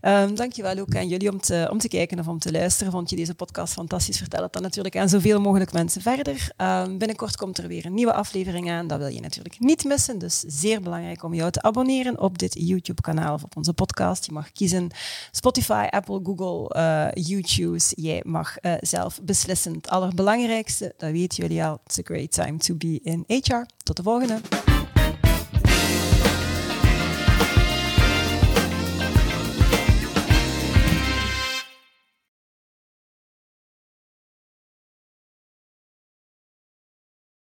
Ehm 0.00 0.34
dankjewel 0.34 0.78
ook 0.78 0.96
aan 0.96 1.08
jullie 1.08 1.30
om 1.30 1.40
te, 1.40 1.68
om 1.70 1.78
te 1.78 1.88
kijken 1.88 2.18
of 2.18 2.28
om 2.28 2.38
te 2.38 2.52
luisteren. 2.52 2.92
Vond 2.92 3.10
je 3.10 3.16
deze 3.16 3.34
podcast 3.34 3.72
fantastisch? 3.72 4.18
Vertel 4.18 4.42
het 4.42 4.52
dan 4.52 4.62
natuurlijk 4.62 4.96
aan 4.96 5.08
zoveel 5.08 5.40
mogelijk 5.40 5.72
mensen 5.72 6.02
verder. 6.02 6.50
Ehm, 6.56 6.98
binnenkort 6.98 7.36
komt 7.36 7.58
er 7.58 7.68
weer 7.68 7.86
een 7.86 7.94
nieuwe 7.94 8.12
aflevering 8.12 8.70
aan. 8.70 8.86
Dat 8.86 8.98
wil 8.98 9.08
je 9.08 9.20
natuurlijk 9.20 9.58
niet 9.58 9.84
missen. 9.84 10.18
Dus 10.18 10.40
zeer 10.46 10.80
belangrijk 10.80 11.22
om 11.22 11.34
jou 11.34 11.50
te 11.50 11.62
abonneren 11.62 12.20
op 12.20 12.38
dit 12.38 12.54
YouTube-kanaal 12.58 13.34
of 13.34 13.42
op 13.42 13.56
onze 13.56 13.72
podcast. 13.72 14.26
Je 14.26 14.32
mag 14.32 14.52
kiezen 14.52 14.90
Spotify, 15.30 15.86
Apple, 15.90 16.20
Google, 16.22 16.68
eh 16.68 17.24
YouTube. 17.24 17.78
Jij 17.94 18.22
mag 18.24 18.56
eh, 18.56 18.72
zelf 18.80 19.20
beslissen. 19.22 19.72
Het 19.72 19.88
allerbelangrijkste, 19.88 20.94
dat 20.96 21.10
weten 21.10 21.42
jullie 21.42 21.64
al. 21.64 21.80
It's 21.90 21.98
a 21.98 22.04
great 22.04 22.30
time 22.30 22.60
to 22.60 22.74
be 22.74 23.00
in 23.02 23.24
HR. 23.28 23.66
Tot 23.82 23.96
de 23.96 24.02
volgende. 24.02 24.69